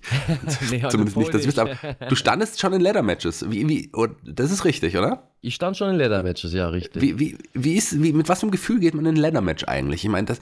nee, 0.69 0.84
zumindest 0.89 1.17
nicht, 1.17 1.34
dass 1.34 1.41
ich 1.41 1.48
wüsste, 1.48 1.62
aber 1.62 1.76
du 2.08 2.15
standest 2.15 2.60
schon 2.60 2.74
in 2.74 2.82
Ladder-Matches. 2.82 3.50
Wie, 3.50 3.67
wie, 3.67 3.91
das 4.24 4.52
ist 4.52 4.65
richtig, 4.65 4.98
oder? 4.98 5.30
Ich 5.41 5.56
stand 5.56 5.78
schon 5.78 5.91
in 5.91 5.95
Leather-Matches, 5.95 6.54
ja, 6.54 6.67
richtig. 6.67 7.02
Wie, 7.02 7.19
wie, 7.19 7.38
wie 7.54 7.73
ist, 7.75 8.02
wie, 8.02 8.12
mit 8.12 8.28
was 8.28 8.39
für 8.39 8.43
einem 8.43 8.52
Gefühl 8.52 8.80
geht 8.80 8.93
man 8.93 9.06
in 9.06 9.15
ein 9.15 9.21
Leather-Match 9.21 9.65
eigentlich? 9.65 10.04
Ich 10.04 10.10
meine, 10.10 10.28
das, 10.28 10.39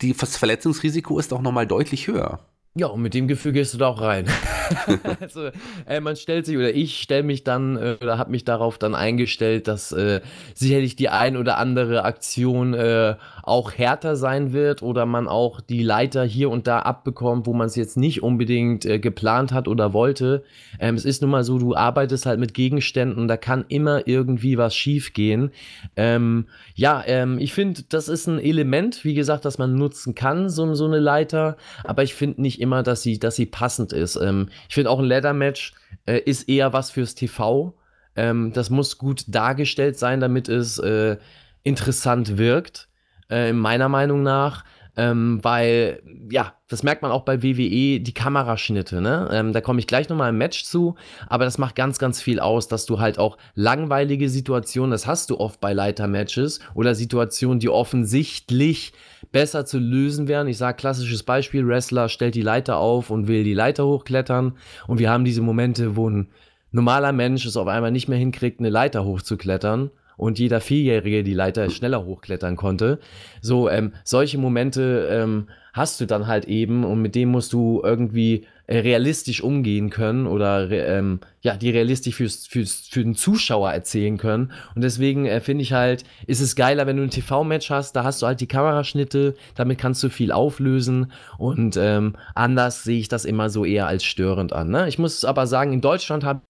das 0.00 0.36
Verletzungsrisiko 0.36 1.18
ist 1.18 1.32
auch 1.32 1.40
nochmal 1.40 1.66
deutlich 1.66 2.06
höher. 2.08 2.40
Ja, 2.76 2.88
und 2.88 3.02
mit 3.02 3.14
dem 3.14 3.28
Gefühl 3.28 3.52
gehst 3.52 3.72
du 3.72 3.78
da 3.78 3.86
auch 3.86 4.00
rein. 4.00 4.26
also, 5.20 5.50
äh, 5.86 6.00
man 6.00 6.16
stellt 6.16 6.44
sich, 6.44 6.56
oder 6.56 6.74
ich 6.74 7.00
stelle 7.00 7.22
mich 7.22 7.44
dann, 7.44 7.76
äh, 7.76 7.96
oder 8.00 8.18
habe 8.18 8.32
mich 8.32 8.44
darauf 8.44 8.78
dann 8.78 8.96
eingestellt, 8.96 9.68
dass 9.68 9.92
äh, 9.92 10.20
sicherlich 10.54 10.96
die 10.96 11.08
ein 11.08 11.36
oder 11.36 11.56
andere 11.58 12.04
Aktion 12.04 12.74
äh, 12.74 13.14
auch 13.46 13.72
härter 13.72 14.16
sein 14.16 14.52
wird 14.52 14.82
oder 14.82 15.04
man 15.04 15.28
auch 15.28 15.60
die 15.60 15.82
Leiter 15.82 16.24
hier 16.24 16.48
und 16.50 16.66
da 16.66 16.80
abbekommt, 16.80 17.46
wo 17.46 17.52
man 17.52 17.66
es 17.66 17.76
jetzt 17.76 17.96
nicht 17.96 18.22
unbedingt 18.22 18.86
äh, 18.86 18.98
geplant 18.98 19.52
hat 19.52 19.68
oder 19.68 19.92
wollte. 19.92 20.44
Ähm, 20.80 20.94
es 20.94 21.04
ist 21.04 21.20
nun 21.20 21.30
mal 21.30 21.44
so, 21.44 21.58
du 21.58 21.76
arbeitest 21.76 22.24
halt 22.24 22.40
mit 22.40 22.54
Gegenständen, 22.54 23.28
da 23.28 23.36
kann 23.36 23.66
immer 23.68 24.06
irgendwie 24.06 24.56
was 24.56 24.74
schief 24.74 25.12
gehen. 25.12 25.50
Ähm, 25.96 26.46
ja, 26.74 27.02
ähm, 27.06 27.38
ich 27.38 27.52
finde, 27.52 27.82
das 27.88 28.08
ist 28.08 28.26
ein 28.26 28.38
Element, 28.38 29.04
wie 29.04 29.14
gesagt, 29.14 29.44
das 29.44 29.58
man 29.58 29.74
nutzen 29.74 30.14
kann, 30.14 30.48
so, 30.48 30.74
so 30.74 30.86
eine 30.86 30.98
Leiter, 30.98 31.58
aber 31.84 32.02
ich 32.02 32.14
finde 32.14 32.40
nicht 32.40 32.60
immer, 32.60 32.82
dass 32.82 33.02
sie, 33.02 33.18
dass 33.18 33.36
sie 33.36 33.46
passend 33.46 33.92
ist. 33.92 34.16
Ähm, 34.16 34.48
ich 34.68 34.74
finde 34.74 34.90
auch 34.90 34.98
ein 34.98 35.04
Leather-Match 35.04 35.74
äh, 36.06 36.18
ist 36.18 36.48
eher 36.48 36.72
was 36.72 36.90
fürs 36.90 37.14
TV. 37.14 37.74
Ähm, 38.16 38.52
das 38.54 38.70
muss 38.70 38.96
gut 38.96 39.24
dargestellt 39.28 39.98
sein, 39.98 40.20
damit 40.20 40.48
es 40.48 40.78
äh, 40.78 41.18
interessant 41.62 42.38
wirkt, 42.38 42.88
äh, 43.34 43.52
meiner 43.52 43.88
Meinung 43.88 44.22
nach. 44.22 44.64
Ähm, 44.96 45.40
weil, 45.42 46.02
ja, 46.30 46.54
das 46.68 46.84
merkt 46.84 47.02
man 47.02 47.10
auch 47.10 47.22
bei 47.22 47.42
WWE, 47.42 47.98
die 47.98 48.14
Kameraschnitte, 48.14 49.00
ne? 49.00 49.28
Ähm, 49.32 49.52
da 49.52 49.60
komme 49.60 49.80
ich 49.80 49.88
gleich 49.88 50.08
nochmal 50.08 50.30
im 50.30 50.38
Match 50.38 50.62
zu, 50.62 50.94
aber 51.26 51.44
das 51.44 51.58
macht 51.58 51.74
ganz, 51.74 51.98
ganz 51.98 52.22
viel 52.22 52.38
aus, 52.38 52.68
dass 52.68 52.86
du 52.86 53.00
halt 53.00 53.18
auch 53.18 53.36
langweilige 53.56 54.28
Situationen, 54.28 54.92
das 54.92 55.08
hast 55.08 55.30
du 55.30 55.40
oft 55.40 55.60
bei 55.60 55.72
Leiter-Matches 55.72 56.60
oder 56.74 56.94
Situationen, 56.94 57.58
die 57.58 57.70
offensichtlich 57.70 58.92
besser 59.32 59.66
zu 59.66 59.80
lösen 59.80 60.28
wären. 60.28 60.46
Ich 60.46 60.58
sage 60.58 60.76
klassisches 60.76 61.24
Beispiel, 61.24 61.66
Wrestler 61.66 62.08
stellt 62.08 62.36
die 62.36 62.42
Leiter 62.42 62.76
auf 62.76 63.10
und 63.10 63.26
will 63.26 63.42
die 63.42 63.54
Leiter 63.54 63.84
hochklettern 63.84 64.56
und 64.86 65.00
wir 65.00 65.10
haben 65.10 65.24
diese 65.24 65.42
Momente, 65.42 65.96
wo 65.96 66.08
ein 66.08 66.28
normaler 66.70 67.10
Mensch 67.10 67.46
es 67.46 67.56
auf 67.56 67.66
einmal 67.66 67.90
nicht 67.90 68.06
mehr 68.06 68.18
hinkriegt, 68.18 68.60
eine 68.60 68.70
Leiter 68.70 69.04
hochzuklettern 69.04 69.90
und 70.16 70.38
jeder 70.38 70.60
Vierjährige 70.60 71.22
die 71.22 71.34
Leiter 71.34 71.70
schneller 71.70 72.04
hochklettern 72.04 72.56
konnte. 72.56 72.98
So, 73.40 73.68
ähm, 73.68 73.92
solche 74.04 74.38
Momente 74.38 75.08
ähm, 75.10 75.48
hast 75.72 76.00
du 76.00 76.06
dann 76.06 76.26
halt 76.26 76.46
eben 76.46 76.84
und 76.84 77.02
mit 77.02 77.14
dem 77.14 77.30
musst 77.30 77.52
du 77.52 77.82
irgendwie 77.84 78.46
äh, 78.66 78.78
realistisch 78.78 79.42
umgehen 79.42 79.90
können 79.90 80.26
oder 80.26 80.70
ähm, 80.70 81.20
ja, 81.42 81.56
die 81.56 81.68
realistisch 81.68 82.14
fürs, 82.14 82.46
fürs, 82.46 82.88
für 82.88 83.02
den 83.02 83.14
Zuschauer 83.16 83.72
erzählen 83.72 84.16
können. 84.16 84.52
Und 84.74 84.82
deswegen 84.82 85.26
äh, 85.26 85.40
finde 85.40 85.62
ich 85.62 85.72
halt, 85.72 86.04
ist 86.26 86.40
es 86.40 86.56
geiler, 86.56 86.86
wenn 86.86 86.96
du 86.96 87.02
ein 87.02 87.10
TV-Match 87.10 87.68
hast, 87.70 87.94
da 87.94 88.04
hast 88.04 88.22
du 88.22 88.26
halt 88.26 88.40
die 88.40 88.46
Kameraschnitte, 88.46 89.34
damit 89.56 89.78
kannst 89.78 90.02
du 90.02 90.08
viel 90.08 90.32
auflösen 90.32 91.12
und 91.36 91.76
ähm, 91.76 92.16
anders 92.34 92.84
sehe 92.84 93.00
ich 93.00 93.08
das 93.08 93.24
immer 93.24 93.50
so 93.50 93.64
eher 93.64 93.86
als 93.88 94.04
störend 94.04 94.52
an. 94.52 94.70
Ne? 94.70 94.88
Ich 94.88 94.98
muss 94.98 95.24
aber 95.24 95.46
sagen, 95.46 95.72
in 95.72 95.80
Deutschland 95.80 96.24
habe 96.24 96.40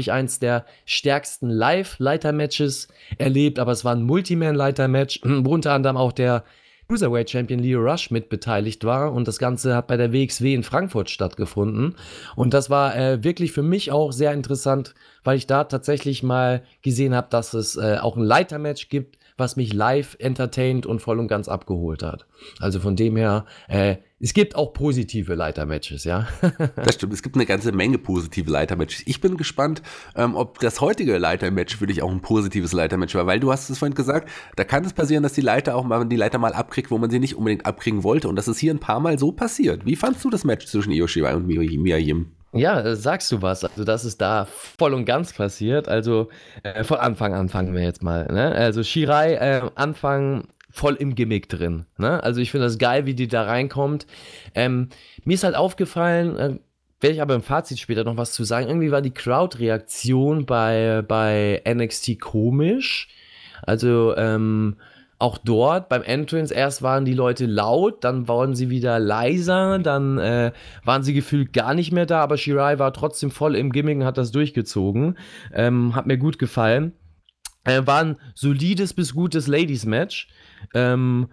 ich 0.00 0.12
eins 0.12 0.38
der 0.38 0.64
stärksten 0.84 1.48
Live-Leiter-Matches 1.48 2.88
erlebt, 3.18 3.58
aber 3.58 3.72
es 3.72 3.84
war 3.84 3.94
ein 3.94 4.02
Multiman-Leiter-Match, 4.02 5.20
wo 5.24 5.54
unter 5.54 5.72
anderem 5.72 5.96
auch 5.96 6.12
der 6.12 6.44
Cruiserweight 6.88 7.28
Champion 7.28 7.60
Leo 7.60 7.80
Rush 7.80 8.10
mit 8.10 8.30
beteiligt 8.30 8.82
war 8.84 9.12
und 9.12 9.28
das 9.28 9.38
Ganze 9.38 9.76
hat 9.76 9.88
bei 9.88 9.98
der 9.98 10.10
WXW 10.10 10.54
in 10.54 10.62
Frankfurt 10.62 11.10
stattgefunden. 11.10 11.96
Und 12.34 12.54
das 12.54 12.70
war 12.70 12.96
äh, 12.96 13.22
wirklich 13.22 13.52
für 13.52 13.62
mich 13.62 13.92
auch 13.92 14.10
sehr 14.10 14.32
interessant, 14.32 14.94
weil 15.22 15.36
ich 15.36 15.46
da 15.46 15.64
tatsächlich 15.64 16.22
mal 16.22 16.62
gesehen 16.80 17.14
habe, 17.14 17.26
dass 17.28 17.52
es 17.52 17.76
äh, 17.76 17.98
auch 18.00 18.16
ein 18.16 18.22
Leitermatch 18.22 18.88
gibt, 18.88 19.17
was 19.38 19.56
mich 19.56 19.72
live 19.72 20.16
entertaint 20.18 20.84
und 20.84 21.00
voll 21.00 21.18
und 21.18 21.28
ganz 21.28 21.48
abgeholt 21.48 22.02
hat. 22.02 22.26
Also 22.60 22.80
von 22.80 22.96
dem 22.96 23.16
her, 23.16 23.46
äh, 23.68 23.96
es 24.20 24.34
gibt 24.34 24.56
auch 24.56 24.72
positive 24.72 25.34
Leitermatches, 25.34 26.02
ja. 26.02 26.26
das 26.76 26.96
stimmt, 26.96 27.12
es 27.12 27.22
gibt 27.22 27.36
eine 27.36 27.46
ganze 27.46 27.70
Menge 27.70 27.98
positive 27.98 28.50
Leitermatches. 28.50 29.04
Ich 29.06 29.20
bin 29.20 29.36
gespannt, 29.36 29.80
ähm, 30.16 30.34
ob 30.34 30.58
das 30.58 30.80
heutige 30.80 31.18
Leitermatch 31.18 31.76
für 31.76 31.86
dich 31.86 32.02
auch 32.02 32.10
ein 32.10 32.20
positives 32.20 32.72
Leitermatch 32.72 33.14
war, 33.14 33.26
weil 33.26 33.38
du 33.38 33.52
hast 33.52 33.70
es 33.70 33.78
vorhin 33.78 33.94
gesagt, 33.94 34.28
da 34.56 34.64
kann 34.64 34.84
es 34.84 34.92
passieren, 34.92 35.22
dass 35.22 35.34
die 35.34 35.40
Leiter 35.40 35.76
auch 35.76 35.84
mal 35.84 36.04
die 36.04 36.16
Leiter 36.16 36.38
mal 36.38 36.52
abkriegt, 36.52 36.90
wo 36.90 36.98
man 36.98 37.10
sie 37.10 37.20
nicht 37.20 37.36
unbedingt 37.36 37.64
abkriegen 37.64 38.02
wollte. 38.02 38.28
Und 38.28 38.36
das 38.36 38.48
ist 38.48 38.58
hier 38.58 38.74
ein 38.74 38.80
paar 38.80 39.00
Mal 39.00 39.18
so 39.18 39.30
passiert. 39.30 39.86
Wie 39.86 39.96
fandst 39.96 40.24
du 40.24 40.30
das 40.30 40.44
Match 40.44 40.66
zwischen 40.66 40.92
Io 40.92 41.06
Shirai 41.06 41.36
und 41.36 41.46
Mia 41.46 41.96
Yim? 41.96 42.32
Ja, 42.52 42.80
äh, 42.80 42.96
sagst 42.96 43.30
du 43.32 43.42
was. 43.42 43.64
Also, 43.64 43.84
das 43.84 44.04
ist 44.04 44.20
da 44.20 44.46
voll 44.46 44.94
und 44.94 45.04
ganz 45.04 45.32
passiert. 45.32 45.88
Also, 45.88 46.28
äh, 46.62 46.84
von 46.84 46.98
Anfang 46.98 47.34
an 47.34 47.48
fangen 47.48 47.74
wir 47.74 47.82
jetzt 47.82 48.02
mal. 48.02 48.26
Ne? 48.26 48.52
Also, 48.52 48.82
Shirai, 48.82 49.34
äh, 49.34 49.70
Anfang 49.74 50.48
voll 50.70 50.94
im 50.94 51.14
Gimmick 51.14 51.48
drin. 51.48 51.86
Ne? 51.96 52.22
Also 52.22 52.40
ich 52.40 52.50
finde 52.50 52.66
das 52.66 52.78
geil, 52.78 53.06
wie 53.06 53.14
die 53.14 53.28
da 53.28 53.42
reinkommt. 53.42 54.06
Ähm, 54.54 54.88
mir 55.24 55.34
ist 55.34 55.44
halt 55.44 55.56
aufgefallen, 55.56 56.36
äh, 56.36 56.58
werde 57.00 57.14
ich 57.14 57.22
aber 57.22 57.34
im 57.34 57.42
Fazit 57.42 57.78
später 57.78 58.04
noch 58.04 58.16
was 58.16 58.32
zu 58.32 58.44
sagen. 58.44 58.66
Irgendwie 58.66 58.90
war 58.90 59.02
die 59.02 59.12
Crowd-Reaktion 59.12 60.46
bei, 60.46 61.02
bei 61.06 61.62
NXT 61.66 62.20
komisch. 62.20 63.08
Also, 63.62 64.16
ähm, 64.16 64.76
auch 65.18 65.38
dort 65.38 65.88
beim 65.88 66.02
Entrance, 66.02 66.54
erst 66.54 66.82
waren 66.82 67.04
die 67.04 67.14
Leute 67.14 67.46
laut, 67.46 68.04
dann 68.04 68.28
waren 68.28 68.54
sie 68.54 68.70
wieder 68.70 69.00
leiser, 69.00 69.78
dann 69.80 70.18
äh, 70.18 70.52
waren 70.84 71.02
sie 71.02 71.12
gefühlt 71.12 71.52
gar 71.52 71.74
nicht 71.74 71.90
mehr 71.92 72.06
da, 72.06 72.22
aber 72.22 72.36
Shirai 72.36 72.78
war 72.78 72.92
trotzdem 72.92 73.30
voll 73.30 73.56
im 73.56 73.72
Gimmick 73.72 73.98
und 73.98 74.04
hat 74.04 74.18
das 74.18 74.30
durchgezogen. 74.30 75.18
Ähm, 75.52 75.96
hat 75.96 76.06
mir 76.06 76.18
gut 76.18 76.38
gefallen. 76.38 76.92
Äh, 77.64 77.86
war 77.86 78.00
ein 78.00 78.16
solides 78.34 78.94
bis 78.94 79.12
gutes 79.12 79.48
Ladies-Match. 79.48 80.28
Ähm, 80.74 81.28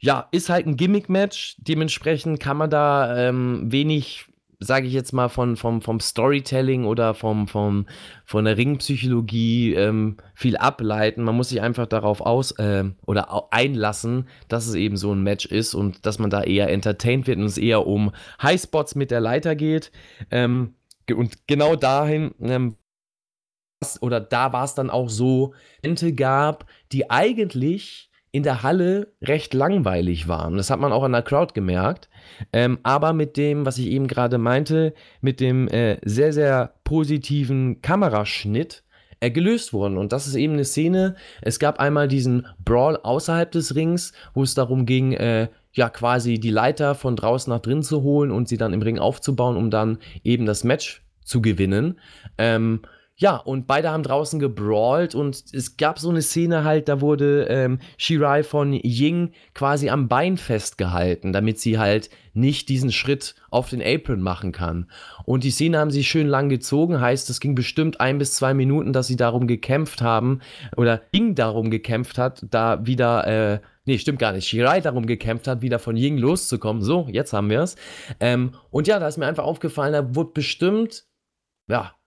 ja, 0.00 0.28
ist 0.32 0.48
halt 0.48 0.66
ein 0.66 0.76
Gimmick-Match. 0.76 1.56
Dementsprechend 1.58 2.40
kann 2.40 2.56
man 2.56 2.70
da 2.70 3.28
ähm, 3.28 3.70
wenig 3.70 4.26
sage 4.60 4.88
ich 4.88 4.92
jetzt 4.92 5.12
mal, 5.12 5.28
von, 5.28 5.56
vom, 5.56 5.82
vom 5.82 6.00
Storytelling 6.00 6.84
oder 6.84 7.14
vom, 7.14 7.46
vom, 7.46 7.86
von 8.24 8.44
der 8.44 8.56
Ringpsychologie 8.56 9.74
ähm, 9.74 10.16
viel 10.34 10.56
ableiten. 10.56 11.22
Man 11.22 11.36
muss 11.36 11.50
sich 11.50 11.62
einfach 11.62 11.86
darauf 11.86 12.20
aus 12.20 12.52
äh, 12.52 12.84
oder 13.06 13.52
einlassen, 13.52 14.28
dass 14.48 14.66
es 14.66 14.74
eben 14.74 14.96
so 14.96 15.12
ein 15.12 15.22
Match 15.22 15.46
ist 15.46 15.74
und 15.74 16.04
dass 16.06 16.18
man 16.18 16.30
da 16.30 16.42
eher 16.42 16.70
entertained 16.70 17.26
wird 17.26 17.38
und 17.38 17.44
es 17.44 17.58
eher 17.58 17.86
um 17.86 18.12
Highspots 18.42 18.96
mit 18.96 19.10
der 19.10 19.20
Leiter 19.20 19.54
geht. 19.54 19.92
Ähm, 20.30 20.74
und 21.08 21.46
genau 21.46 21.76
dahin 21.76 22.34
ähm, 22.40 22.76
oder 24.00 24.20
da 24.20 24.52
war 24.52 24.64
es 24.64 24.74
dann 24.74 24.90
auch 24.90 25.08
so, 25.08 25.54
Ente 25.82 26.12
gab, 26.12 26.66
die 26.90 27.10
eigentlich 27.10 28.07
in 28.38 28.44
der 28.44 28.62
Halle 28.62 29.12
recht 29.20 29.52
langweilig 29.52 30.28
waren. 30.28 30.58
Das 30.58 30.70
hat 30.70 30.78
man 30.78 30.92
auch 30.92 31.02
an 31.02 31.10
der 31.10 31.22
Crowd 31.22 31.54
gemerkt. 31.54 32.08
Ähm, 32.52 32.78
aber 32.84 33.12
mit 33.12 33.36
dem, 33.36 33.66
was 33.66 33.78
ich 33.78 33.88
eben 33.88 34.06
gerade 34.06 34.38
meinte, 34.38 34.94
mit 35.20 35.40
dem 35.40 35.66
äh, 35.66 35.98
sehr, 36.04 36.32
sehr 36.32 36.74
positiven 36.84 37.82
Kameraschnitt 37.82 38.84
äh, 39.18 39.32
gelöst 39.32 39.72
wurden. 39.72 39.98
Und 39.98 40.12
das 40.12 40.28
ist 40.28 40.36
eben 40.36 40.52
eine 40.52 40.64
Szene. 40.64 41.16
Es 41.42 41.58
gab 41.58 41.80
einmal 41.80 42.06
diesen 42.06 42.46
Brawl 42.64 42.96
außerhalb 43.02 43.50
des 43.50 43.74
Rings, 43.74 44.12
wo 44.34 44.44
es 44.44 44.54
darum 44.54 44.86
ging, 44.86 45.14
äh, 45.14 45.48
ja, 45.72 45.88
quasi 45.90 46.38
die 46.38 46.50
Leiter 46.50 46.94
von 46.94 47.16
draußen 47.16 47.52
nach 47.52 47.58
drin 47.60 47.82
zu 47.82 48.04
holen 48.04 48.30
und 48.30 48.48
sie 48.48 48.56
dann 48.56 48.72
im 48.72 48.82
Ring 48.82 49.00
aufzubauen, 49.00 49.56
um 49.56 49.68
dann 49.68 49.98
eben 50.22 50.46
das 50.46 50.62
Match 50.62 51.02
zu 51.24 51.42
gewinnen. 51.42 51.98
Ähm, 52.38 52.82
ja, 53.20 53.34
und 53.36 53.66
beide 53.66 53.90
haben 53.90 54.04
draußen 54.04 54.38
gebrawlt 54.38 55.16
und 55.16 55.42
es 55.52 55.76
gab 55.76 55.98
so 55.98 56.08
eine 56.08 56.22
Szene 56.22 56.62
halt, 56.62 56.88
da 56.88 57.00
wurde 57.00 57.48
ähm, 57.50 57.80
Shirai 57.96 58.44
von 58.44 58.72
Ying 58.72 59.32
quasi 59.54 59.90
am 59.90 60.06
Bein 60.06 60.36
festgehalten, 60.36 61.32
damit 61.32 61.58
sie 61.58 61.80
halt 61.80 62.10
nicht 62.32 62.68
diesen 62.68 62.92
Schritt 62.92 63.34
auf 63.50 63.70
den 63.70 63.82
Apron 63.82 64.20
machen 64.20 64.52
kann. 64.52 64.88
Und 65.24 65.42
die 65.42 65.50
Szene 65.50 65.80
haben 65.80 65.90
sie 65.90 66.04
schön 66.04 66.28
lang 66.28 66.48
gezogen, 66.48 67.00
heißt, 67.00 67.28
es 67.28 67.40
ging 67.40 67.56
bestimmt 67.56 68.00
ein 68.00 68.18
bis 68.18 68.34
zwei 68.34 68.54
Minuten, 68.54 68.92
dass 68.92 69.08
sie 69.08 69.16
darum 69.16 69.48
gekämpft 69.48 70.00
haben 70.00 70.40
oder 70.76 71.02
Ying 71.12 71.34
darum 71.34 71.70
gekämpft 71.70 72.18
hat, 72.18 72.46
da 72.52 72.86
wieder, 72.86 73.26
äh, 73.26 73.60
nee, 73.84 73.98
stimmt 73.98 74.20
gar 74.20 74.30
nicht, 74.30 74.46
Shirai 74.46 74.80
darum 74.80 75.06
gekämpft 75.06 75.48
hat, 75.48 75.60
wieder 75.60 75.80
von 75.80 75.96
Ying 75.96 76.18
loszukommen. 76.18 76.84
So, 76.84 77.08
jetzt 77.10 77.32
haben 77.32 77.50
wir 77.50 77.62
es. 77.62 77.74
Ähm, 78.20 78.52
und 78.70 78.86
ja, 78.86 79.00
da 79.00 79.08
ist 79.08 79.18
mir 79.18 79.26
einfach 79.26 79.44
aufgefallen, 79.44 79.92
da 79.92 80.14
wurde 80.14 80.30
bestimmt, 80.34 81.04
ja, 81.66 81.97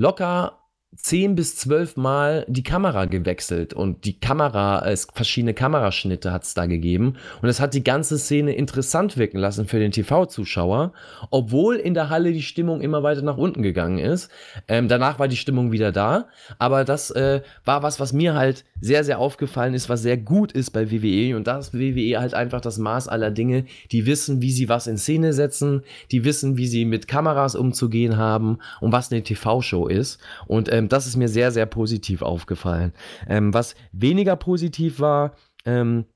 locker 0.00 0.59
10 0.96 1.36
bis 1.36 1.54
12 1.54 1.96
Mal 1.96 2.44
die 2.48 2.64
Kamera 2.64 3.04
gewechselt 3.04 3.72
und 3.72 4.04
die 4.04 4.18
Kamera, 4.18 4.84
es 4.86 5.06
verschiedene 5.14 5.54
Kameraschnitte 5.54 6.32
hat 6.32 6.42
es 6.42 6.54
da 6.54 6.66
gegeben 6.66 7.14
und 7.40 7.48
es 7.48 7.60
hat 7.60 7.74
die 7.74 7.84
ganze 7.84 8.18
Szene 8.18 8.54
interessant 8.54 9.16
wirken 9.16 9.38
lassen 9.38 9.66
für 9.66 9.78
den 9.78 9.92
TV-Zuschauer, 9.92 10.92
obwohl 11.30 11.76
in 11.76 11.94
der 11.94 12.10
Halle 12.10 12.32
die 12.32 12.42
Stimmung 12.42 12.80
immer 12.80 13.04
weiter 13.04 13.22
nach 13.22 13.36
unten 13.36 13.62
gegangen 13.62 13.98
ist. 13.98 14.30
Ähm, 14.66 14.88
danach 14.88 15.20
war 15.20 15.28
die 15.28 15.36
Stimmung 15.36 15.70
wieder 15.70 15.92
da, 15.92 16.26
aber 16.58 16.84
das 16.84 17.12
äh, 17.12 17.42
war 17.64 17.84
was, 17.84 18.00
was 18.00 18.12
mir 18.12 18.34
halt 18.34 18.64
sehr, 18.80 19.04
sehr 19.04 19.20
aufgefallen 19.20 19.74
ist, 19.74 19.88
was 19.88 20.02
sehr 20.02 20.16
gut 20.16 20.50
ist 20.50 20.70
bei 20.70 20.90
WWE 20.90 21.36
und 21.36 21.46
das 21.46 21.68
ist 21.68 21.74
WWE 21.74 22.18
halt 22.18 22.34
einfach 22.34 22.60
das 22.60 22.78
Maß 22.78 23.06
aller 23.06 23.30
Dinge, 23.30 23.64
die 23.92 24.06
wissen, 24.06 24.42
wie 24.42 24.50
sie 24.50 24.68
was 24.68 24.88
in 24.88 24.98
Szene 24.98 25.34
setzen, 25.34 25.82
die 26.10 26.24
wissen, 26.24 26.56
wie 26.56 26.66
sie 26.66 26.84
mit 26.84 27.06
Kameras 27.06 27.54
umzugehen 27.54 28.16
haben 28.16 28.58
und 28.80 28.90
was 28.90 29.12
eine 29.12 29.22
TV-Show 29.22 29.86
ist 29.86 30.18
und 30.48 30.68
äh, 30.68 30.79
ähm, 30.80 30.88
das 30.88 31.06
ist 31.06 31.16
mir 31.16 31.28
sehr, 31.28 31.52
sehr 31.52 31.66
positiv 31.66 32.22
aufgefallen. 32.22 32.92
Ähm, 33.28 33.54
was 33.54 33.74
weniger 33.92 34.36
positiv 34.36 35.00
war, 35.00 35.34
ähm, 35.64 36.06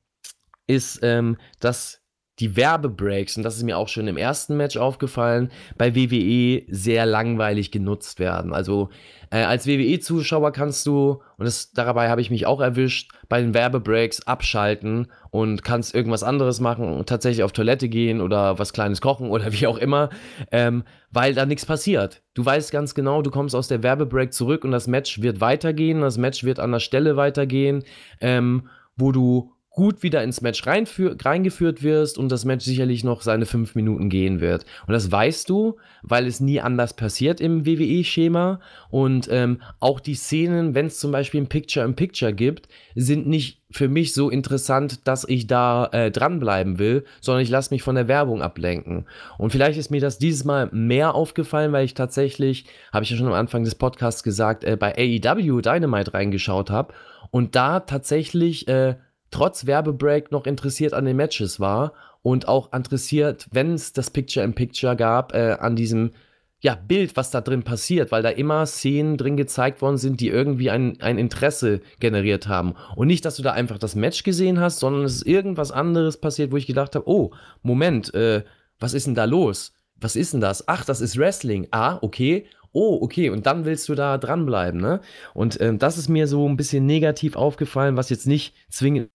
ist, 0.66 1.00
ähm, 1.02 1.36
dass 1.60 2.00
die 2.40 2.56
Werbebreaks, 2.56 3.36
und 3.36 3.44
das 3.44 3.56
ist 3.56 3.62
mir 3.62 3.78
auch 3.78 3.88
schon 3.88 4.08
im 4.08 4.16
ersten 4.16 4.56
Match 4.56 4.76
aufgefallen, 4.76 5.50
bei 5.78 5.94
WWE 5.94 6.62
sehr 6.68 7.06
langweilig 7.06 7.70
genutzt 7.70 8.18
werden. 8.18 8.52
Also 8.52 8.88
äh, 9.30 9.42
als 9.42 9.66
WWE-Zuschauer 9.66 10.52
kannst 10.52 10.86
du, 10.86 11.22
und 11.38 11.44
das, 11.44 11.70
dabei 11.72 12.08
habe 12.08 12.20
ich 12.20 12.30
mich 12.30 12.46
auch 12.46 12.60
erwischt, 12.60 13.12
bei 13.28 13.40
den 13.40 13.54
Werbebreaks 13.54 14.26
abschalten 14.26 15.06
und 15.30 15.62
kannst 15.62 15.94
irgendwas 15.94 16.24
anderes 16.24 16.58
machen 16.58 16.92
und 16.92 17.08
tatsächlich 17.08 17.44
auf 17.44 17.52
Toilette 17.52 17.88
gehen 17.88 18.20
oder 18.20 18.58
was 18.58 18.72
Kleines 18.72 19.00
kochen 19.00 19.30
oder 19.30 19.52
wie 19.60 19.68
auch 19.68 19.78
immer, 19.78 20.10
ähm, 20.50 20.82
weil 21.12 21.34
da 21.34 21.46
nichts 21.46 21.66
passiert. 21.66 22.22
Du 22.34 22.44
weißt 22.44 22.72
ganz 22.72 22.96
genau, 22.96 23.22
du 23.22 23.30
kommst 23.30 23.54
aus 23.54 23.68
der 23.68 23.84
Werbebreak 23.84 24.32
zurück 24.32 24.64
und 24.64 24.72
das 24.72 24.88
Match 24.88 25.22
wird 25.22 25.40
weitergehen, 25.40 26.00
das 26.00 26.18
Match 26.18 26.42
wird 26.42 26.58
an 26.58 26.72
der 26.72 26.80
Stelle 26.80 27.16
weitergehen, 27.16 27.84
ähm, 28.20 28.68
wo 28.96 29.12
du 29.12 29.53
gut 29.74 30.02
wieder 30.02 30.22
ins 30.22 30.40
Match 30.40 30.62
reingeführt 30.66 31.82
wirst 31.82 32.16
und 32.16 32.30
das 32.30 32.44
Match 32.44 32.64
sicherlich 32.64 33.02
noch 33.02 33.22
seine 33.22 33.44
fünf 33.44 33.74
Minuten 33.74 34.08
gehen 34.08 34.40
wird. 34.40 34.64
Und 34.86 34.92
das 34.92 35.10
weißt 35.10 35.48
du, 35.50 35.76
weil 36.02 36.26
es 36.26 36.40
nie 36.40 36.60
anders 36.60 36.94
passiert 36.94 37.40
im 37.40 37.66
WWE-Schema. 37.66 38.60
Und 38.90 39.28
ähm, 39.30 39.60
auch 39.80 39.98
die 39.98 40.14
Szenen, 40.14 40.74
wenn 40.74 40.86
es 40.86 40.98
zum 40.98 41.10
Beispiel 41.10 41.40
ein 41.40 41.48
Picture-in-Picture 41.48 42.32
gibt, 42.32 42.68
sind 42.94 43.26
nicht 43.26 43.62
für 43.72 43.88
mich 43.88 44.14
so 44.14 44.30
interessant, 44.30 45.08
dass 45.08 45.28
ich 45.28 45.48
da 45.48 45.86
äh, 45.86 46.12
dranbleiben 46.12 46.78
will, 46.78 47.04
sondern 47.20 47.42
ich 47.42 47.50
lasse 47.50 47.74
mich 47.74 47.82
von 47.82 47.96
der 47.96 48.06
Werbung 48.06 48.42
ablenken. 48.42 49.06
Und 49.38 49.50
vielleicht 49.50 49.78
ist 49.78 49.90
mir 49.90 50.00
das 50.00 50.18
dieses 50.18 50.44
Mal 50.44 50.68
mehr 50.70 51.16
aufgefallen, 51.16 51.72
weil 51.72 51.84
ich 51.84 51.94
tatsächlich, 51.94 52.66
habe 52.92 53.02
ich 53.02 53.10
ja 53.10 53.16
schon 53.16 53.26
am 53.26 53.32
Anfang 53.32 53.64
des 53.64 53.74
Podcasts 53.74 54.22
gesagt, 54.22 54.62
äh, 54.62 54.76
bei 54.76 54.94
AEW 54.96 55.60
Dynamite 55.60 56.14
reingeschaut 56.14 56.70
habe 56.70 56.94
und 57.32 57.56
da 57.56 57.80
tatsächlich 57.80 58.68
äh, 58.68 58.94
trotz 59.34 59.66
Werbebreak 59.66 60.30
noch 60.30 60.46
interessiert 60.46 60.94
an 60.94 61.04
den 61.04 61.16
Matches 61.16 61.58
war 61.58 61.92
und 62.22 62.46
auch 62.46 62.72
interessiert, 62.72 63.48
wenn 63.50 63.74
es 63.74 63.92
das 63.92 64.10
Picture-in-Picture 64.10 64.94
gab, 64.94 65.34
äh, 65.34 65.56
an 65.58 65.74
diesem 65.74 66.12
ja, 66.60 66.76
Bild, 66.76 67.16
was 67.16 67.32
da 67.32 67.40
drin 67.40 67.64
passiert, 67.64 68.12
weil 68.12 68.22
da 68.22 68.28
immer 68.30 68.64
Szenen 68.64 69.16
drin 69.16 69.36
gezeigt 69.36 69.82
worden 69.82 69.98
sind, 69.98 70.20
die 70.20 70.28
irgendwie 70.28 70.70
ein, 70.70 71.00
ein 71.00 71.18
Interesse 71.18 71.80
generiert 71.98 72.46
haben. 72.46 72.74
Und 72.94 73.08
nicht, 73.08 73.24
dass 73.24 73.36
du 73.36 73.42
da 73.42 73.52
einfach 73.52 73.78
das 73.78 73.96
Match 73.96 74.22
gesehen 74.22 74.60
hast, 74.60 74.78
sondern 74.78 75.02
es 75.02 75.16
ist 75.16 75.26
irgendwas 75.26 75.72
anderes 75.72 76.16
passiert, 76.18 76.52
wo 76.52 76.56
ich 76.56 76.68
gedacht 76.68 76.94
habe, 76.94 77.08
oh, 77.08 77.32
Moment, 77.62 78.14
äh, 78.14 78.44
was 78.78 78.94
ist 78.94 79.08
denn 79.08 79.16
da 79.16 79.24
los? 79.24 79.74
Was 79.96 80.14
ist 80.14 80.32
denn 80.32 80.40
das? 80.40 80.68
Ach, 80.68 80.84
das 80.84 81.00
ist 81.00 81.18
Wrestling. 81.18 81.66
Ah, 81.72 81.98
okay 82.02 82.46
oh, 82.74 82.98
okay, 83.00 83.30
und 83.30 83.46
dann 83.46 83.64
willst 83.64 83.88
du 83.88 83.94
da 83.94 84.18
dranbleiben, 84.18 84.80
ne? 84.80 85.00
Und 85.32 85.60
ähm, 85.60 85.78
das 85.78 85.96
ist 85.96 86.08
mir 86.08 86.26
so 86.26 86.46
ein 86.46 86.56
bisschen 86.56 86.84
negativ 86.84 87.36
aufgefallen, 87.36 87.96
was 87.96 88.10
jetzt 88.10 88.26
nicht 88.26 88.54
zwingend 88.68 89.10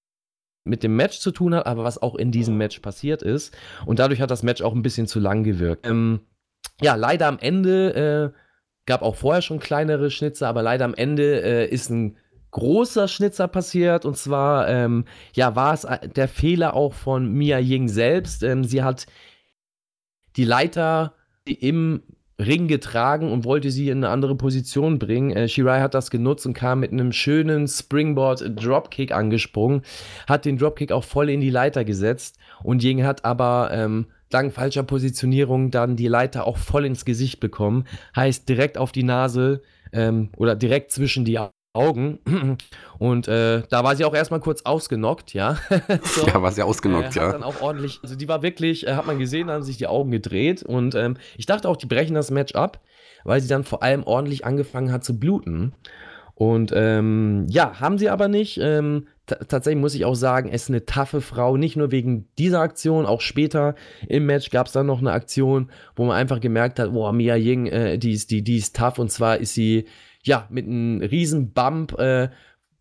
mit 0.63 0.83
dem 0.83 0.95
Match 0.95 1.19
zu 1.19 1.31
tun 1.31 1.55
hat, 1.55 1.65
aber 1.65 1.83
was 1.83 2.01
auch 2.01 2.15
in 2.15 2.31
diesem 2.31 2.57
Match 2.57 2.79
passiert 2.79 3.21
ist. 3.21 3.55
Und 3.85 3.99
dadurch 3.99 4.21
hat 4.21 4.31
das 4.31 4.43
Match 4.43 4.61
auch 4.61 4.73
ein 4.73 4.81
bisschen 4.81 5.07
zu 5.07 5.19
lang 5.19 5.43
gewirkt. 5.43 5.87
Ähm, 5.87 6.21
ja, 6.81 6.95
leider 6.95 7.27
am 7.27 7.39
Ende, 7.39 8.33
äh, 8.35 8.39
gab 8.85 9.01
auch 9.03 9.15
vorher 9.15 9.41
schon 9.41 9.59
kleinere 9.59 10.09
Schnitzer, 10.09 10.47
aber 10.47 10.63
leider 10.63 10.85
am 10.85 10.95
Ende 10.95 11.41
äh, 11.43 11.69
ist 11.69 11.89
ein 11.89 12.17
großer 12.51 13.07
Schnitzer 13.07 13.47
passiert. 13.47 14.03
Und 14.03 14.17
zwar, 14.17 14.67
ähm, 14.67 15.05
ja, 15.33 15.55
war 15.55 15.73
es 15.73 15.83
äh, 15.83 16.09
der 16.09 16.27
Fehler 16.27 16.73
auch 16.73 16.93
von 16.93 17.31
Mia 17.31 17.59
Ying 17.59 17.87
selbst. 17.87 18.43
Ähm, 18.43 18.63
sie 18.63 18.83
hat 18.83 19.05
die 20.35 20.45
Leiter 20.45 21.13
im 21.45 22.01
Ring 22.39 22.67
getragen 22.67 23.31
und 23.31 23.43
wollte 23.43 23.69
sie 23.69 23.89
in 23.89 23.97
eine 23.99 24.09
andere 24.09 24.35
Position 24.35 24.97
bringen. 24.97 25.31
Äh, 25.31 25.49
Shirai 25.49 25.81
hat 25.81 25.93
das 25.93 26.09
genutzt 26.09 26.45
und 26.45 26.53
kam 26.53 26.79
mit 26.79 26.91
einem 26.91 27.11
schönen 27.11 27.67
Springboard 27.67 28.63
Dropkick 28.63 29.11
angesprungen, 29.11 29.81
hat 30.27 30.45
den 30.45 30.57
Dropkick 30.57 30.91
auch 30.91 31.03
voll 31.03 31.29
in 31.29 31.41
die 31.41 31.49
Leiter 31.49 31.83
gesetzt 31.83 32.37
und 32.63 32.83
Ying 32.83 33.03
hat 33.03 33.25
aber 33.25 33.71
ähm, 33.73 34.07
dank 34.29 34.53
falscher 34.53 34.83
Positionierung 34.83 35.71
dann 35.71 35.95
die 35.95 36.07
Leiter 36.07 36.47
auch 36.47 36.57
voll 36.57 36.85
ins 36.85 37.03
Gesicht 37.03 37.39
bekommen. 37.39 37.85
Heißt 38.15 38.47
direkt 38.47 38.77
auf 38.77 38.91
die 38.91 39.03
Nase 39.03 39.61
ähm, 39.91 40.29
oder 40.37 40.55
direkt 40.55 40.91
zwischen 40.91 41.25
die 41.25 41.39
Augen. 41.73 42.19
Und 42.97 43.27
äh, 43.27 43.63
da 43.69 43.83
war 43.83 43.95
sie 43.95 44.05
auch 44.05 44.15
erstmal 44.15 44.39
kurz 44.39 44.63
ausgenockt, 44.63 45.33
ja. 45.33 45.57
so, 46.03 46.25
ja, 46.25 46.41
war 46.41 46.51
sie 46.51 46.63
ausgenockt, 46.63 47.15
äh, 47.15 47.19
ja. 47.19 47.31
dann 47.31 47.43
auch 47.43 47.61
ordentlich, 47.61 47.99
also 48.01 48.15
die 48.15 48.27
war 48.27 48.41
wirklich, 48.41 48.87
äh, 48.87 48.95
hat 48.95 49.05
man 49.05 49.19
gesehen, 49.19 49.49
haben 49.49 49.63
sich 49.63 49.77
die 49.77 49.87
Augen 49.87 50.11
gedreht. 50.11 50.63
Und 50.63 50.95
ähm, 50.95 51.17
ich 51.37 51.45
dachte 51.45 51.69
auch, 51.69 51.77
die 51.77 51.85
brechen 51.85 52.15
das 52.15 52.31
Match 52.31 52.55
ab, 52.55 52.81
weil 53.23 53.41
sie 53.41 53.47
dann 53.47 53.63
vor 53.63 53.83
allem 53.83 54.03
ordentlich 54.03 54.45
angefangen 54.45 54.91
hat 54.91 55.03
zu 55.03 55.19
bluten. 55.19 55.73
Und 56.33 56.71
ähm, 56.73 57.45
ja, 57.49 57.81
haben 57.81 57.97
sie 57.97 58.09
aber 58.09 58.29
nicht. 58.29 58.59
Ähm, 58.61 59.07
tatsächlich 59.25 59.81
muss 59.81 59.93
ich 59.93 60.05
auch 60.05 60.15
sagen, 60.15 60.49
es 60.51 60.63
ist 60.63 60.69
eine 60.69 60.85
taffe 60.85 61.19
Frau. 61.19 61.57
Nicht 61.57 61.75
nur 61.75 61.91
wegen 61.91 62.29
dieser 62.37 62.61
Aktion, 62.61 63.05
auch 63.05 63.19
später 63.19 63.75
im 64.07 64.25
Match 64.25 64.49
gab 64.49 64.67
es 64.67 64.73
dann 64.73 64.85
noch 64.85 64.99
eine 64.99 65.11
Aktion, 65.11 65.69
wo 65.97 66.05
man 66.05 66.15
einfach 66.15 66.39
gemerkt 66.39 66.79
hat, 66.79 66.93
boah, 66.93 67.11
Mia 67.11 67.35
Ying, 67.35 67.65
äh, 67.67 67.97
die, 67.97 68.13
ist, 68.13 68.31
die, 68.31 68.41
die 68.41 68.55
ist 68.55 68.75
tough. 68.75 68.99
Und 68.99 69.11
zwar 69.11 69.37
ist 69.37 69.53
sie, 69.53 69.85
ja, 70.23 70.47
mit 70.49 70.65
einem 70.65 71.01
riesen 71.01 71.53
Bump 71.53 71.97
äh, 71.99 72.29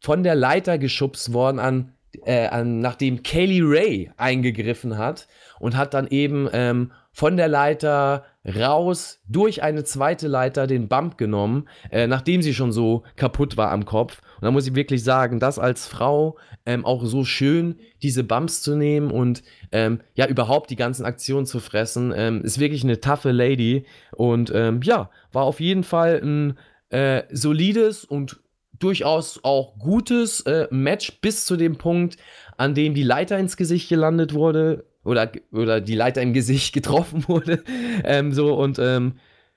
von 0.01 0.23
der 0.23 0.35
Leiter 0.35 0.79
geschubst 0.79 1.33
worden 1.33 1.59
an, 1.59 1.93
äh, 2.25 2.47
an 2.47 2.81
nachdem 2.81 3.23
Kaylee 3.23 3.63
Ray 3.63 4.11
eingegriffen 4.17 4.99
hat 4.99 5.29
und 5.59 5.77
hat 5.77 5.95
dann 5.95 6.09
eben 6.09 6.49
ähm, 6.53 6.93
von 7.13 7.37
der 7.37 7.49
Leiter 7.49 8.25
raus 8.47 9.21
durch 9.27 9.63
eine 9.63 9.85
zweite 9.85 10.29
Leiter 10.29 10.67
den 10.67 10.89
Bump 10.89 11.19
genommen, 11.19 11.69
äh, 11.91 12.07
nachdem 12.07 12.43
sie 12.43 12.55
schon 12.55 12.73
so 12.73 13.03
kaputt 13.17 13.57
war 13.57 13.73
am 13.73 13.85
Kopf. 13.85 14.21
Und 14.37 14.45
da 14.45 14.51
muss 14.51 14.69
ich 14.69 14.75
wirklich 14.75 15.03
sagen, 15.03 15.41
das 15.41 15.59
als 15.59 15.87
Frau 15.87 16.39
ähm, 16.65 16.85
auch 16.85 17.05
so 17.05 17.25
schön, 17.25 17.81
diese 18.03 18.23
Bumps 18.23 18.63
zu 18.63 18.77
nehmen 18.77 19.11
und 19.11 19.43
ähm, 19.73 20.01
ja, 20.15 20.27
überhaupt 20.27 20.71
die 20.71 20.77
ganzen 20.77 21.05
Aktionen 21.05 21.45
zu 21.45 21.59
fressen, 21.59 22.13
ähm, 22.15 22.43
ist 22.43 22.61
wirklich 22.61 22.85
eine 22.85 23.01
taffe 23.01 23.33
Lady. 23.33 23.85
Und 24.13 24.53
ähm, 24.55 24.81
ja, 24.83 25.11
war 25.33 25.43
auf 25.43 25.59
jeden 25.61 25.83
Fall 25.83 26.21
ein 26.23 26.57
äh, 26.91 27.23
solides 27.31 28.05
und 28.05 28.41
durchaus 28.79 29.41
auch 29.43 29.79
gutes 29.79 30.41
äh, 30.43 30.69
Match 30.71 31.21
bis 31.21 31.45
zu 31.45 31.57
dem 31.57 31.77
Punkt, 31.77 32.17
an 32.57 32.75
dem 32.75 32.95
die 32.95 33.03
Leiter 33.03 33.39
ins 33.39 33.57
Gesicht 33.57 33.89
gelandet 33.89 34.35
wurde 34.35 34.85
oder, 35.05 35.31
oder 35.53 35.81
die 35.81 35.95
Leiter 35.95 36.23
im 36.23 36.33
Gesicht 36.33 36.73
getroffen 36.75 37.27
wurde. 37.29 37.65
Ähm, 38.05 38.33
so 38.33 38.55
und 38.55 38.79
ähm, 38.79 39.15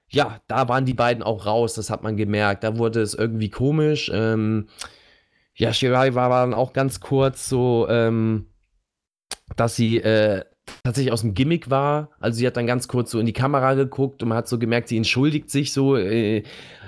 ja, 0.09 0.41
da 0.47 0.67
waren 0.67 0.86
die 0.86 0.93
beiden 0.93 1.23
auch 1.23 1.45
raus, 1.45 1.73
das 1.73 1.89
hat 1.89 2.03
man 2.03 2.17
gemerkt. 2.17 2.63
Da 2.63 2.77
wurde 2.77 3.01
es 3.01 3.13
irgendwie 3.13 3.49
komisch. 3.49 4.11
Ähm, 4.13 4.67
ja, 5.55 5.73
Shirai 5.73 6.15
war 6.15 6.29
dann 6.29 6.53
auch 6.53 6.73
ganz 6.73 6.99
kurz 6.99 7.47
so, 7.47 7.88
ähm, 7.89 8.47
dass 9.55 9.75
sie 9.75 9.99
äh, 9.99 10.43
tatsächlich 10.84 11.12
aus 11.12 11.22
dem 11.22 11.34
Gimmick 11.34 11.70
war. 11.70 12.09
Also 12.20 12.39
sie 12.39 12.47
hat 12.47 12.57
dann 12.57 12.68
ganz 12.68 12.88
kurz 12.88 13.12
so 13.12 13.20
in 13.20 13.26
die 13.26 13.34
Kamera 13.34 13.74
geguckt 13.74 14.24
und 14.24 14.30
man 14.30 14.38
hat 14.38 14.47
so 14.47 14.57
gemerkt, 14.59 14.88
sie 14.88 14.97
entschuldigt 14.97 15.49
sich 15.49 15.74
so 15.74 15.95
äh, 15.95 16.43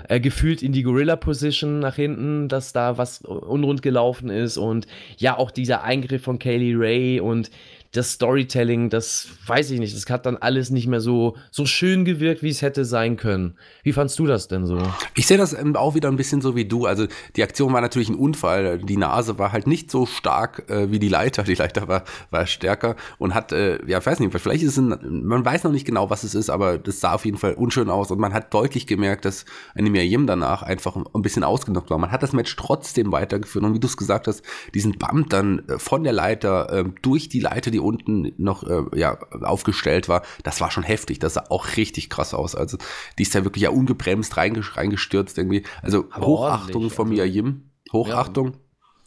äh, 0.07 0.19
gefühlt 0.19 0.63
in 0.63 0.71
die 0.71 0.83
Gorilla-Position 0.83 1.79
nach 1.79 1.95
hinten, 1.95 2.49
dass 2.49 2.73
da 2.73 2.97
was 2.97 3.21
unrund 3.21 3.81
gelaufen 3.81 4.29
ist 4.29 4.57
und 4.57 4.87
ja, 5.17 5.37
auch 5.37 5.51
dieser 5.51 5.83
Eingriff 5.83 6.23
von 6.23 6.39
Kaylee 6.39 6.75
Ray 6.75 7.19
und 7.19 7.51
das 7.93 8.13
Storytelling, 8.13 8.89
das 8.89 9.27
weiß 9.45 9.69
ich 9.71 9.79
nicht, 9.79 9.95
das 9.95 10.09
hat 10.09 10.25
dann 10.25 10.37
alles 10.37 10.71
nicht 10.71 10.87
mehr 10.87 10.99
so, 10.99 11.37
so 11.51 11.65
schön 11.67 12.05
gewirkt, 12.05 12.41
wie 12.41 12.49
es 12.49 12.63
hätte 12.63 12.85
sein 12.85 13.17
können. 13.17 13.55
Wie 13.83 13.93
fandst 13.93 14.17
du 14.17 14.25
das 14.25 14.47
denn 14.47 14.65
so? 14.65 14.81
Ich 15.15 15.27
sehe 15.27 15.37
das 15.37 15.53
ähm, 15.53 15.75
auch 15.75 15.93
wieder 15.93 16.09
ein 16.09 16.15
bisschen 16.15 16.41
so 16.41 16.55
wie 16.55 16.65
du. 16.65 16.87
Also 16.87 17.05
die 17.35 17.43
Aktion 17.43 17.71
war 17.71 17.81
natürlich 17.81 18.09
ein 18.09 18.15
Unfall. 18.15 18.79
Die 18.79 18.97
Nase 18.97 19.37
war 19.37 19.51
halt 19.51 19.67
nicht 19.67 19.91
so 19.91 20.07
stark 20.07 20.69
äh, 20.69 20.89
wie 20.89 20.97
die 20.97 21.07
Leiter. 21.07 21.43
Die 21.43 21.53
Leiter 21.53 21.87
war, 21.87 22.03
war 22.31 22.47
stärker 22.47 22.95
und 23.19 23.35
hat, 23.35 23.51
äh, 23.51 23.79
ja, 23.85 23.99
ich 23.99 24.05
weiß 24.05 24.19
nicht, 24.19 24.33
vielleicht 24.39 24.63
ist 24.63 24.71
es 24.71 24.77
ein, 24.77 25.23
man 25.25 25.45
weiß 25.45 25.63
noch 25.63 25.71
nicht 25.71 25.85
genau, 25.85 26.09
was 26.09 26.23
es 26.23 26.33
ist, 26.33 26.49
aber 26.49 26.79
das 26.79 26.99
sah 26.99 27.13
auf 27.13 27.25
jeden 27.25 27.37
Fall 27.37 27.53
unschön 27.53 27.91
aus 27.91 28.09
und 28.09 28.19
man 28.19 28.33
hat 28.33 28.51
deutlich 28.55 28.87
gemerkt, 28.87 29.25
dass 29.25 29.45
eine 29.75 29.89
Yim 30.03 30.25
danach 30.25 30.63
einfach 30.63 30.95
ein 30.95 31.21
bisschen 31.21 31.43
ausgenockt 31.43 31.91
war. 31.91 31.99
Man 31.99 32.11
hat 32.11 32.23
das 32.23 32.33
Match 32.33 32.55
trotzdem 32.55 33.11
weitergeführt 33.11 33.63
und 33.63 33.75
wie 33.75 33.79
du 33.79 33.87
es 33.87 33.97
gesagt 33.97 34.27
hast, 34.27 34.41
diesen 34.73 34.97
Bump 34.97 35.29
dann 35.29 35.67
äh, 35.67 35.77
von 35.77 36.03
der 36.03 36.13
Leiter 36.13 36.71
äh, 36.71 36.85
durch 37.03 37.29
die 37.29 37.39
Leiter, 37.39 37.69
die 37.69 37.82
unten 37.83 38.33
noch 38.37 38.63
äh, 38.63 38.83
ja, 38.95 39.19
aufgestellt 39.41 40.09
war, 40.09 40.23
das 40.43 40.61
war 40.61 40.71
schon 40.71 40.83
heftig. 40.83 41.19
Das 41.19 41.35
sah 41.35 41.45
auch 41.49 41.77
richtig 41.77 42.09
krass 42.09 42.33
aus. 42.33 42.55
Also 42.55 42.77
die 43.17 43.23
ist 43.23 43.33
ja 43.33 43.43
wirklich 43.43 43.63
ja 43.63 43.69
ungebremst 43.69 44.37
reingestürzt 44.37 45.37
irgendwie. 45.37 45.63
Also 45.81 46.05
Aber 46.11 46.25
Hochachtung 46.25 46.89
von 46.89 47.07
also, 47.07 47.13
Mia 47.13 47.25
Yim. 47.25 47.69
Hochachtung. 47.91 48.53
Ja. 48.53 48.59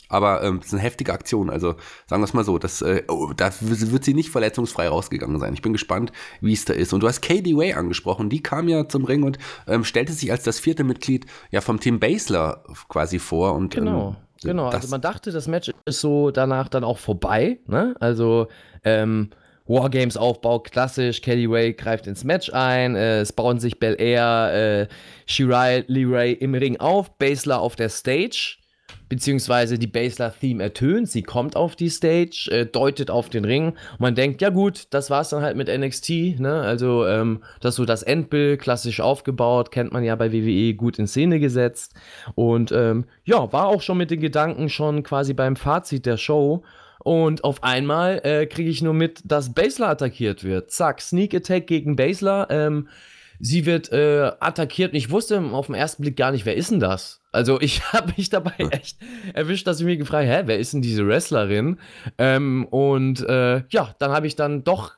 Aber 0.08 0.42
ähm, 0.42 0.58
das 0.58 0.68
ist 0.68 0.74
eine 0.74 0.82
heftige 0.82 1.12
Aktion. 1.12 1.50
Also 1.50 1.74
sagen 2.06 2.22
wir 2.22 2.26
es 2.26 2.34
mal 2.34 2.44
so, 2.44 2.58
das, 2.58 2.80
äh, 2.82 3.02
oh, 3.08 3.32
da 3.36 3.50
wird 3.60 4.04
sie 4.04 4.14
nicht 4.14 4.30
verletzungsfrei 4.30 4.88
rausgegangen 4.88 5.40
sein. 5.40 5.54
Ich 5.54 5.62
bin 5.62 5.72
gespannt, 5.72 6.12
wie 6.40 6.52
es 6.52 6.64
da 6.64 6.74
ist. 6.74 6.92
Und 6.92 7.02
du 7.02 7.08
hast 7.08 7.22
Katie 7.22 7.56
Way 7.56 7.74
angesprochen. 7.74 8.30
Die 8.30 8.42
kam 8.42 8.68
ja 8.68 8.88
zum 8.88 9.04
Ring 9.04 9.24
und 9.24 9.38
ähm, 9.66 9.84
stellte 9.84 10.12
sich 10.12 10.30
als 10.30 10.44
das 10.44 10.60
vierte 10.60 10.84
Mitglied 10.84 11.26
ja 11.50 11.60
vom 11.60 11.80
Team 11.80 11.98
Basler 11.98 12.62
quasi 12.88 13.18
vor. 13.18 13.54
Und, 13.54 13.74
genau. 13.74 14.10
Ähm, 14.10 14.16
Genau, 14.42 14.68
also 14.68 14.88
man 14.88 15.00
dachte, 15.00 15.32
das 15.32 15.48
Match 15.48 15.72
ist 15.84 16.00
so 16.00 16.30
danach 16.30 16.68
dann 16.68 16.84
auch 16.84 16.98
vorbei. 16.98 17.58
Ne? 17.66 17.94
Also 18.00 18.48
ähm, 18.84 19.30
Wargames-Aufbau, 19.66 20.60
klassisch. 20.60 21.22
Kelly 21.22 21.46
Ray 21.46 21.72
greift 21.72 22.06
ins 22.06 22.24
Match 22.24 22.50
ein. 22.52 22.96
Äh, 22.96 23.20
es 23.20 23.32
bauen 23.32 23.58
sich 23.58 23.78
Bel 23.78 23.96
Air, 23.98 24.88
äh, 24.88 24.94
Shirai, 25.26 25.84
Lee 25.88 26.06
Ray 26.06 26.32
im 26.32 26.54
Ring 26.54 26.78
auf. 26.78 27.18
Basler 27.18 27.60
auf 27.60 27.76
der 27.76 27.88
Stage 27.88 28.58
beziehungsweise 29.08 29.78
die 29.78 29.86
Basler-Theme 29.86 30.62
ertönt. 30.62 31.08
Sie 31.08 31.22
kommt 31.22 31.56
auf 31.56 31.76
die 31.76 31.88
Stage, 31.88 32.48
äh, 32.50 32.66
deutet 32.66 33.10
auf 33.10 33.28
den 33.28 33.44
Ring 33.44 33.68
und 33.68 34.00
man 34.00 34.14
denkt, 34.14 34.42
ja 34.42 34.50
gut, 34.50 34.88
das 34.90 35.10
war's 35.10 35.30
dann 35.30 35.42
halt 35.42 35.56
mit 35.56 35.68
NXT. 35.68 36.40
Ne? 36.40 36.60
Also 36.62 37.06
ähm, 37.06 37.42
das 37.60 37.76
so 37.76 37.84
das 37.84 38.02
Endbild, 38.02 38.60
klassisch 38.60 39.00
aufgebaut, 39.00 39.70
kennt 39.70 39.92
man 39.92 40.04
ja 40.04 40.16
bei 40.16 40.32
WWE 40.32 40.74
gut 40.74 40.98
in 40.98 41.06
Szene 41.06 41.40
gesetzt. 41.40 41.94
Und 42.34 42.72
ähm, 42.72 43.04
ja, 43.24 43.52
war 43.52 43.66
auch 43.66 43.82
schon 43.82 43.98
mit 43.98 44.10
den 44.10 44.20
Gedanken 44.20 44.68
schon 44.68 45.02
quasi 45.02 45.34
beim 45.34 45.56
Fazit 45.56 46.06
der 46.06 46.16
Show. 46.16 46.62
Und 46.98 47.44
auf 47.44 47.62
einmal 47.62 48.20
äh, 48.24 48.46
kriege 48.46 48.68
ich 48.68 48.82
nur 48.82 48.94
mit, 48.94 49.20
dass 49.24 49.54
Basler 49.54 49.90
attackiert 49.90 50.42
wird. 50.42 50.72
Zack, 50.72 51.00
Sneak 51.00 51.34
Attack 51.34 51.68
gegen 51.68 51.94
Basler. 51.94 52.48
Ähm, 52.50 52.88
sie 53.38 53.64
wird 53.64 53.92
äh, 53.92 54.32
attackiert 54.40 54.92
und 54.92 54.96
ich 54.96 55.10
wusste 55.10 55.40
auf 55.52 55.66
den 55.66 55.76
ersten 55.76 56.02
Blick 56.02 56.16
gar 56.16 56.32
nicht, 56.32 56.46
wer 56.46 56.56
ist 56.56 56.72
denn 56.72 56.80
das? 56.80 57.20
Also 57.36 57.60
ich 57.60 57.82
habe 57.92 58.12
mich 58.16 58.30
dabei 58.30 58.54
echt 58.70 58.98
erwischt, 59.34 59.66
dass 59.66 59.80
ich 59.80 59.86
mich 59.86 59.98
gefragt 59.98 60.26
hä, 60.26 60.42
wer 60.46 60.58
ist 60.58 60.72
denn 60.72 60.82
diese 60.82 61.06
Wrestlerin? 61.06 61.78
Ähm, 62.18 62.66
und 62.70 63.20
äh, 63.28 63.62
ja, 63.68 63.94
dann 63.98 64.10
habe 64.10 64.26
ich 64.26 64.36
dann 64.36 64.64
doch 64.64 64.96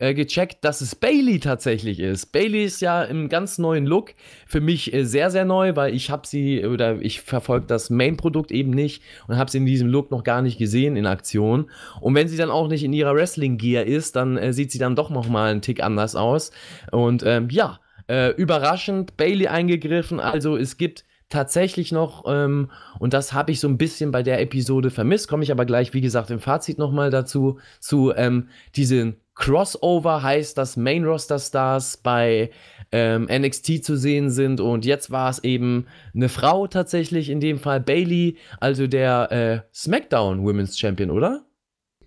äh, 0.00 0.14
gecheckt, 0.14 0.64
dass 0.64 0.80
es 0.80 0.94
Bailey 0.94 1.40
tatsächlich 1.40 1.98
ist. 1.98 2.26
Bailey 2.26 2.64
ist 2.64 2.80
ja 2.80 3.02
im 3.02 3.28
ganz 3.28 3.58
neuen 3.58 3.86
Look. 3.86 4.14
Für 4.46 4.60
mich 4.60 4.92
äh, 4.92 5.04
sehr, 5.04 5.30
sehr 5.30 5.44
neu, 5.44 5.74
weil 5.76 5.94
ich 5.94 6.10
habe 6.10 6.26
sie 6.26 6.64
oder 6.64 7.00
ich 7.00 7.20
verfolge 7.20 7.66
das 7.66 7.90
Main-Produkt 7.90 8.52
eben 8.52 8.70
nicht 8.70 9.02
und 9.26 9.36
habe 9.36 9.50
sie 9.50 9.58
in 9.58 9.66
diesem 9.66 9.88
Look 9.88 10.10
noch 10.10 10.24
gar 10.24 10.42
nicht 10.42 10.58
gesehen 10.58 10.96
in 10.96 11.06
Aktion. 11.06 11.70
Und 12.00 12.14
wenn 12.14 12.28
sie 12.28 12.36
dann 12.36 12.50
auch 12.50 12.68
nicht 12.68 12.84
in 12.84 12.92
ihrer 12.92 13.14
Wrestling-Gear 13.14 13.84
ist, 13.84 14.14
dann 14.16 14.36
äh, 14.36 14.52
sieht 14.52 14.70
sie 14.70 14.78
dann 14.78 14.96
doch 14.96 15.10
noch 15.10 15.28
mal 15.28 15.50
einen 15.50 15.62
Tick 15.62 15.82
anders 15.82 16.14
aus. 16.14 16.52
Und 16.92 17.24
ähm, 17.26 17.48
ja, 17.50 17.80
äh, 18.08 18.30
überraschend, 18.30 19.16
Bailey 19.16 19.48
eingegriffen. 19.48 20.20
Also 20.20 20.56
es 20.56 20.76
gibt 20.76 21.04
tatsächlich 21.28 21.92
noch, 21.92 22.24
ähm, 22.26 22.70
und 22.98 23.12
das 23.12 23.32
habe 23.32 23.52
ich 23.52 23.60
so 23.60 23.68
ein 23.68 23.78
bisschen 23.78 24.10
bei 24.10 24.22
der 24.22 24.40
Episode 24.40 24.90
vermisst, 24.90 25.28
komme 25.28 25.42
ich 25.42 25.52
aber 25.52 25.64
gleich, 25.64 25.94
wie 25.94 26.00
gesagt, 26.00 26.30
im 26.30 26.40
Fazit 26.40 26.78
nochmal 26.78 27.10
dazu, 27.10 27.58
zu 27.80 28.12
ähm, 28.14 28.48
diesen 28.76 29.16
Crossover 29.34 30.22
heißt, 30.22 30.58
dass 30.58 30.76
Main 30.76 31.04
Roster 31.04 31.38
Stars 31.38 31.96
bei 31.98 32.50
ähm, 32.90 33.28
NXT 33.30 33.84
zu 33.84 33.96
sehen 33.96 34.30
sind 34.30 34.60
und 34.60 34.84
jetzt 34.84 35.10
war 35.10 35.30
es 35.30 35.44
eben 35.44 35.86
eine 36.14 36.28
Frau 36.28 36.66
tatsächlich, 36.66 37.30
in 37.30 37.40
dem 37.40 37.58
Fall 37.58 37.80
Bailey, 37.80 38.36
also 38.58 38.86
der 38.86 39.30
äh, 39.30 39.60
SmackDown 39.72 40.44
Women's 40.44 40.78
Champion, 40.78 41.10
oder? 41.10 41.44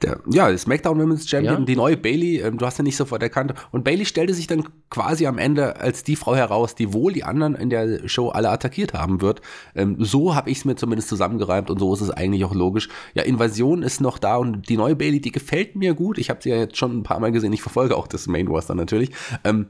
Der, 0.01 0.19
ja, 0.29 0.55
SmackDown 0.57 0.99
Women's 0.99 1.29
Champion, 1.29 1.59
ja? 1.59 1.65
die 1.65 1.75
neue 1.75 1.97
Bailey, 1.97 2.39
ähm, 2.39 2.57
du 2.57 2.65
hast 2.65 2.77
ja 2.77 2.83
nicht 2.83 2.97
sofort 2.97 3.21
erkannt. 3.21 3.53
Und 3.71 3.83
Bailey 3.83 4.05
stellte 4.05 4.33
sich 4.33 4.47
dann 4.47 4.67
quasi 4.89 5.27
am 5.27 5.37
Ende 5.37 5.77
als 5.77 6.03
die 6.03 6.15
Frau 6.15 6.35
heraus, 6.35 6.75
die 6.75 6.93
wohl 6.93 7.13
die 7.13 7.23
anderen 7.23 7.55
in 7.55 7.69
der 7.69 8.07
Show 8.07 8.29
alle 8.29 8.49
attackiert 8.49 8.93
haben 8.93 9.21
wird. 9.21 9.41
Ähm, 9.75 9.97
so 9.99 10.35
habe 10.35 10.49
ich 10.49 10.59
es 10.59 10.65
mir 10.65 10.75
zumindest 10.75 11.09
zusammengereimt 11.09 11.69
und 11.69 11.79
so 11.79 11.93
ist 11.93 12.01
es 12.01 12.09
eigentlich 12.09 12.45
auch 12.45 12.55
logisch. 12.55 12.89
Ja, 13.13 13.23
Invasion 13.23 13.83
ist 13.83 14.01
noch 14.01 14.17
da 14.17 14.37
und 14.37 14.69
die 14.69 14.77
neue 14.77 14.95
Bailey, 14.95 15.21
die 15.21 15.31
gefällt 15.31 15.75
mir 15.75 15.93
gut. 15.93 16.17
Ich 16.17 16.29
habe 16.29 16.41
sie 16.41 16.49
ja 16.49 16.57
jetzt 16.57 16.77
schon 16.77 16.97
ein 16.97 17.03
paar 17.03 17.19
Mal 17.19 17.31
gesehen. 17.31 17.53
Ich 17.53 17.61
verfolge 17.61 17.95
auch 17.95 18.07
das 18.07 18.27
Main 18.27 18.47
Roster 18.47 18.75
natürlich. 18.75 19.11
Ähm, 19.43 19.67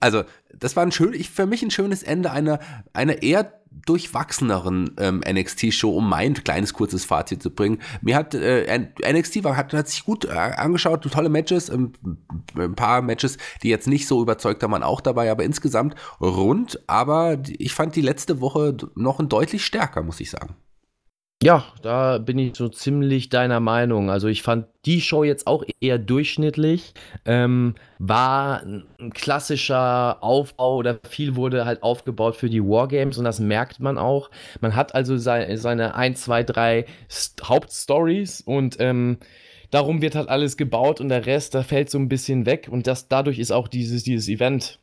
also, 0.00 0.24
das 0.54 0.76
war 0.76 0.84
ein 0.84 0.92
schön, 0.92 1.12
ich, 1.12 1.30
für 1.30 1.46
mich 1.46 1.62
ein 1.62 1.70
schönes 1.70 2.02
Ende 2.02 2.30
einer, 2.30 2.60
einer 2.92 3.22
eher 3.22 3.52
durchwachseneren 3.86 4.92
ähm, 4.98 5.22
NXT-Show, 5.28 5.90
um 5.90 6.08
mein 6.08 6.34
kleines, 6.34 6.72
kurzes 6.72 7.04
Fazit 7.04 7.42
zu 7.42 7.50
bringen. 7.50 7.80
Mir 8.00 8.16
hat 8.16 8.34
äh, 8.34 8.78
NXT 8.78 9.44
war, 9.44 9.56
hat, 9.56 9.72
hat 9.72 9.88
sich 9.88 10.04
gut 10.04 10.24
äh, 10.24 10.30
angeschaut, 10.30 11.02
tolle 11.10 11.28
Matches, 11.28 11.68
ähm, 11.68 11.92
ein 12.56 12.74
paar 12.74 13.02
Matches, 13.02 13.38
die 13.62 13.68
jetzt 13.68 13.86
nicht 13.86 14.06
so 14.06 14.22
überzeugt 14.22 14.62
haben, 14.62 14.72
waren 14.72 14.82
auch 14.82 15.00
dabei, 15.00 15.30
aber 15.30 15.44
insgesamt 15.44 15.94
rund. 16.20 16.80
Aber 16.86 17.38
ich 17.46 17.74
fand 17.74 17.96
die 17.96 18.00
letzte 18.00 18.40
Woche 18.40 18.76
noch 18.94 19.20
ein 19.20 19.28
deutlich 19.28 19.64
stärker, 19.64 20.02
muss 20.02 20.20
ich 20.20 20.30
sagen. 20.30 20.54
Ja, 21.40 21.64
da 21.82 22.18
bin 22.18 22.36
ich 22.36 22.56
so 22.56 22.68
ziemlich 22.68 23.28
deiner 23.28 23.60
Meinung. 23.60 24.10
Also 24.10 24.26
ich 24.26 24.42
fand 24.42 24.66
die 24.84 25.00
Show 25.00 25.22
jetzt 25.22 25.46
auch 25.46 25.62
eher 25.80 25.96
durchschnittlich. 25.96 26.94
Ähm, 27.24 27.76
war 28.00 28.62
ein 28.64 29.12
klassischer 29.14 30.20
Aufbau 30.20 30.74
oder 30.76 30.98
viel 31.08 31.36
wurde 31.36 31.64
halt 31.64 31.84
aufgebaut 31.84 32.34
für 32.34 32.50
die 32.50 32.62
Wargames 32.62 33.18
und 33.18 33.24
das 33.24 33.38
merkt 33.38 33.78
man 33.78 33.98
auch. 33.98 34.30
Man 34.60 34.74
hat 34.74 34.96
also 34.96 35.16
sei, 35.16 35.54
seine 35.54 35.94
1, 35.94 36.22
2, 36.22 36.42
3 36.42 36.86
Hauptstories 37.44 38.40
und 38.40 38.76
ähm, 38.80 39.18
darum 39.70 40.02
wird 40.02 40.16
halt 40.16 40.28
alles 40.28 40.56
gebaut 40.56 41.00
und 41.00 41.08
der 41.08 41.26
Rest, 41.26 41.54
da 41.54 41.62
fällt 41.62 41.88
so 41.88 41.98
ein 41.98 42.08
bisschen 42.08 42.46
weg 42.46 42.66
und 42.68 42.88
das 42.88 43.06
dadurch 43.06 43.38
ist 43.38 43.52
auch 43.52 43.68
dieses, 43.68 44.02
dieses 44.02 44.28
Event 44.28 44.80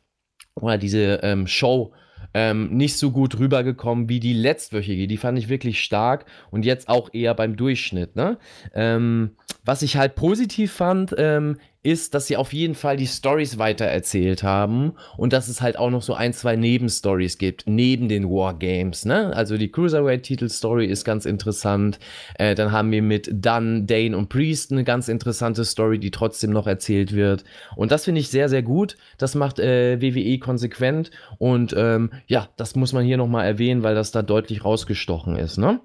oder 0.54 0.78
diese 0.78 1.20
ähm, 1.22 1.46
Show 1.46 1.92
ähm, 2.34 2.76
nicht 2.76 2.96
so 2.96 3.10
gut 3.10 3.38
rübergekommen 3.38 4.08
wie 4.08 4.20
die 4.20 4.32
letztwöchige. 4.32 5.06
Die 5.06 5.16
fand 5.16 5.38
ich 5.38 5.48
wirklich 5.48 5.80
stark 5.80 6.26
und 6.50 6.64
jetzt 6.64 6.88
auch 6.88 7.12
eher 7.12 7.34
beim 7.34 7.56
Durchschnitt. 7.56 8.16
Ne? 8.16 8.38
Ähm, 8.74 9.32
was 9.66 9.82
ich 9.82 9.96
halt 9.96 10.14
positiv 10.14 10.72
fand, 10.72 11.14
ähm, 11.18 11.58
ist, 11.82 12.14
dass 12.14 12.26
sie 12.26 12.36
auf 12.36 12.52
jeden 12.52 12.74
Fall 12.74 12.96
die 12.96 13.06
Stories 13.06 13.58
weitererzählt 13.58 14.42
haben 14.42 14.94
und 15.16 15.32
dass 15.32 15.46
es 15.46 15.60
halt 15.60 15.78
auch 15.78 15.90
noch 15.90 16.02
so 16.02 16.14
ein, 16.14 16.32
zwei 16.32 16.56
Nebenstories 16.56 17.38
gibt, 17.38 17.64
neben 17.66 18.08
den 18.08 18.28
Wargames. 18.28 19.04
Ne? 19.04 19.32
Also 19.34 19.56
die 19.56 19.70
Cruiserweight-Titel-Story 19.70 20.86
ist 20.86 21.04
ganz 21.04 21.26
interessant. 21.26 22.00
Äh, 22.38 22.56
dann 22.56 22.72
haben 22.72 22.90
wir 22.90 23.02
mit 23.02 23.28
Dunn, 23.32 23.86
Dane 23.86 24.16
und 24.16 24.28
Priest 24.28 24.72
eine 24.72 24.82
ganz 24.82 25.08
interessante 25.08 25.64
Story, 25.64 26.00
die 26.00 26.10
trotzdem 26.10 26.50
noch 26.50 26.66
erzählt 26.66 27.12
wird. 27.12 27.44
Und 27.76 27.92
das 27.92 28.04
finde 28.04 28.20
ich 28.20 28.28
sehr, 28.28 28.48
sehr 28.48 28.62
gut. 28.62 28.96
Das 29.18 29.36
macht 29.36 29.60
äh, 29.60 30.00
WWE 30.00 30.38
konsequent 30.38 31.12
und 31.38 31.72
ähm, 31.76 32.10
ja, 32.26 32.48
das 32.56 32.74
muss 32.74 32.92
man 32.92 33.04
hier 33.04 33.16
nochmal 33.16 33.46
erwähnen, 33.46 33.84
weil 33.84 33.94
das 33.94 34.10
da 34.10 34.22
deutlich 34.22 34.64
rausgestochen 34.64 35.36
ist. 35.36 35.56
Ne? 35.56 35.80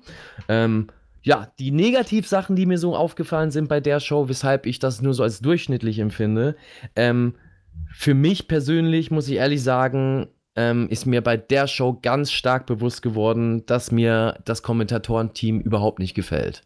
Ähm, 0.50 0.88
ja, 1.24 1.52
die 1.60 1.72
Negativsachen, 1.72 2.56
die 2.56 2.66
mir 2.66 2.78
so 2.78 2.96
aufgefallen 2.96 3.52
sind 3.52 3.70
bei 3.70 3.80
der 3.80 4.00
Show, 4.00 4.28
weshalb 4.28 4.66
ich 4.66 4.80
das 4.80 5.02
nur 5.02 5.14
so 5.14 5.24
als 5.24 5.40
durchschnittlich 5.40 6.00
empfinde, 6.00 6.56
ähm, 6.96 7.36
für 7.92 8.14
mich 8.14 8.48
persönlich, 8.48 9.12
muss 9.12 9.28
ich 9.28 9.36
ehrlich 9.36 9.62
sagen, 9.62 10.28
ähm, 10.56 10.88
ist 10.90 11.06
mir 11.06 11.22
bei 11.22 11.38
der 11.38 11.68
Show 11.68 12.00
ganz 12.02 12.32
stark 12.32 12.66
bewusst 12.66 13.02
geworden, 13.02 13.66
dass 13.66 13.92
mir 13.92 14.40
das 14.46 14.64
Kommentatorenteam 14.64 15.60
überhaupt 15.60 16.00
nicht 16.00 16.14
gefällt. 16.14 16.64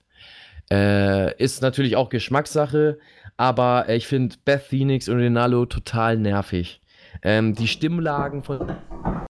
Äh, 0.71 1.35
ist 1.41 1.61
natürlich 1.61 1.95
auch 1.95 2.09
Geschmackssache, 2.09 2.97
aber 3.37 3.89
ich 3.89 4.07
finde 4.07 4.35
Beth 4.45 4.63
Phoenix 4.63 5.09
und 5.09 5.17
Renalo 5.17 5.65
total 5.65 6.17
nervig. 6.17 6.81
Ähm, 7.21 7.53
die 7.53 7.67
Stimmlagen 7.67 8.43
von 8.43 8.75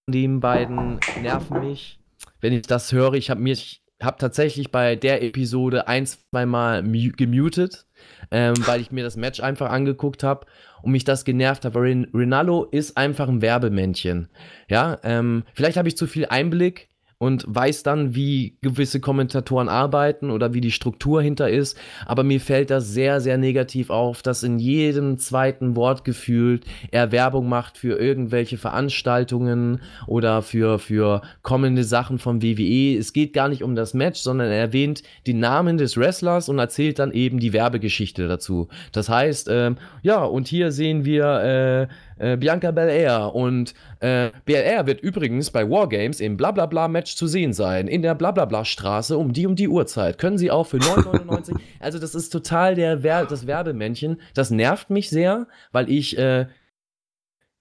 den 0.07 0.39
beiden 0.39 0.99
nerven 1.21 1.59
mich. 1.59 1.99
Wenn 2.39 2.53
ich 2.53 2.61
das 2.63 2.91
höre, 2.91 3.13
ich 3.13 3.30
habe 3.30 3.41
mich 3.41 3.84
habe 4.01 4.17
tatsächlich 4.19 4.71
bei 4.71 4.95
der 4.95 5.23
Episode 5.23 5.87
ein, 5.87 6.05
zweimal 6.05 6.83
gemutet, 6.83 7.87
ähm, 8.31 8.55
weil 8.65 8.81
ich 8.81 8.91
mir 8.91 9.03
das 9.03 9.15
Match 9.15 9.39
einfach 9.39 9.71
angeguckt 9.71 10.23
habe 10.23 10.45
und 10.81 10.91
mich 10.91 11.03
das 11.05 11.25
genervt 11.25 11.65
hat. 11.65 11.75
Weil 11.75 12.07
Rinaldo 12.13 12.65
ist 12.65 12.97
einfach 12.97 13.29
ein 13.29 13.41
Werbemännchen. 13.41 14.29
Ja, 14.69 14.99
ähm, 15.03 15.43
vielleicht 15.53 15.77
habe 15.77 15.87
ich 15.87 15.97
zu 15.97 16.07
viel 16.07 16.25
Einblick 16.25 16.89
und 17.26 17.43
weiß 17.47 17.82
dann, 17.82 18.13
wie 18.13 18.55
gewisse 18.61 18.99
Kommentatoren 18.99 19.67
arbeiten 19.67 20.30
oder 20.30 20.53
wie 20.53 20.61
die 20.61 20.71
Struktur 20.71 21.23
hinter 21.23 21.49
ist. 21.49 21.76
Aber 22.05 22.23
mir 22.23 22.39
fällt 22.39 22.69
das 22.69 22.89
sehr, 22.89 23.19
sehr 23.19 23.39
negativ 23.39 23.89
auf, 23.89 24.21
dass 24.21 24.43
in 24.43 24.59
jedem 24.59 25.17
zweiten 25.17 25.76
Wort 25.76 26.05
gefühlt 26.05 26.65
er 26.91 27.11
Werbung 27.11 27.49
macht 27.49 27.80
für 27.80 27.99
irgendwelche 27.99 28.57
Veranstaltungen 28.57 29.82
oder 30.05 30.43
für, 30.43 30.78
für 30.78 31.23
kommende 31.41 31.84
Sachen 31.84 32.19
vom 32.19 32.43
WWE. 32.43 32.95
Es 32.97 33.11
geht 33.11 33.34
gar 33.34 33.49
nicht 33.49 33.63
um 33.63 33.76
das 33.76 33.95
Match, 33.95 34.19
sondern 34.19 34.49
er 34.49 34.59
erwähnt 34.59 35.01
den 35.26 35.39
Namen 35.39 35.78
des 35.78 35.97
Wrestlers 35.97 36.47
und 36.47 36.59
erzählt 36.59 36.99
dann 36.99 37.11
eben 37.11 37.39
die 37.39 37.53
Werbegeschichte 37.53 38.28
dazu. 38.28 38.67
Das 38.91 39.09
heißt, 39.09 39.47
ähm, 39.51 39.78
ja, 40.03 40.23
und 40.23 40.47
hier 40.47 40.71
sehen 40.71 41.05
wir 41.05 41.26
äh, 41.41 41.88
äh, 42.18 42.38
Bianca 42.38 42.72
Belair. 42.72 43.34
Und 43.34 43.74
äh, 43.99 44.32
Belair 44.45 44.86
wird 44.88 45.01
übrigens 45.01 45.51
bei 45.51 45.70
Wargames 45.70 46.20
im 46.20 46.38
Blablabla-Match 46.38 47.16
zu 47.16 47.28
sehen 47.28 47.53
sein. 47.53 47.88
In 47.88 48.01
der 48.01 48.16
Blablabla-Straße 48.16 49.18
um 49.18 49.34
die 49.34 49.47
um 49.47 49.55
die 49.55 49.68
Uhrzeit. 49.68 50.18
Können 50.18 50.38
Sie 50.38 50.51
auch 50.51 50.68
für 50.68 50.78
9,99. 50.78 51.55
also, 51.80 51.99
das 51.99 52.16
ist 52.16 52.30
total 52.30 52.76
der 52.76 53.03
Wer 53.03 53.26
das 53.26 53.47
Werbemännchen. 53.47 54.22
Das 54.34 54.51
nervt 54.51 54.89
mich 54.89 55.09
sehr, 55.09 55.47
weil 55.72 55.89
ich. 55.89 56.18
Äh, 56.18 56.47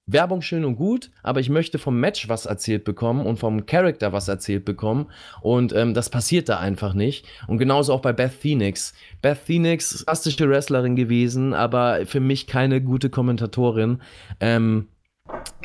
Werbung 0.07 0.43
schön 0.43 0.65
und 0.65 0.77
gut, 0.77 1.11
aber 1.23 1.41
ich 1.41 1.49
möchte 1.49 1.79
vom 1.79 1.99
Match 1.99 2.29
was 2.29 2.45
erzählt 2.45 2.85
bekommen 2.85 3.25
und 3.25 3.39
vom 3.39 3.65
Charakter 3.65 4.13
was 4.13 4.29
erzählt 4.29 4.65
bekommen. 4.65 5.07
Und 5.41 5.73
ähm, 5.73 5.95
das 5.95 6.11
passiert 6.11 6.49
da 6.49 6.59
einfach 6.59 6.93
nicht. 6.93 7.27
Und 7.49 7.59
genauso 7.59 7.95
auch 7.95 8.01
bei 8.03 8.13
Beth 8.13 8.33
Phoenix. 8.33 8.93
Beth 9.23 9.39
Phoenix, 9.39 10.05
fantastische 10.05 10.49
Wrestlerin 10.49 10.95
gewesen, 10.95 11.55
aber 11.55 12.05
für 12.05 12.21
mich 12.21 12.47
keine 12.47 12.83
gute 12.83 13.09
Kommentatorin. 13.09 14.03
Ähm, 14.41 14.89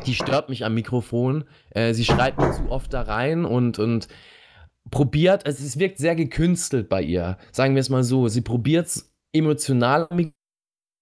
die 0.06 0.16
stört 0.16 0.48
mich 0.48 0.64
am 0.64 0.74
Mikrofon. 0.74 1.44
Äh, 1.72 1.94
sie 1.94 2.06
schreit 2.06 2.38
mir 2.38 2.52
zu 2.54 2.70
oft 2.70 2.94
da 2.94 3.02
rein 3.02 3.44
und, 3.44 3.78
und 3.78 4.08
probiert, 4.90 5.46
also 5.46 5.66
es 5.66 5.78
wirkt 5.80 5.98
sehr 5.98 6.16
gekünstelt 6.16 6.88
bei 6.88 7.02
ihr. 7.02 7.38
Sagen 7.52 7.76
wir 7.76 7.82
es 7.82 7.90
mal 7.90 8.04
so. 8.04 8.30
Sie 8.30 8.42
probiert 8.42 8.88
es 8.88 9.14
emotional 9.34 10.08
am 10.10 10.32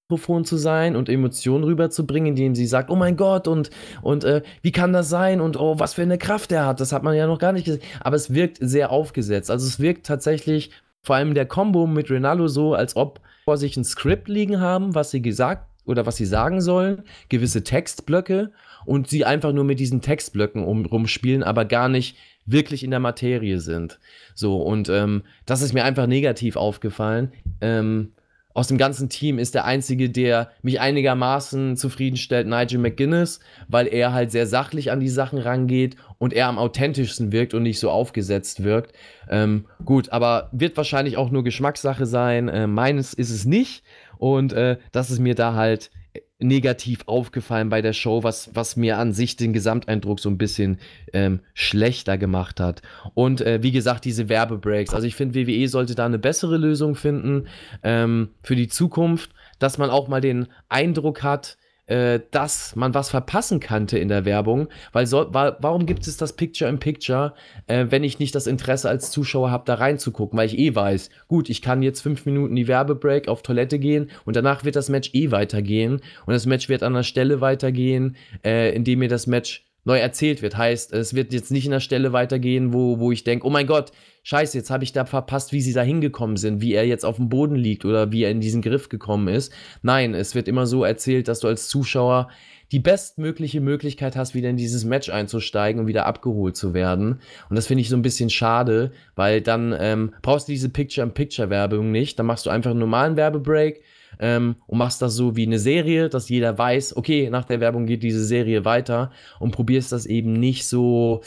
Mikrofon 0.09 0.45
zu 0.45 0.55
sein 0.55 0.95
und 0.95 1.09
Emotionen 1.09 1.65
rüberzubringen, 1.65 2.29
indem 2.29 2.55
sie 2.55 2.65
sagt, 2.65 2.89
oh 2.89 2.95
mein 2.95 3.17
Gott 3.17 3.45
und, 3.45 3.71
und 4.01 4.23
äh, 4.23 4.41
wie 4.61 4.71
kann 4.71 4.93
das 4.93 5.09
sein 5.09 5.41
und 5.41 5.59
oh, 5.59 5.79
was 5.79 5.95
für 5.95 6.01
eine 6.01 6.17
Kraft 6.17 6.53
er 6.53 6.65
hat, 6.65 6.79
das 6.79 6.93
hat 6.93 7.03
man 7.03 7.13
ja 7.13 7.27
noch 7.27 7.39
gar 7.39 7.51
nicht 7.51 7.65
gesehen. 7.65 7.83
Aber 7.99 8.15
es 8.15 8.33
wirkt 8.33 8.57
sehr 8.61 8.89
aufgesetzt. 8.91 9.51
Also 9.51 9.67
es 9.67 9.81
wirkt 9.81 10.05
tatsächlich 10.05 10.71
vor 11.01 11.17
allem 11.17 11.33
der 11.33 11.45
Combo 11.45 11.87
mit 11.87 12.09
Ronaldo 12.09 12.47
so, 12.47 12.73
als 12.73 12.95
ob 12.95 13.19
vor 13.43 13.57
sich 13.57 13.75
ein 13.75 13.83
Skript 13.83 14.29
liegen 14.29 14.61
haben, 14.61 14.95
was 14.95 15.11
sie 15.11 15.21
gesagt 15.21 15.67
oder 15.85 16.05
was 16.05 16.15
sie 16.15 16.25
sagen 16.25 16.61
sollen, 16.61 17.03
gewisse 17.27 17.65
Textblöcke 17.65 18.53
und 18.85 19.09
sie 19.09 19.25
einfach 19.25 19.51
nur 19.51 19.65
mit 19.65 19.81
diesen 19.81 19.99
Textblöcken 19.99 20.63
um, 20.63 20.85
rumspielen, 20.85 21.43
aber 21.43 21.65
gar 21.65 21.89
nicht 21.89 22.15
wirklich 22.45 22.81
in 22.81 22.91
der 22.91 23.01
Materie 23.01 23.59
sind. 23.59 23.99
So, 24.35 24.61
und 24.61 24.87
ähm, 24.87 25.23
das 25.45 25.61
ist 25.61 25.73
mir 25.73 25.83
einfach 25.83 26.07
negativ 26.07 26.55
aufgefallen. 26.55 27.33
Ähm, 27.59 28.13
aus 28.57 28.67
dem 28.67 28.79
ganzen 28.79 29.07
Team 29.07 29.37
ist 29.37 29.53
der 29.53 29.65
einzige, 29.65 30.09
der 30.09 30.49
mich 30.63 30.81
einigermaßen 30.81 31.77
zufriedenstellt, 31.77 32.47
Nigel 32.47 32.79
McGuinness, 32.79 33.39
weil 33.67 33.85
er 33.85 34.13
halt 34.13 34.31
sehr 34.31 34.47
sachlich 34.47 34.89
an 34.91 34.99
die 34.99 35.09
Sachen 35.09 35.37
rangeht 35.37 35.95
und 36.17 36.33
er 36.33 36.47
am 36.47 36.57
authentischsten 36.57 37.31
wirkt 37.31 37.53
und 37.53 37.61
nicht 37.61 37.79
so 37.79 37.91
aufgesetzt 37.91 38.63
wirkt. 38.63 38.93
Ähm, 39.29 39.65
gut, 39.85 40.09
aber 40.09 40.49
wird 40.53 40.75
wahrscheinlich 40.75 41.17
auch 41.17 41.29
nur 41.29 41.43
Geschmackssache 41.43 42.07
sein. 42.07 42.49
Äh, 42.49 42.65
meines 42.65 43.13
ist 43.13 43.29
es 43.29 43.45
nicht. 43.45 43.83
Und 44.17 44.53
äh, 44.53 44.77
das 44.91 45.11
ist 45.11 45.19
mir 45.19 45.35
da 45.35 45.53
halt 45.53 45.91
negativ 46.39 46.99
aufgefallen 47.07 47.69
bei 47.69 47.81
der 47.81 47.93
Show, 47.93 48.23
was, 48.23 48.51
was 48.53 48.75
mir 48.75 48.97
an 48.97 49.11
sich 49.11 49.37
den 49.37 49.53
Gesamteindruck 49.53 50.19
so 50.19 50.29
ein 50.29 50.37
bisschen 50.37 50.77
ähm, 51.13 51.39
schlechter 51.53 52.17
gemacht 52.17 52.59
hat. 52.59 52.81
Und 53.15 53.41
äh, 53.41 53.63
wie 53.63 53.71
gesagt, 53.71 54.05
diese 54.05 54.29
Werbebreaks. 54.29 54.93
Also 54.93 55.07
ich 55.07 55.15
finde, 55.15 55.35
WWE 55.35 55.67
sollte 55.67 55.95
da 55.95 56.05
eine 56.05 56.19
bessere 56.19 56.57
Lösung 56.57 56.95
finden 56.95 57.47
ähm, 57.81 58.29
für 58.43 58.55
die 58.55 58.67
Zukunft, 58.67 59.31
dass 59.57 59.77
man 59.77 59.89
auch 59.89 60.07
mal 60.07 60.21
den 60.21 60.47
Eindruck 60.69 61.23
hat, 61.23 61.57
äh, 61.87 62.19
dass 62.31 62.75
man 62.75 62.93
was 62.93 63.09
verpassen 63.09 63.59
kannte 63.59 63.97
in 63.97 64.07
der 64.07 64.25
Werbung, 64.25 64.67
weil 64.93 65.07
so, 65.07 65.33
wa 65.33 65.57
warum 65.59 65.85
gibt 65.85 66.07
es 66.07 66.17
das 66.17 66.33
Picture 66.33 66.69
in 66.69 66.79
Picture, 66.79 67.33
äh, 67.67 67.85
wenn 67.89 68.03
ich 68.03 68.19
nicht 68.19 68.35
das 68.35 68.47
Interesse 68.47 68.89
als 68.89 69.11
Zuschauer 69.11 69.51
habe, 69.51 69.63
da 69.65 69.75
reinzugucken, 69.75 70.37
weil 70.37 70.47
ich 70.47 70.57
eh 70.57 70.75
weiß, 70.75 71.09
gut, 71.27 71.49
ich 71.49 71.61
kann 71.61 71.81
jetzt 71.81 72.01
fünf 72.01 72.25
Minuten 72.25 72.55
die 72.55 72.67
Werbebreak 72.67 73.27
auf 73.27 73.41
Toilette 73.41 73.79
gehen 73.79 74.09
und 74.25 74.35
danach 74.35 74.63
wird 74.63 74.75
das 74.75 74.89
Match 74.89 75.11
eh 75.13 75.31
weitergehen 75.31 76.01
und 76.25 76.33
das 76.33 76.45
Match 76.45 76.69
wird 76.69 76.83
an 76.83 76.93
der 76.93 77.03
Stelle 77.03 77.41
weitergehen, 77.41 78.15
äh, 78.43 78.73
indem 78.75 78.99
mir 78.99 79.09
das 79.09 79.27
Match 79.27 79.66
neu 79.87 79.97
erzählt 79.97 80.41
wird. 80.41 80.57
Heißt, 80.57 80.91
es 80.93 81.13
wird 81.13 81.31
jetzt 81.33 81.49
nicht 81.49 81.65
in 81.65 81.71
der 81.71 81.79
Stelle 81.79 82.11
weitergehen, 82.11 82.73
wo, 82.73 82.99
wo 82.99 83.13
ich 83.13 83.23
denke, 83.23 83.47
oh 83.47 83.49
mein 83.49 83.67
Gott, 83.67 83.93
scheiße, 84.23 84.57
jetzt 84.57 84.69
habe 84.69 84.83
ich 84.83 84.91
da 84.91 85.05
verpasst, 85.05 85.53
wie 85.53 85.61
sie 85.61 85.71
da 85.71 85.81
hingekommen 85.81 86.35
sind, 86.35 86.59
wie 86.59 86.73
er 86.73 86.85
jetzt 86.85 87.05
auf 87.05 87.15
dem 87.15 87.29
Boden 87.29 87.55
liegt 87.55 87.85
oder 87.85 88.11
wie 88.11 88.23
er 88.23 88.31
in 88.31 88.41
diesen 88.41 88.61
Griff 88.61 88.89
gekommen 88.89 89.29
ist. 89.29 89.53
Nein, 89.81 90.13
es 90.13 90.35
wird 90.35 90.49
immer 90.49 90.67
so 90.67 90.83
erzählt, 90.83 91.29
dass 91.29 91.39
du 91.39 91.47
als 91.47 91.69
Zuschauer 91.69 92.29
die 92.73 92.79
bestmögliche 92.79 93.61
Möglichkeit 93.61 94.17
hast, 94.17 94.35
wieder 94.35 94.49
in 94.49 94.57
dieses 94.57 94.83
Match 94.83 95.07
einzusteigen 95.07 95.79
und 95.79 95.87
wieder 95.87 96.05
abgeholt 96.05 96.57
zu 96.57 96.73
werden. 96.73 97.21
Und 97.49 97.55
das 97.55 97.67
finde 97.67 97.79
ich 97.79 97.87
so 97.87 97.95
ein 97.95 98.01
bisschen 98.01 98.29
schade, 98.29 98.91
weil 99.15 99.39
dann 99.39 99.73
ähm, 99.79 100.13
brauchst 100.21 100.49
du 100.49 100.51
diese 100.51 100.67
Picture-in-Picture-Werbung 100.67 101.93
nicht. 101.93 102.19
Dann 102.19 102.25
machst 102.25 102.45
du 102.45 102.49
einfach 102.49 102.71
einen 102.71 102.81
normalen 102.81 103.15
Werbebreak 103.15 103.81
ähm, 104.19 104.55
und 104.67 104.77
machst 104.77 105.01
das 105.01 105.15
so 105.15 105.35
wie 105.35 105.45
eine 105.45 105.59
Serie, 105.59 106.09
dass 106.09 106.29
jeder 106.29 106.57
weiß, 106.57 106.97
okay, 106.97 107.29
nach 107.29 107.45
der 107.45 107.59
Werbung 107.59 107.85
geht 107.85 108.03
diese 108.03 108.23
Serie 108.23 108.65
weiter 108.65 109.11
und 109.39 109.51
probierst 109.51 109.91
das 109.91 110.05
eben 110.05 110.33
nicht 110.33 110.67
so 110.67 111.21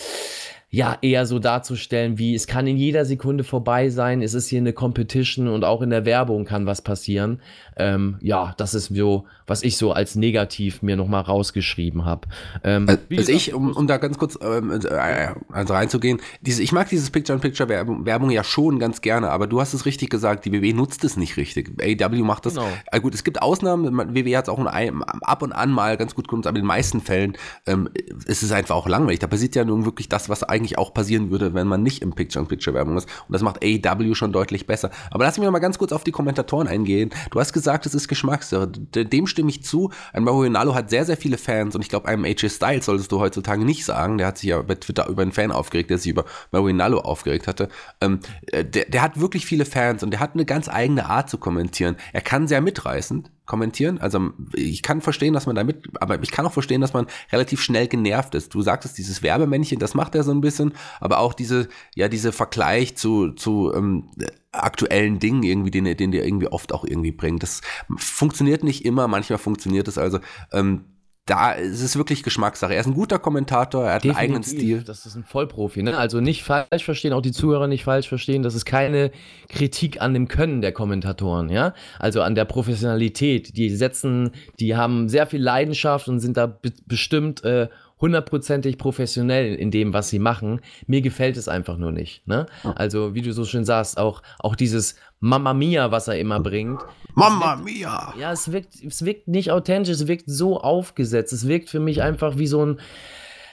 ja 0.72 0.96
eher 1.02 1.26
so 1.26 1.40
darzustellen, 1.40 2.16
wie 2.18 2.34
es 2.34 2.46
kann 2.46 2.68
in 2.68 2.76
jeder 2.76 3.04
Sekunde 3.04 3.42
vorbei 3.42 3.90
sein, 3.90 4.22
es 4.22 4.34
ist 4.34 4.48
hier 4.48 4.60
eine 4.60 4.72
Competition 4.72 5.48
und 5.48 5.64
auch 5.64 5.82
in 5.82 5.90
der 5.90 6.04
Werbung 6.04 6.44
kann 6.44 6.64
was 6.64 6.80
passieren. 6.80 7.40
Ähm, 7.76 8.18
ja, 8.20 8.54
das 8.56 8.74
ist 8.74 8.94
so, 8.94 9.24
was 9.48 9.64
ich 9.64 9.76
so 9.76 9.92
als 9.92 10.14
negativ 10.14 10.80
mir 10.82 10.96
nochmal 10.96 11.22
rausgeschrieben 11.22 12.04
habe. 12.04 12.28
Ähm, 12.62 12.86
also 12.88 13.02
gesagt, 13.08 13.28
ich, 13.30 13.52
um, 13.52 13.72
um 13.72 13.88
da 13.88 13.96
ganz 13.96 14.16
kurz 14.16 14.38
ähm, 14.40 14.70
äh, 14.70 15.28
also 15.50 15.74
reinzugehen, 15.74 16.20
diese, 16.40 16.62
ich 16.62 16.70
mag 16.70 16.88
dieses 16.88 17.10
Picture-in-Picture-Werbung 17.10 18.06
Werbung 18.06 18.30
ja 18.30 18.44
schon 18.44 18.78
ganz 18.78 19.00
gerne, 19.00 19.30
aber 19.30 19.48
du 19.48 19.60
hast 19.60 19.74
es 19.74 19.86
richtig 19.86 20.10
gesagt, 20.10 20.44
die 20.44 20.52
WWE 20.52 20.72
nutzt 20.72 21.02
es 21.02 21.16
nicht 21.16 21.36
richtig. 21.36 21.72
AW 21.82 22.22
macht 22.22 22.46
das. 22.46 22.54
Genau. 22.54 22.68
Äh, 22.92 23.00
gut, 23.00 23.14
es 23.14 23.24
gibt 23.24 23.42
Ausnahmen, 23.42 24.14
WWE 24.14 24.36
hat 24.36 24.44
es 24.44 24.48
auch 24.48 24.64
ein, 24.64 25.02
ab 25.02 25.42
und 25.42 25.52
an 25.52 25.70
mal 25.70 25.96
ganz 25.96 26.14
gut 26.14 26.28
genutzt, 26.28 26.46
aber 26.46 26.58
in 26.58 26.62
den 26.62 26.68
meisten 26.68 27.00
Fällen 27.00 27.36
ähm, 27.66 27.88
ist 28.26 28.44
es 28.44 28.52
einfach 28.52 28.76
auch 28.76 28.86
langweilig. 28.86 29.18
Da 29.18 29.26
passiert 29.26 29.56
ja 29.56 29.64
nun 29.64 29.84
wirklich 29.84 30.08
das, 30.08 30.28
was 30.28 30.44
eigentlich 30.44 30.59
eigentlich 30.60 30.78
auch 30.78 30.92
passieren 30.92 31.30
würde, 31.30 31.54
wenn 31.54 31.66
man 31.66 31.82
nicht 31.82 32.02
im 32.02 32.12
Picture-in-Picture-Werbung 32.12 32.96
ist. 32.96 33.08
Und 33.26 33.32
das 33.32 33.42
macht 33.42 33.64
AEW 33.64 34.14
schon 34.14 34.32
deutlich 34.32 34.66
besser. 34.66 34.90
Aber 35.10 35.24
lass 35.24 35.38
mich 35.38 35.46
noch 35.46 35.52
mal 35.52 35.58
ganz 35.58 35.78
kurz 35.78 35.92
auf 35.92 36.04
die 36.04 36.12
Kommentatoren 36.12 36.68
eingehen. 36.68 37.10
Du 37.30 37.40
hast 37.40 37.52
gesagt, 37.52 37.86
es 37.86 37.94
ist 37.94 38.08
Geschmackssache. 38.08 38.68
Dem 38.68 39.26
stimme 39.26 39.50
ich 39.50 39.64
zu. 39.64 39.90
Ein 40.12 40.28
Ronaldo 40.28 40.74
hat 40.74 40.90
sehr, 40.90 41.04
sehr 41.04 41.16
viele 41.16 41.38
Fans 41.38 41.74
und 41.74 41.82
ich 41.82 41.88
glaube, 41.88 42.08
einem 42.08 42.24
AJ 42.24 42.50
Styles 42.50 42.86
solltest 42.86 43.10
du 43.10 43.18
heutzutage 43.20 43.64
nicht 43.64 43.84
sagen. 43.84 44.18
Der 44.18 44.26
hat 44.26 44.38
sich 44.38 44.50
ja 44.50 44.60
bei 44.62 44.74
Twitter 44.74 45.08
über 45.08 45.22
einen 45.22 45.32
Fan 45.32 45.50
aufgeregt, 45.50 45.90
der 45.90 45.98
sich 45.98 46.12
über 46.12 46.24
Ronaldo 46.52 47.00
aufgeregt 47.00 47.46
hatte. 47.46 47.68
Ähm, 48.00 48.20
äh, 48.52 48.64
der, 48.64 48.84
der 48.84 49.02
hat 49.02 49.20
wirklich 49.20 49.46
viele 49.46 49.64
Fans 49.64 50.02
und 50.02 50.10
der 50.10 50.20
hat 50.20 50.34
eine 50.34 50.44
ganz 50.44 50.68
eigene 50.68 51.06
Art 51.06 51.30
zu 51.30 51.38
kommentieren. 51.38 51.96
Er 52.12 52.20
kann 52.20 52.48
sehr 52.48 52.60
mitreißend 52.60 53.30
kommentieren. 53.50 53.98
Also 53.98 54.30
ich 54.54 54.80
kann 54.80 55.00
verstehen, 55.00 55.34
dass 55.34 55.46
man 55.46 55.56
damit, 55.56 55.88
aber 56.00 56.22
ich 56.22 56.30
kann 56.30 56.46
auch 56.46 56.52
verstehen, 56.52 56.80
dass 56.80 56.92
man 56.92 57.08
relativ 57.32 57.60
schnell 57.60 57.88
genervt 57.88 58.36
ist. 58.36 58.54
Du 58.54 58.62
sagtest, 58.62 58.96
dieses 58.96 59.24
Werbemännchen, 59.24 59.80
das 59.80 59.94
macht 59.94 60.14
er 60.14 60.22
so 60.22 60.30
ein 60.30 60.40
bisschen, 60.40 60.72
aber 61.00 61.18
auch 61.18 61.34
diese, 61.34 61.68
ja, 61.96 62.06
diese 62.06 62.30
Vergleich 62.30 62.96
zu, 62.96 63.32
zu 63.32 63.72
ähm, 63.74 64.08
aktuellen 64.52 65.18
Dingen 65.18 65.42
irgendwie, 65.42 65.72
den, 65.72 65.96
den 65.96 66.12
der 66.12 66.24
irgendwie 66.24 66.46
oft 66.46 66.72
auch 66.72 66.84
irgendwie 66.84 67.10
bringt. 67.10 67.42
Das 67.42 67.60
funktioniert 67.96 68.62
nicht 68.62 68.84
immer, 68.84 69.08
manchmal 69.08 69.40
funktioniert 69.40 69.88
es 69.88 69.98
also. 69.98 70.20
Ähm, 70.52 70.84
da 71.30 71.52
ist 71.52 71.80
es 71.80 71.96
wirklich 71.96 72.24
Geschmackssache. 72.24 72.74
Er 72.74 72.80
ist 72.80 72.86
ein 72.86 72.94
guter 72.94 73.20
Kommentator, 73.20 73.86
er 73.86 73.94
hat 73.94 74.04
Definitiv, 74.04 74.18
einen 74.18 74.34
eigenen 74.34 74.42
Stil. 74.42 74.82
Das 74.82 75.06
ist 75.06 75.14
ein 75.14 75.22
Vollprofi. 75.22 75.80
Ne? 75.84 75.96
Also 75.96 76.20
nicht 76.20 76.42
falsch 76.42 76.84
verstehen, 76.84 77.12
auch 77.12 77.22
die 77.22 77.30
Zuhörer 77.30 77.68
nicht 77.68 77.84
falsch 77.84 78.08
verstehen. 78.08 78.42
Das 78.42 78.56
ist 78.56 78.64
keine 78.64 79.12
Kritik 79.48 80.02
an 80.02 80.12
dem 80.12 80.26
Können 80.26 80.60
der 80.60 80.72
Kommentatoren, 80.72 81.48
ja. 81.48 81.72
Also 82.00 82.22
an 82.22 82.34
der 82.34 82.46
Professionalität. 82.46 83.56
Die 83.56 83.70
setzen, 83.70 84.32
die 84.58 84.74
haben 84.74 85.08
sehr 85.08 85.28
viel 85.28 85.40
Leidenschaft 85.40 86.08
und 86.08 86.18
sind 86.18 86.36
da 86.36 86.46
be 86.46 86.72
bestimmt 86.86 87.44
äh, 87.44 87.68
hundertprozentig 88.00 88.78
professionell 88.78 89.54
in 89.54 89.70
dem, 89.70 89.92
was 89.92 90.08
sie 90.08 90.18
machen. 90.18 90.60
Mir 90.86 91.02
gefällt 91.02 91.36
es 91.36 91.48
einfach 91.48 91.76
nur 91.76 91.92
nicht. 91.92 92.26
Ne? 92.26 92.46
Also, 92.74 93.14
wie 93.14 93.22
du 93.22 93.32
so 93.32 93.44
schön 93.44 93.64
sagst, 93.64 93.98
auch, 93.98 94.22
auch 94.38 94.56
dieses 94.56 94.96
Mamma 95.20 95.52
Mia, 95.52 95.90
was 95.90 96.08
er 96.08 96.18
immer 96.18 96.40
bringt. 96.40 96.80
Mamma 97.14 97.56
Mia! 97.56 98.14
Ja, 98.18 98.32
es 98.32 98.52
wirkt, 98.52 98.82
es 98.82 99.04
wirkt 99.04 99.28
nicht 99.28 99.50
authentisch, 99.50 99.92
es 99.92 100.06
wirkt 100.06 100.24
so 100.26 100.58
aufgesetzt. 100.58 101.34
Es 101.34 101.46
wirkt 101.46 101.68
für 101.68 101.78
mich 101.78 102.02
einfach 102.02 102.38
wie 102.38 102.46
so 102.46 102.64
ein. 102.64 102.80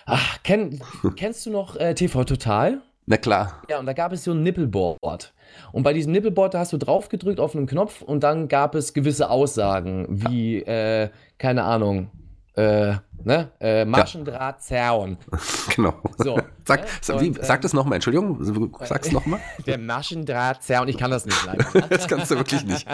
Ach, 0.05 0.41
kenn, 0.43 0.81
kennst 1.17 1.45
du 1.45 1.51
noch 1.51 1.75
äh, 1.75 1.93
TV 1.93 2.23
Total? 2.23 2.81
Na 3.05 3.17
klar. 3.17 3.61
Ja, 3.69 3.79
und 3.79 3.85
da 3.85 3.91
gab 3.91 4.13
es 4.13 4.23
so 4.23 4.31
ein 4.31 4.43
Nippelboard. 4.43 5.33
Und 5.73 5.83
bei 5.83 5.91
diesem 5.91 6.13
Nippelboard, 6.13 6.53
da 6.53 6.59
hast 6.59 6.71
du 6.71 6.77
draufgedrückt 6.77 7.39
auf 7.39 7.55
einen 7.55 7.67
Knopf 7.67 8.01
und 8.01 8.23
dann 8.23 8.47
gab 8.47 8.73
es 8.73 8.93
gewisse 8.93 9.29
Aussagen, 9.29 10.05
wie, 10.09 10.59
äh, 10.61 11.09
keine 11.37 11.63
Ahnung, 11.63 12.11
äh, 12.55 12.95
ne? 13.23 13.51
Äh, 13.59 13.85
Maschendrahtzaun. 13.85 15.17
genau. 15.75 15.93
So, 16.17 16.39
sag, 16.65 16.81
ne? 16.81 17.21
wie, 17.21 17.33
sag 17.41 17.57
ähm, 17.57 17.61
das 17.61 17.73
nochmal, 17.73 17.95
Entschuldigung, 17.95 18.69
sag's 18.85 19.11
nochmal. 19.11 19.39
Der 19.65 19.77
Maschendrahtzaun, 19.77 20.87
ich 20.87 20.97
kann 20.97 21.11
das 21.11 21.25
nicht 21.25 21.45
leider. 21.45 21.87
das 21.89 22.07
kannst 22.07 22.31
du 22.31 22.35
wirklich 22.35 22.65
nicht. 22.65 22.87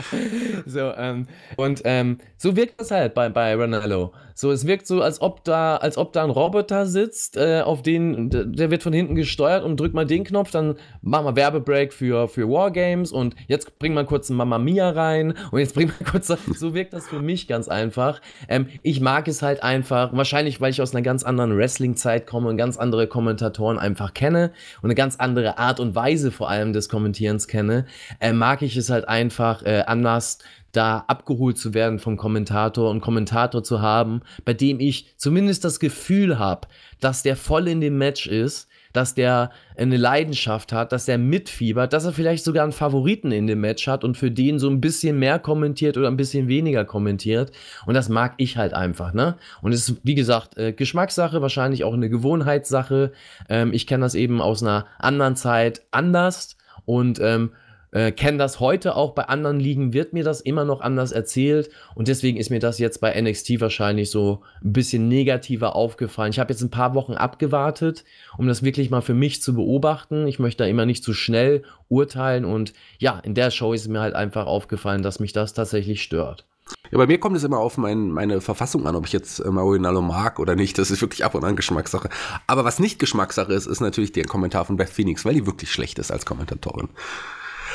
so, 0.65 0.79
ähm, 0.79 1.27
und 1.57 1.81
ähm, 1.85 2.19
so 2.37 2.55
wirkt 2.55 2.79
das 2.79 2.91
halt 2.91 3.13
bei, 3.13 3.29
bei 3.29 3.55
Ronaldo. 3.55 4.13
So, 4.35 4.51
es 4.51 4.65
wirkt 4.65 4.87
so, 4.87 5.01
als 5.01 5.21
ob 5.21 5.43
da, 5.43 5.77
als 5.77 5.97
ob 5.97 6.13
da 6.13 6.23
ein 6.23 6.31
Roboter 6.31 6.87
sitzt, 6.87 7.37
äh, 7.37 7.61
auf 7.61 7.83
den, 7.83 8.29
der 8.29 8.71
wird 8.71 8.81
von 8.81 8.93
hinten 8.93 9.15
gesteuert 9.15 9.63
und 9.63 9.79
drückt 9.79 9.93
mal 9.93 10.05
den 10.05 10.23
Knopf, 10.23 10.49
dann 10.49 10.75
machen 11.01 11.25
wir 11.25 11.35
Werbebreak 11.35 11.93
für, 11.93 12.27
für 12.27 12.49
Wargames 12.49 13.11
und 13.11 13.35
jetzt 13.47 13.77
bringen 13.77 13.95
wir 13.95 14.05
kurz 14.05 14.29
ein 14.29 14.35
Mamma 14.35 14.57
Mia 14.57 14.89
rein 14.89 15.35
und 15.51 15.59
jetzt 15.59 15.75
bringen 15.75 15.93
wir 15.97 16.07
kurz, 16.07 16.27
so 16.27 16.73
wirkt 16.73 16.93
das 16.93 17.07
für 17.07 17.19
mich 17.19 17.47
ganz 17.47 17.67
einfach. 17.67 18.21
Ähm, 18.47 18.67
ich 18.81 19.01
mag 19.01 19.27
es 19.27 19.41
halt 19.43 19.61
einfach, 19.61 20.12
wahrscheinlich, 20.17 20.61
weil 20.61 20.71
ich 20.71 20.81
aus 20.81 20.93
einer 20.93 21.01
ganz 21.01 21.23
anderen 21.23 21.57
Wrestling-Zeit 21.57 22.27
komme 22.27 22.49
und 22.49 22.57
ganz 22.57 22.77
andere 22.77 23.07
Kommentatoren 23.07 23.79
einfach 23.79 24.13
kenne 24.13 24.51
und 24.81 24.87
eine 24.87 24.95
ganz 24.95 25.17
andere 25.17 25.57
Art 25.57 25.79
und 25.79 25.95
Weise 25.95 26.31
vor 26.31 26.49
allem 26.49 26.73
des 26.73 26.89
Kommentierens 26.89 27.47
kenne, 27.47 27.85
äh, 28.19 28.33
mag 28.33 28.61
ich 28.61 28.77
es 28.77 28.89
halt 28.89 29.07
einfach 29.07 29.63
äh, 29.63 29.83
anders 29.85 30.39
da 30.73 31.05
abgeholt 31.07 31.57
zu 31.57 31.73
werden 31.73 31.99
vom 31.99 32.17
Kommentator 32.17 32.89
und 32.89 32.99
Kommentator 32.99 33.63
zu 33.63 33.81
haben, 33.81 34.21
bei 34.43 34.53
dem 34.53 34.79
ich 34.79 35.13
zumindest 35.17 35.63
das 35.63 35.79
Gefühl 35.79 36.39
habe, 36.39 36.67
dass 36.99 37.23
der 37.23 37.35
voll 37.35 37.67
in 37.67 37.79
dem 37.79 37.97
Match 37.97 38.27
ist, 38.27 38.67
dass 38.93 39.15
der 39.15 39.51
eine 39.75 39.97
Leidenschaft 39.97 40.71
hat, 40.71 40.91
dass 40.91 41.07
er 41.07 41.17
mitfiebert, 41.17 41.93
dass 41.93 42.05
er 42.05 42.13
vielleicht 42.13 42.43
sogar 42.43 42.63
einen 42.63 42.71
Favoriten 42.71 43.31
in 43.31 43.47
dem 43.47 43.59
Match 43.61 43.87
hat 43.87 44.03
und 44.03 44.17
für 44.17 44.31
den 44.31 44.59
so 44.59 44.69
ein 44.69 44.79
bisschen 44.79 45.19
mehr 45.19 45.39
kommentiert 45.39 45.97
oder 45.97 46.07
ein 46.07 46.17
bisschen 46.17 46.47
weniger 46.47 46.85
kommentiert. 46.85 47.51
Und 47.85 47.95
das 47.95 48.07
mag 48.07 48.35
ich 48.37 48.57
halt 48.57 48.73
einfach, 48.73 49.13
ne? 49.13 49.35
Und 49.61 49.73
es 49.73 49.89
ist, 49.89 50.01
wie 50.03 50.15
gesagt, 50.15 50.57
äh, 50.57 50.73
Geschmackssache, 50.73 51.41
wahrscheinlich 51.41 51.83
auch 51.83 51.93
eine 51.93 52.09
Gewohnheitssache. 52.09 53.11
Ähm, 53.49 53.73
ich 53.73 53.87
kenne 53.87 54.05
das 54.05 54.15
eben 54.15 54.41
aus 54.41 54.61
einer 54.61 54.85
anderen 54.99 55.35
Zeit 55.35 55.81
anders 55.91 56.55
und 56.85 57.19
ähm, 57.19 57.51
äh, 57.93 58.11
kenne 58.11 58.37
das 58.37 58.59
heute 58.59 58.95
auch 58.95 59.11
bei 59.11 59.23
anderen 59.23 59.59
Ligen, 59.59 59.93
wird 59.93 60.13
mir 60.13 60.23
das 60.23 60.41
immer 60.41 60.65
noch 60.65 60.81
anders 60.81 61.11
erzählt 61.11 61.69
und 61.95 62.07
deswegen 62.07 62.37
ist 62.37 62.49
mir 62.49 62.59
das 62.59 62.79
jetzt 62.79 62.99
bei 62.99 63.19
NXT 63.19 63.61
wahrscheinlich 63.61 64.09
so 64.09 64.41
ein 64.63 64.73
bisschen 64.73 65.07
negativer 65.07 65.75
aufgefallen. 65.75 66.31
Ich 66.31 66.39
habe 66.39 66.51
jetzt 66.51 66.61
ein 66.61 66.71
paar 66.71 66.95
Wochen 66.95 67.13
abgewartet, 67.13 68.03
um 68.37 68.47
das 68.47 68.63
wirklich 68.63 68.89
mal 68.89 69.01
für 69.01 69.13
mich 69.13 69.41
zu 69.41 69.53
beobachten. 69.53 70.27
Ich 70.27 70.39
möchte 70.39 70.63
da 70.63 70.69
immer 70.69 70.85
nicht 70.85 71.03
zu 71.03 71.13
schnell 71.13 71.63
urteilen 71.87 72.45
und 72.45 72.73
ja, 72.97 73.19
in 73.19 73.35
der 73.35 73.51
Show 73.51 73.73
ist 73.73 73.87
mir 73.87 74.01
halt 74.01 74.15
einfach 74.15 74.47
aufgefallen, 74.47 75.03
dass 75.03 75.19
mich 75.19 75.33
das 75.33 75.53
tatsächlich 75.53 76.01
stört. 76.01 76.45
Ja, 76.91 76.97
bei 76.97 77.07
mir 77.07 77.19
kommt 77.19 77.37
es 77.37 77.43
immer 77.43 77.59
auf 77.59 77.77
mein, 77.77 78.09
meine 78.09 78.41
Verfassung 78.41 78.87
an, 78.87 78.95
ob 78.95 79.05
ich 79.05 79.13
jetzt 79.13 79.39
äh, 79.39 79.49
mag 79.51 80.39
oder 80.39 80.55
nicht. 80.55 80.77
Das 80.77 80.91
ist 80.91 81.01
wirklich 81.01 81.25
ab 81.25 81.35
und 81.35 81.43
an 81.43 81.55
Geschmackssache. 81.55 82.09
Aber 82.47 82.65
was 82.65 82.79
nicht 82.79 82.99
Geschmackssache 82.99 83.53
ist, 83.53 83.67
ist 83.67 83.81
natürlich 83.81 84.11
der 84.11 84.25
Kommentar 84.25 84.65
von 84.65 84.77
Beth 84.77 84.89
Phoenix, 84.89 85.25
weil 85.25 85.33
die 85.33 85.45
wirklich 85.45 85.71
schlecht 85.71 85.99
ist 85.99 86.11
als 86.11 86.25
Kommentatorin. 86.25 86.89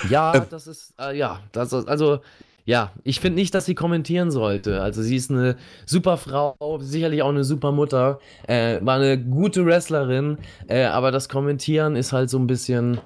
Ja, 0.08 0.34
äh, 0.34 0.42
das 0.48 0.66
ist, 0.66 0.94
äh, 1.00 1.16
ja, 1.16 1.40
das 1.52 1.72
ist, 1.72 1.88
also, 1.88 2.20
ja, 2.64 2.92
ich 3.02 3.20
finde 3.20 3.36
nicht, 3.36 3.54
dass 3.54 3.64
sie 3.64 3.74
kommentieren 3.74 4.30
sollte. 4.30 4.82
Also, 4.82 5.02
sie 5.02 5.16
ist 5.16 5.30
eine 5.30 5.56
super 5.86 6.16
Frau, 6.18 6.78
sicherlich 6.80 7.22
auch 7.22 7.30
eine 7.30 7.44
super 7.44 7.72
Mutter, 7.72 8.20
äh, 8.46 8.78
war 8.82 8.96
eine 8.96 9.18
gute 9.18 9.64
Wrestlerin, 9.64 10.38
äh, 10.68 10.84
aber 10.84 11.10
das 11.10 11.28
Kommentieren 11.28 11.96
ist 11.96 12.12
halt 12.12 12.30
so 12.30 12.38
ein 12.38 12.46
bisschen, 12.46 13.00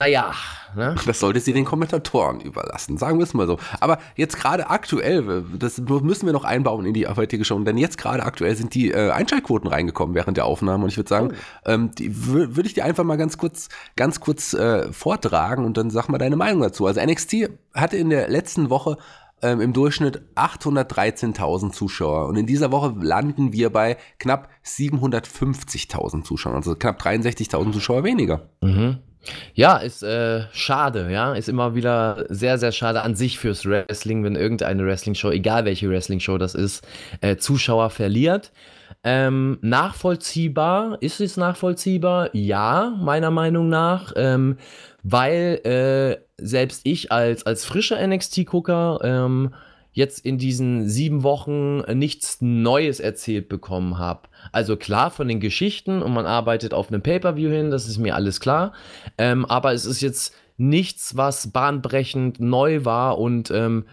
naja, 0.00 0.32
Ne? 0.76 0.94
Das 1.06 1.20
sollte 1.20 1.40
sie 1.40 1.52
den 1.52 1.64
Kommentatoren 1.64 2.40
überlassen, 2.40 2.98
sagen 2.98 3.18
wir 3.18 3.24
es 3.24 3.34
mal 3.34 3.46
so. 3.46 3.58
Aber 3.80 3.98
jetzt 4.16 4.36
gerade 4.36 4.70
aktuell, 4.70 5.44
das 5.58 5.78
müssen 5.78 6.26
wir 6.26 6.32
noch 6.32 6.44
einbauen 6.44 6.86
in 6.86 6.94
die 6.94 7.06
heutige 7.06 7.44
Show, 7.44 7.58
denn 7.60 7.78
jetzt 7.78 7.98
gerade 7.98 8.22
aktuell 8.22 8.56
sind 8.56 8.74
die 8.74 8.90
äh, 8.90 9.10
Einschaltquoten 9.10 9.68
reingekommen 9.68 10.14
während 10.14 10.36
der 10.36 10.46
Aufnahme 10.46 10.84
und 10.84 10.90
ich 10.90 10.96
würde 10.96 11.08
sagen, 11.08 11.32
oh. 11.32 11.70
ähm, 11.70 11.90
würde 11.98 12.66
ich 12.66 12.74
dir 12.74 12.84
einfach 12.84 13.04
mal 13.04 13.16
ganz 13.16 13.38
kurz, 13.38 13.68
ganz 13.96 14.20
kurz 14.20 14.54
äh, 14.54 14.92
vortragen 14.92 15.64
und 15.64 15.76
dann 15.76 15.90
sag 15.90 16.08
mal 16.08 16.18
deine 16.18 16.36
Meinung 16.36 16.62
dazu. 16.62 16.86
Also 16.86 17.00
NXT 17.00 17.50
hatte 17.74 17.96
in 17.96 18.10
der 18.10 18.28
letzten 18.28 18.70
Woche 18.70 18.98
ähm, 19.44 19.60
im 19.60 19.72
Durchschnitt 19.72 20.22
813.000 20.34 21.72
Zuschauer. 21.72 22.26
Und 22.28 22.36
in 22.36 22.46
dieser 22.46 22.72
Woche 22.72 22.94
landen 22.98 23.52
wir 23.52 23.70
bei 23.70 23.96
knapp 24.18 24.48
750.000 24.64 26.24
Zuschauern, 26.24 26.56
also 26.56 26.74
knapp 26.74 27.00
63.000 27.00 27.72
Zuschauer 27.72 28.04
weniger. 28.04 28.48
Mhm. 28.62 28.98
Ja, 29.54 29.76
ist 29.76 30.02
äh, 30.02 30.44
schade, 30.52 31.10
ja. 31.10 31.34
Ist 31.34 31.48
immer 31.48 31.74
wieder 31.74 32.26
sehr, 32.28 32.58
sehr 32.58 32.72
schade 32.72 33.02
an 33.02 33.14
sich 33.14 33.38
fürs 33.38 33.64
Wrestling, 33.66 34.24
wenn 34.24 34.36
irgendeine 34.36 34.84
Wrestling-Show, 34.84 35.30
egal 35.30 35.64
welche 35.64 35.88
Wrestling-Show 35.88 36.38
das 36.38 36.54
ist, 36.54 36.86
äh, 37.20 37.36
Zuschauer 37.36 37.90
verliert. 37.90 38.52
Ähm, 39.02 39.58
nachvollziehbar, 39.60 40.98
ist 41.00 41.20
es 41.20 41.36
nachvollziehbar? 41.36 42.34
Ja, 42.34 42.94
meiner 43.00 43.30
Meinung 43.30 43.68
nach. 43.68 44.12
Ähm, 44.16 44.56
weil 45.02 45.60
äh, 45.64 46.24
selbst 46.38 46.80
ich 46.84 47.12
als, 47.12 47.46
als 47.46 47.64
frischer 47.64 48.04
NXT-Gucker 48.04 49.00
ähm, 49.02 49.54
jetzt 49.92 50.24
in 50.24 50.38
diesen 50.38 50.88
sieben 50.88 51.22
Wochen 51.22 51.80
nichts 51.96 52.38
Neues 52.40 52.98
erzählt 53.00 53.48
bekommen 53.48 53.98
habe. 53.98 54.22
Also 54.52 54.76
klar 54.76 55.10
von 55.10 55.28
den 55.28 55.40
Geschichten 55.40 56.02
und 56.02 56.12
man 56.12 56.26
arbeitet 56.26 56.74
auf 56.74 56.88
einem 56.88 57.02
Pay-per-view 57.02 57.50
hin, 57.50 57.70
das 57.70 57.86
ist 57.88 57.98
mir 57.98 58.14
alles 58.14 58.40
klar. 58.40 58.72
Ähm, 59.18 59.44
aber 59.44 59.72
es 59.72 59.84
ist 59.84 60.00
jetzt 60.00 60.34
nichts, 60.56 61.16
was 61.16 61.50
bahnbrechend 61.50 62.40
neu 62.40 62.84
war 62.84 63.18
und 63.18 63.50
ähm, 63.50 63.84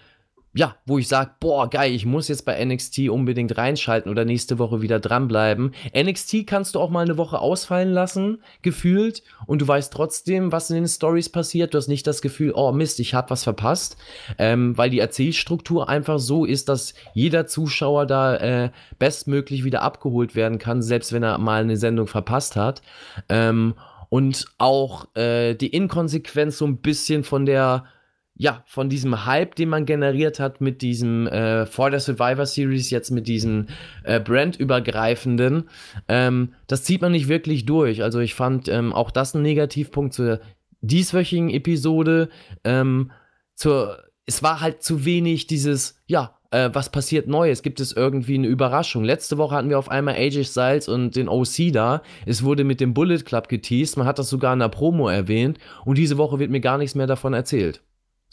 ja, 0.53 0.75
wo 0.85 0.97
ich 0.97 1.07
sage, 1.07 1.31
boah, 1.39 1.69
geil, 1.69 1.93
ich 1.93 2.05
muss 2.05 2.27
jetzt 2.27 2.43
bei 2.43 2.63
NXT 2.63 3.09
unbedingt 3.09 3.57
reinschalten 3.57 4.11
oder 4.11 4.25
nächste 4.25 4.59
Woche 4.59 4.81
wieder 4.81 4.99
dranbleiben. 4.99 5.73
NXT 5.97 6.45
kannst 6.45 6.75
du 6.75 6.79
auch 6.81 6.89
mal 6.89 7.05
eine 7.05 7.17
Woche 7.17 7.39
ausfallen 7.39 7.91
lassen, 7.93 8.43
gefühlt, 8.61 9.23
und 9.45 9.61
du 9.61 9.67
weißt 9.67 9.93
trotzdem, 9.93 10.51
was 10.51 10.69
in 10.69 10.75
den 10.75 10.87
Stories 10.87 11.29
passiert. 11.29 11.73
Du 11.73 11.77
hast 11.77 11.87
nicht 11.87 12.05
das 12.05 12.21
Gefühl, 12.21 12.51
oh 12.53 12.73
Mist, 12.73 12.99
ich 12.99 13.13
habe 13.13 13.29
was 13.29 13.45
verpasst, 13.45 13.95
ähm, 14.37 14.77
weil 14.77 14.89
die 14.89 14.99
Erzählstruktur 14.99 15.87
einfach 15.87 16.19
so 16.19 16.43
ist, 16.43 16.67
dass 16.67 16.95
jeder 17.13 17.47
Zuschauer 17.47 18.05
da 18.05 18.35
äh, 18.35 18.71
bestmöglich 18.99 19.63
wieder 19.63 19.83
abgeholt 19.83 20.35
werden 20.35 20.57
kann, 20.57 20.81
selbst 20.81 21.13
wenn 21.13 21.23
er 21.23 21.37
mal 21.37 21.61
eine 21.61 21.77
Sendung 21.77 22.07
verpasst 22.07 22.57
hat. 22.57 22.81
Ähm, 23.29 23.75
und 24.09 24.47
auch 24.57 25.15
äh, 25.15 25.55
die 25.55 25.69
Inkonsequenz 25.69 26.57
so 26.57 26.65
ein 26.65 26.77
bisschen 26.79 27.23
von 27.23 27.45
der 27.45 27.85
ja, 28.35 28.63
von 28.65 28.89
diesem 28.89 29.25
Hype, 29.25 29.55
den 29.55 29.69
man 29.69 29.85
generiert 29.85 30.39
hat 30.39 30.61
mit 30.61 30.81
diesem 30.81 31.27
äh, 31.27 31.65
vor 31.65 31.91
der 31.91 31.99
Survivor 31.99 32.45
Series, 32.45 32.89
jetzt 32.89 33.11
mit 33.11 33.27
diesen 33.27 33.69
äh, 34.03 34.19
brandübergreifenden, 34.19 35.69
ähm, 36.07 36.53
das 36.67 36.83
zieht 36.83 37.01
man 37.01 37.11
nicht 37.11 37.27
wirklich 37.27 37.65
durch. 37.65 38.01
Also 38.03 38.19
ich 38.19 38.33
fand 38.33 38.67
ähm, 38.67 38.93
auch 38.93 39.11
das 39.11 39.35
ein 39.35 39.41
Negativpunkt 39.41 40.13
zur 40.13 40.39
dieswöchigen 40.81 41.49
Episode. 41.49 42.29
Ähm, 42.63 43.11
zur, 43.55 43.99
es 44.25 44.41
war 44.41 44.61
halt 44.61 44.81
zu 44.81 45.05
wenig 45.05 45.45
dieses, 45.47 46.01
ja, 46.07 46.35
äh, 46.51 46.69
was 46.73 46.89
passiert 46.89 47.27
Neues? 47.27 47.61
Gibt 47.61 47.79
es 47.79 47.93
irgendwie 47.93 48.35
eine 48.35 48.47
Überraschung? 48.47 49.03
Letzte 49.03 49.37
Woche 49.37 49.55
hatten 49.55 49.69
wir 49.69 49.79
auf 49.79 49.89
einmal 49.89 50.15
AJ 50.15 50.45
Styles 50.45 50.87
und 50.87 51.15
den 51.15 51.29
OC 51.29 51.71
da. 51.71 52.01
Es 52.25 52.43
wurde 52.43 52.63
mit 52.63 52.79
dem 52.81 52.93
Bullet 52.93 53.19
Club 53.19 53.49
geteased. 53.49 53.97
Man 53.97 54.07
hat 54.07 54.19
das 54.19 54.29
sogar 54.29 54.53
in 54.53 54.59
der 54.59 54.69
Promo 54.69 55.07
erwähnt. 55.09 55.59
Und 55.85 55.97
diese 55.97 56.17
Woche 56.17 56.39
wird 56.39 56.51
mir 56.51 56.61
gar 56.61 56.77
nichts 56.77 56.95
mehr 56.95 57.07
davon 57.07 57.33
erzählt. 57.33 57.81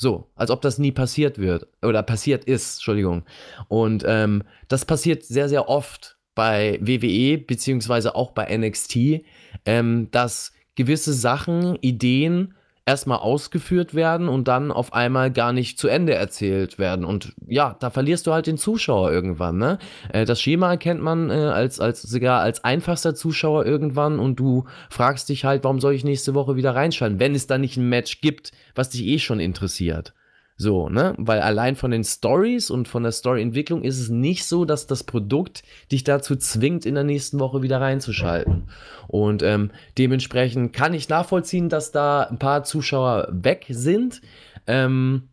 So, 0.01 0.31
als 0.37 0.53
ob 0.53 0.63
das 0.63 0.79
nie 0.79 0.93
passiert 0.93 1.39
wird 1.39 1.67
oder 1.83 2.05
passiert 2.05 2.45
ist, 2.45 2.77
Entschuldigung. 2.77 3.25
Und 3.67 4.05
ähm, 4.07 4.45
das 4.69 4.85
passiert 4.85 5.25
sehr, 5.25 5.49
sehr 5.49 5.69
oft 5.69 6.17
bei 6.37 6.79
WWE 6.81 7.39
beziehungsweise 7.39 8.15
auch 8.15 8.31
bei 8.31 8.57
NXT, 8.57 9.25
ähm, 9.67 10.09
dass 10.13 10.53
gewisse 10.77 11.13
Sachen, 11.13 11.75
Ideen 11.81 12.55
erstmal 12.89 13.19
ausgeführt 13.19 13.95
werden 13.95 14.31
und 14.31 14.49
dann 14.49 14.73
auf 14.73 14.95
einmal 14.95 15.31
gar 15.31 15.53
nicht 15.53 15.79
zu 15.79 15.89
Ende 15.89 16.15
erzählt 16.15 16.79
werden. 16.79 17.05
Und 17.05 17.35
ja, 17.47 17.77
da 17.81 17.91
verlierst 17.91 18.27
du 18.27 18.33
halt 18.33 18.47
den 18.47 18.57
Zuschauer 18.57 19.13
irgendwann. 19.13 19.59
Ne? 19.59 19.79
Äh, 20.11 20.25
das 20.25 20.41
Schema 20.41 20.71
erkennt 20.71 21.03
man 21.03 21.29
äh, 21.29 21.35
als, 21.35 21.81
als 21.81 22.01
sogar 22.01 22.41
als 22.41 22.65
einfachster 22.65 23.15
Zuschauer 23.15 23.67
irgendwann 23.67 24.19
und 24.19 24.41
du 24.41 24.65
fragst 24.89 25.29
dich 25.29 25.45
halt, 25.45 25.65
warum 25.65 25.81
soll 25.81 25.93
ich 25.93 26.03
nächste 26.03 26.33
Woche 26.33 26.57
wieder 26.57 26.75
reinschalten, 26.75 27.21
wenn 27.21 27.35
es 27.35 27.47
da 27.47 27.59
nicht 27.59 27.77
ein 27.77 27.91
Match 27.91 28.23
gibt, 28.23 28.53
was 28.75 28.89
dich 28.89 29.05
eh 29.05 29.19
schon 29.19 29.39
interessiert. 29.39 30.15
So, 30.61 30.89
ne? 30.89 31.15
Weil 31.19 31.41
allein 31.41 31.77
von 31.77 31.93
den 31.93 32.03
Stories 32.03 32.69
und 32.69 32.89
von 32.89 33.05
der 33.05 33.13
Storyentwicklung 33.13 33.83
ist 33.83 34.01
es 34.01 34.09
nicht 34.09 34.45
so, 34.45 34.65
dass 34.65 34.89
das 34.89 35.05
Produkt 35.05 35.63
dich 35.93 36.03
dazu 36.03 36.35
zwingt, 36.35 36.85
in 36.85 36.97
der 36.97 37.05
nächsten 37.05 37.39
Woche 37.39 37.63
wieder 37.63 37.81
reinzuschalten. 37.81 38.69
Und 39.07 39.45
ähm, 39.45 39.71
dementsprechend 39.99 40.73
kann 40.73 40.95
ich 40.95 41.09
nachvollziehen, 41.09 41.69
dass 41.69 41.93
da 41.93 42.25
ein 42.25 42.41
paar 42.41 42.65
Zuschauer 42.65 43.29
weg 43.31 43.67
sind. 43.69 44.21
Ähm, 44.67 45.29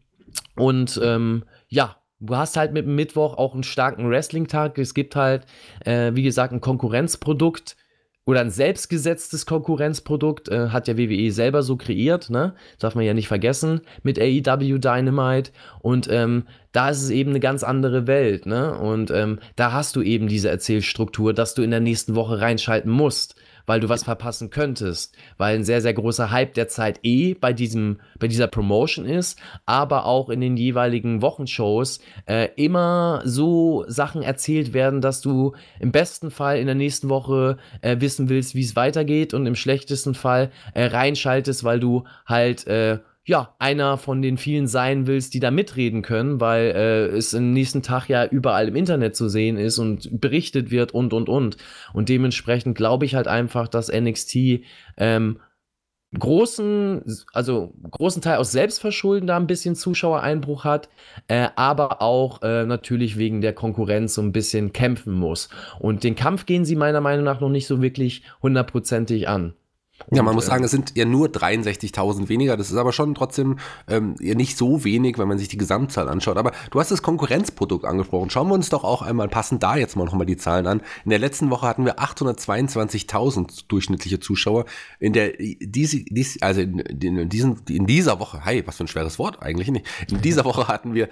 und 0.55 1.01
ähm, 1.03 1.43
ja, 1.69 1.95
du 2.19 2.35
hast 2.35 2.55
halt 2.55 2.71
mit 2.71 2.85
dem 2.85 2.95
Mittwoch 2.95 3.35
auch 3.35 3.55
einen 3.55 3.63
starken 3.63 4.07
Wrestling-Tag. 4.07 4.77
Es 4.77 4.93
gibt 4.93 5.15
halt, 5.15 5.47
äh, 5.83 6.11
wie 6.13 6.23
gesagt, 6.23 6.53
ein 6.53 6.61
Konkurrenzprodukt 6.61 7.77
oder 8.25 8.41
ein 8.41 8.49
selbstgesetztes 8.49 9.45
Konkurrenzprodukt, 9.45 10.49
äh, 10.49 10.69
hat 10.69 10.87
ja 10.87 10.97
WWE 10.97 11.31
selber 11.31 11.61
so 11.61 11.77
kreiert, 11.77 12.29
ne? 12.29 12.55
Darf 12.79 12.95
man 12.95 13.05
ja 13.05 13.13
nicht 13.13 13.27
vergessen, 13.27 13.81
mit 14.01 14.19
AEW 14.19 14.79
Dynamite. 14.79 15.51
Und 15.79 16.07
ähm, 16.09 16.45
da 16.71 16.89
ist 16.89 17.03
es 17.03 17.11
eben 17.11 17.29
eine 17.29 17.39
ganz 17.39 17.63
andere 17.63 18.07
Welt, 18.07 18.47
ne? 18.47 18.77
Und 18.77 19.11
ähm, 19.11 19.39
da 19.55 19.71
hast 19.71 19.95
du 19.95 20.01
eben 20.01 20.27
diese 20.27 20.49
Erzählstruktur, 20.49 21.33
dass 21.33 21.53
du 21.53 21.61
in 21.61 21.71
der 21.71 21.79
nächsten 21.79 22.15
Woche 22.15 22.41
reinschalten 22.41 22.91
musst 22.91 23.35
weil 23.65 23.79
du 23.79 23.89
was 23.89 24.03
verpassen 24.03 24.49
könntest, 24.49 25.15
weil 25.37 25.55
ein 25.55 25.63
sehr, 25.63 25.81
sehr 25.81 25.93
großer 25.93 26.31
Hype 26.31 26.53
derzeit 26.53 26.99
eh 27.03 27.33
bei 27.33 27.53
diesem, 27.53 27.99
bei 28.19 28.27
dieser 28.27 28.47
Promotion 28.47 29.05
ist, 29.05 29.39
aber 29.65 30.05
auch 30.05 30.29
in 30.29 30.41
den 30.41 30.57
jeweiligen 30.57 31.21
Wochenshows 31.21 31.99
äh, 32.25 32.49
immer 32.55 33.21
so 33.25 33.85
Sachen 33.87 34.21
erzählt 34.21 34.73
werden, 34.73 35.01
dass 35.01 35.21
du 35.21 35.53
im 35.79 35.91
besten 35.91 36.31
Fall 36.31 36.59
in 36.59 36.65
der 36.65 36.75
nächsten 36.75 37.09
Woche 37.09 37.57
äh, 37.81 37.97
wissen 37.99 38.29
willst, 38.29 38.55
wie 38.55 38.63
es 38.63 38.75
weitergeht 38.75 39.33
und 39.33 39.45
im 39.45 39.55
schlechtesten 39.55 40.15
Fall 40.15 40.51
äh, 40.73 40.85
reinschaltest, 40.85 41.63
weil 41.63 41.79
du 41.79 42.03
halt 42.25 42.67
äh, 42.67 42.99
ja, 43.25 43.55
einer 43.57 43.97
von 43.97 44.21
den 44.21 44.37
vielen 44.37 44.67
sein 44.67 45.07
willst, 45.07 45.33
die 45.33 45.39
da 45.39 45.49
mitreden 45.49 46.03
können, 46.03 46.39
weil 46.39 46.67
äh, 46.75 47.05
es 47.07 47.33
am 47.33 47.53
nächsten 47.53 47.81
Tag 47.81 48.07
ja 48.07 48.25
überall 48.25 48.67
im 48.67 48.75
Internet 48.75 49.15
zu 49.15 49.29
sehen 49.29 49.57
ist 49.57 49.79
und 49.79 50.21
berichtet 50.21 50.69
wird 50.69 50.93
und, 50.93 51.11
und, 51.11 51.27
und. 51.27 51.57
Und 51.93 52.09
dementsprechend 52.09 52.77
glaube 52.77 53.05
ich 53.05 53.15
halt 53.15 53.27
einfach, 53.27 53.67
dass 53.67 53.91
NXT 53.91 54.61
ähm, 54.97 55.39
großen, 56.17 57.03
also 57.33 57.73
großen 57.89 58.21
Teil 58.21 58.37
aus 58.37 58.51
Selbstverschulden 58.51 59.25
da 59.25 59.37
ein 59.37 59.47
bisschen 59.47 59.75
Zuschauereinbruch 59.75 60.63
hat, 60.63 60.89
äh, 61.27 61.49
aber 61.55 62.03
auch 62.03 62.43
äh, 62.43 62.65
natürlich 62.65 63.17
wegen 63.17 63.41
der 63.41 63.53
Konkurrenz 63.53 64.13
so 64.13 64.21
ein 64.21 64.33
bisschen 64.33 64.71
kämpfen 64.71 65.13
muss. 65.13 65.49
Und 65.79 66.03
den 66.03 66.15
Kampf 66.15 66.45
gehen 66.45 66.63
sie 66.63 66.75
meiner 66.75 67.01
Meinung 67.01 67.25
nach 67.25 67.41
noch 67.41 67.49
nicht 67.49 67.65
so 67.65 67.81
wirklich 67.81 68.21
hundertprozentig 68.43 69.27
an. 69.27 69.55
Und, 70.07 70.17
ja, 70.17 70.23
man 70.23 70.35
muss 70.35 70.45
sagen, 70.45 70.63
es 70.63 70.71
sind 70.71 70.95
ja 70.95 71.05
nur 71.05 71.27
63.000 71.27 72.27
weniger. 72.27 72.57
Das 72.57 72.69
ist 72.69 72.77
aber 72.77 72.91
schon 72.91 73.15
trotzdem 73.15 73.57
ähm, 73.87 74.15
nicht 74.19 74.57
so 74.57 74.83
wenig, 74.83 75.17
wenn 75.17 75.27
man 75.27 75.37
sich 75.37 75.47
die 75.47 75.57
Gesamtzahl 75.57 76.09
anschaut. 76.09 76.37
Aber 76.37 76.51
du 76.69 76.79
hast 76.79 76.91
das 76.91 77.01
Konkurrenzprodukt 77.01 77.85
angesprochen. 77.85 78.29
Schauen 78.29 78.49
wir 78.49 78.53
uns 78.53 78.69
doch 78.69 78.83
auch 78.83 79.01
einmal 79.01 79.29
passend 79.29 79.63
da 79.63 79.77
jetzt 79.77 79.95
mal 79.95 80.05
nochmal 80.05 80.25
die 80.25 80.37
Zahlen 80.37 80.67
an. 80.67 80.81
In 81.05 81.09
der 81.09 81.19
letzten 81.19 81.49
Woche 81.49 81.67
hatten 81.67 81.85
wir 81.85 81.99
822.000 81.99 83.65
durchschnittliche 83.67 84.19
Zuschauer. 84.19 84.65
In 84.99 85.13
der, 85.13 85.33
diese, 85.37 86.03
dies, 86.03 86.41
also 86.41 86.61
in, 86.61 86.79
in, 86.79 87.29
diesen, 87.29 87.61
in 87.69 87.87
dieser 87.87 88.19
Woche, 88.19 88.41
hey, 88.43 88.63
was 88.67 88.77
für 88.77 88.83
ein 88.83 88.89
schweres 88.89 89.17
Wort 89.17 89.41
eigentlich 89.41 89.71
nicht. 89.71 89.87
In 90.11 90.21
dieser 90.21 90.45
Woche 90.45 90.67
hatten 90.67 90.93
wir 90.93 91.09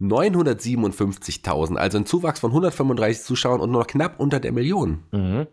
957.000, 0.00 1.76
also 1.76 1.98
ein 1.98 2.06
Zuwachs 2.06 2.40
von 2.40 2.52
135 2.52 3.22
Zuschauern 3.22 3.60
und 3.60 3.70
nur 3.70 3.82
noch 3.82 3.86
knapp 3.86 4.18
unter 4.18 4.40
der 4.40 4.52
Million. 4.52 5.02
Mhm. 5.12 5.46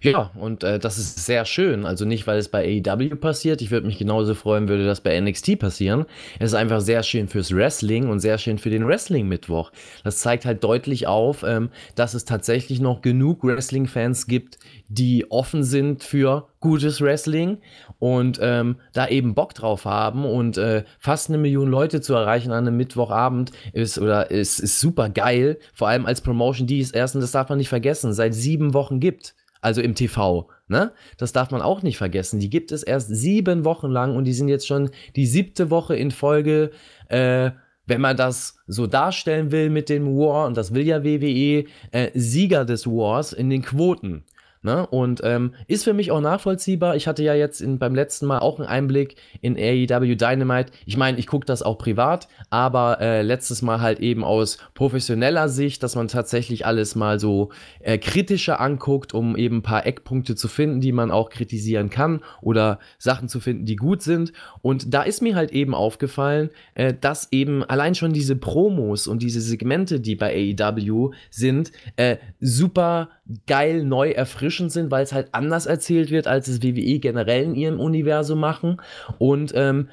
Ja, 0.00 0.30
und 0.34 0.62
äh, 0.64 0.78
das 0.78 0.98
ist 0.98 1.24
sehr 1.24 1.44
schön. 1.44 1.86
Also 1.86 2.04
nicht, 2.04 2.26
weil 2.26 2.38
es 2.38 2.48
bei 2.48 2.82
AEW 2.86 3.16
passiert. 3.16 3.62
Ich 3.62 3.70
würde 3.70 3.86
mich 3.86 3.98
genauso 3.98 4.34
freuen, 4.34 4.68
würde 4.68 4.84
das 4.84 5.00
bei 5.00 5.18
NXT 5.20 5.58
passieren. 5.58 6.06
Es 6.38 6.52
ist 6.52 6.54
einfach 6.54 6.80
sehr 6.80 7.02
schön 7.02 7.28
fürs 7.28 7.54
Wrestling 7.54 8.08
und 8.08 8.20
sehr 8.20 8.38
schön 8.38 8.58
für 8.58 8.70
den 8.70 8.86
Wrestling-Mittwoch. 8.86 9.72
Das 10.04 10.18
zeigt 10.18 10.44
halt 10.44 10.62
deutlich 10.62 11.06
auf, 11.06 11.42
ähm, 11.42 11.70
dass 11.94 12.14
es 12.14 12.24
tatsächlich 12.24 12.80
noch 12.80 13.02
genug 13.02 13.42
Wrestling-Fans 13.42 14.26
gibt, 14.26 14.58
die 14.88 15.30
offen 15.30 15.64
sind 15.64 16.04
für 16.04 16.48
gutes 16.60 17.00
Wrestling 17.00 17.58
und 17.98 18.38
ähm, 18.40 18.76
da 18.92 19.08
eben 19.08 19.34
Bock 19.34 19.54
drauf 19.54 19.84
haben 19.84 20.24
und 20.24 20.58
äh, 20.58 20.84
fast 20.98 21.28
eine 21.28 21.38
Million 21.38 21.68
Leute 21.68 22.00
zu 22.00 22.14
erreichen 22.14 22.52
an 22.52 22.66
einem 22.66 22.76
Mittwochabend 22.76 23.52
ist 23.72 23.98
oder 23.98 24.30
ist, 24.30 24.60
ist 24.60 24.80
super 24.80 25.08
geil. 25.08 25.58
Vor 25.74 25.88
allem 25.88 26.06
als 26.06 26.20
Promotion, 26.20 26.66
die 26.66 26.80
es 26.80 26.90
erst, 26.90 27.14
und 27.14 27.20
das 27.20 27.32
darf 27.32 27.48
man 27.48 27.58
nicht 27.58 27.68
vergessen, 27.68 28.12
seit 28.12 28.34
sieben 28.34 28.74
Wochen 28.74 29.00
gibt 29.00 29.34
also 29.60 29.80
im 29.80 29.96
TV. 29.96 30.48
Ne? 30.68 30.92
Das 31.18 31.32
darf 31.32 31.50
man 31.50 31.60
auch 31.60 31.82
nicht 31.82 31.96
vergessen. 31.96 32.38
Die 32.38 32.50
gibt 32.50 32.70
es 32.70 32.84
erst 32.84 33.08
sieben 33.08 33.64
Wochen 33.64 33.88
lang 33.88 34.14
und 34.14 34.24
die 34.24 34.32
sind 34.32 34.46
jetzt 34.46 34.66
schon 34.66 34.90
die 35.16 35.26
siebte 35.26 35.70
Woche 35.70 35.96
in 35.96 36.12
Folge. 36.12 36.70
Äh, 37.08 37.50
wenn 37.86 38.00
man 38.00 38.16
das 38.16 38.58
so 38.66 38.86
darstellen 38.86 39.52
will 39.52 39.70
mit 39.70 39.88
dem 39.88 40.06
War, 40.06 40.46
und 40.46 40.56
das 40.56 40.74
will 40.74 40.86
ja 40.86 41.04
WWE, 41.04 41.64
äh, 41.92 42.10
Sieger 42.14 42.64
des 42.64 42.86
Wars 42.86 43.32
in 43.32 43.48
den 43.48 43.62
Quoten. 43.62 44.24
Ne? 44.62 44.86
Und 44.86 45.20
ähm, 45.24 45.54
ist 45.66 45.84
für 45.84 45.92
mich 45.92 46.10
auch 46.10 46.20
nachvollziehbar. 46.20 46.96
Ich 46.96 47.06
hatte 47.06 47.22
ja 47.22 47.34
jetzt 47.34 47.60
in, 47.60 47.78
beim 47.78 47.94
letzten 47.94 48.26
Mal 48.26 48.40
auch 48.40 48.58
einen 48.58 48.68
Einblick 48.68 49.16
in 49.40 49.56
AEW 49.56 50.16
Dynamite. 50.16 50.72
Ich 50.86 50.96
meine, 50.96 51.18
ich 51.18 51.26
gucke 51.26 51.46
das 51.46 51.62
auch 51.62 51.78
privat, 51.78 52.28
aber 52.50 53.00
äh, 53.00 53.22
letztes 53.22 53.62
Mal 53.62 53.80
halt 53.80 54.00
eben 54.00 54.24
aus 54.24 54.58
professioneller 54.74 55.48
Sicht, 55.48 55.82
dass 55.82 55.94
man 55.94 56.08
tatsächlich 56.08 56.66
alles 56.66 56.94
mal 56.96 57.20
so 57.20 57.50
äh, 57.80 57.98
kritischer 57.98 58.60
anguckt, 58.60 59.14
um 59.14 59.36
eben 59.36 59.58
ein 59.58 59.62
paar 59.62 59.86
Eckpunkte 59.86 60.34
zu 60.34 60.48
finden, 60.48 60.80
die 60.80 60.92
man 60.92 61.10
auch 61.10 61.30
kritisieren 61.30 61.90
kann 61.90 62.20
oder 62.42 62.78
Sachen 62.98 63.28
zu 63.28 63.40
finden, 63.40 63.66
die 63.66 63.76
gut 63.76 64.02
sind. 64.02 64.32
Und 64.62 64.92
da 64.92 65.02
ist 65.02 65.22
mir 65.22 65.36
halt 65.36 65.52
eben 65.52 65.74
aufgefallen, 65.74 66.50
äh, 66.74 66.94
dass 66.98 67.28
eben 67.30 67.62
allein 67.62 67.94
schon 67.94 68.12
diese 68.12 68.36
Promos 68.36 69.06
und 69.06 69.22
diese 69.22 69.40
Segmente, 69.40 70.00
die 70.00 70.16
bei 70.16 70.54
AEW 70.58 71.12
sind, 71.30 71.72
äh, 71.96 72.16
super 72.40 73.10
geil 73.46 73.84
neu 73.84 74.10
erfrischend 74.10 74.72
sind, 74.72 74.90
weil 74.90 75.02
es 75.02 75.12
halt 75.12 75.28
anders 75.32 75.66
erzählt 75.66 76.10
wird, 76.10 76.26
als 76.26 76.48
es 76.48 76.62
WWE 76.62 76.98
generell 76.98 77.44
in 77.44 77.54
ihrem 77.54 77.80
Universum 77.80 78.38
machen. 78.38 78.80
Und 79.18 79.52
ähm, 79.54 79.88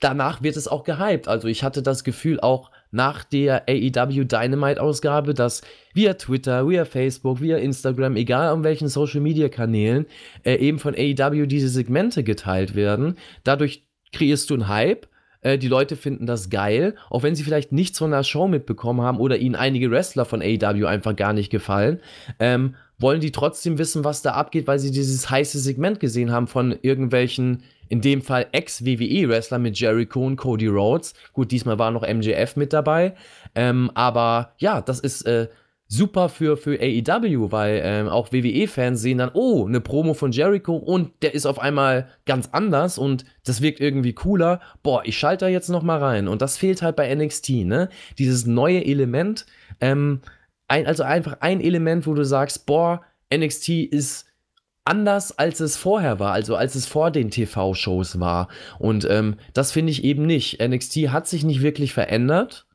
danach 0.00 0.42
wird 0.42 0.56
es 0.56 0.68
auch 0.68 0.84
gehypt. 0.84 1.28
Also 1.28 1.48
ich 1.48 1.62
hatte 1.62 1.82
das 1.82 2.04
Gefühl 2.04 2.40
auch 2.40 2.70
nach 2.90 3.24
der 3.24 3.68
AEW 3.68 4.24
Dynamite 4.24 4.80
Ausgabe, 4.80 5.32
dass 5.32 5.62
via 5.94 6.14
Twitter, 6.14 6.68
via 6.68 6.84
Facebook, 6.84 7.40
via 7.40 7.56
Instagram, 7.56 8.16
egal 8.16 8.48
an 8.48 8.64
welchen 8.64 8.88
Social 8.88 9.20
Media 9.20 9.48
Kanälen, 9.48 10.06
äh, 10.44 10.56
eben 10.56 10.78
von 10.78 10.94
AEW 10.94 11.46
diese 11.46 11.68
Segmente 11.68 12.22
geteilt 12.22 12.74
werden. 12.74 13.16
Dadurch 13.44 13.86
kreierst 14.12 14.50
du 14.50 14.54
einen 14.54 14.68
Hype 14.68 15.06
äh, 15.42 15.58
die 15.58 15.68
Leute 15.68 15.96
finden 15.96 16.26
das 16.26 16.50
geil, 16.50 16.94
auch 17.10 17.22
wenn 17.22 17.34
sie 17.34 17.42
vielleicht 17.42 17.72
nichts 17.72 17.98
von 17.98 18.10
der 18.10 18.24
Show 18.24 18.48
mitbekommen 18.48 19.02
haben 19.02 19.18
oder 19.18 19.36
ihnen 19.36 19.54
einige 19.54 19.90
Wrestler 19.90 20.24
von 20.24 20.40
AEW 20.40 20.86
einfach 20.86 21.14
gar 21.14 21.32
nicht 21.32 21.50
gefallen. 21.50 22.00
Ähm, 22.38 22.74
wollen 22.98 23.20
die 23.20 23.32
trotzdem 23.32 23.78
wissen, 23.78 24.04
was 24.04 24.22
da 24.22 24.32
abgeht, 24.32 24.66
weil 24.66 24.78
sie 24.78 24.92
dieses 24.92 25.28
heiße 25.28 25.58
Segment 25.58 26.00
gesehen 26.00 26.30
haben 26.30 26.46
von 26.46 26.76
irgendwelchen, 26.82 27.64
in 27.88 28.00
dem 28.00 28.22
Fall 28.22 28.46
Ex-WWE-Wrestler 28.52 29.58
mit 29.58 29.78
Jericho 29.78 30.24
und 30.24 30.36
Cody 30.36 30.68
Rhodes. 30.68 31.14
Gut, 31.32 31.50
diesmal 31.50 31.78
war 31.78 31.90
noch 31.90 32.08
MJF 32.08 32.56
mit 32.56 32.72
dabei. 32.72 33.14
Ähm, 33.54 33.90
aber 33.94 34.52
ja, 34.58 34.80
das 34.80 35.00
ist 35.00 35.22
äh, 35.22 35.48
super 35.92 36.30
für, 36.30 36.56
für 36.56 36.80
AEW, 36.80 37.52
weil 37.52 37.82
ähm, 37.84 38.08
auch 38.08 38.32
WWE-Fans 38.32 39.02
sehen 39.02 39.18
dann, 39.18 39.30
oh, 39.34 39.66
eine 39.66 39.82
Promo 39.82 40.14
von 40.14 40.32
Jericho 40.32 40.74
und 40.74 41.10
der 41.20 41.34
ist 41.34 41.44
auf 41.44 41.58
einmal 41.58 42.08
ganz 42.24 42.48
anders 42.52 42.96
und 42.96 43.26
das 43.44 43.60
wirkt 43.60 43.78
irgendwie 43.78 44.14
cooler. 44.14 44.60
Boah, 44.82 45.02
ich 45.04 45.18
schalte 45.18 45.44
da 45.44 45.48
jetzt 45.50 45.68
noch 45.68 45.82
mal 45.82 45.98
rein. 45.98 46.28
Und 46.28 46.40
das 46.40 46.56
fehlt 46.56 46.80
halt 46.80 46.96
bei 46.96 47.14
NXT, 47.14 47.50
ne? 47.66 47.90
Dieses 48.16 48.46
neue 48.46 48.82
Element, 48.86 49.44
ähm, 49.82 50.22
ein, 50.66 50.86
also 50.86 51.02
einfach 51.02 51.36
ein 51.40 51.60
Element, 51.60 52.06
wo 52.06 52.14
du 52.14 52.24
sagst, 52.24 52.64
boah, 52.64 53.02
NXT 53.34 53.68
ist 53.68 54.26
anders, 54.86 55.38
als 55.38 55.60
es 55.60 55.76
vorher 55.76 56.18
war, 56.18 56.32
also 56.32 56.56
als 56.56 56.74
es 56.74 56.86
vor 56.86 57.10
den 57.10 57.30
TV-Shows 57.30 58.18
war. 58.18 58.48
Und 58.78 59.06
ähm, 59.10 59.36
das 59.52 59.72
finde 59.72 59.92
ich 59.92 60.04
eben 60.04 60.24
nicht. 60.24 60.66
NXT 60.66 61.08
hat 61.08 61.28
sich 61.28 61.44
nicht 61.44 61.60
wirklich 61.60 61.92
verändert. 61.92 62.66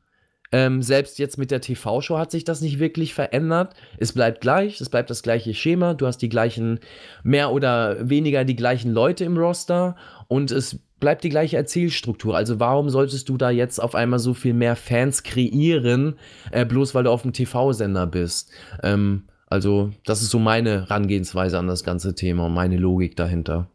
Ähm, 0.50 0.82
selbst 0.82 1.18
jetzt 1.18 1.36
mit 1.36 1.50
der 1.50 1.60
TV-Show 1.60 2.16
hat 2.16 2.30
sich 2.30 2.44
das 2.44 2.60
nicht 2.60 2.78
wirklich 2.78 3.12
verändert. 3.12 3.74
Es 3.98 4.12
bleibt 4.12 4.40
gleich, 4.40 4.80
es 4.80 4.88
bleibt 4.88 5.10
das 5.10 5.22
gleiche 5.22 5.52
Schema. 5.52 5.94
Du 5.94 6.06
hast 6.06 6.18
die 6.18 6.30
gleichen, 6.30 6.80
mehr 7.22 7.52
oder 7.52 8.08
weniger 8.08 8.44
die 8.44 8.56
gleichen 8.56 8.92
Leute 8.92 9.24
im 9.24 9.36
Roster 9.36 9.96
und 10.26 10.50
es 10.50 10.78
bleibt 11.00 11.22
die 11.22 11.28
gleiche 11.28 11.56
Erzählstruktur. 11.56 12.36
Also 12.36 12.58
warum 12.60 12.90
solltest 12.90 13.28
du 13.28 13.36
da 13.36 13.50
jetzt 13.50 13.78
auf 13.78 13.94
einmal 13.94 14.18
so 14.18 14.34
viel 14.34 14.54
mehr 14.54 14.74
Fans 14.74 15.22
kreieren, 15.22 16.18
äh, 16.50 16.64
bloß 16.64 16.94
weil 16.94 17.04
du 17.04 17.10
auf 17.10 17.22
dem 17.22 17.32
TV-Sender 17.32 18.06
bist? 18.06 18.50
Ähm, 18.82 19.24
also 19.50 19.90
das 20.04 20.22
ist 20.22 20.30
so 20.30 20.38
meine 20.38 20.88
Herangehensweise 20.88 21.58
an 21.58 21.68
das 21.68 21.84
ganze 21.84 22.14
Thema 22.14 22.46
und 22.46 22.54
meine 22.54 22.76
Logik 22.76 23.16
dahinter. 23.16 23.68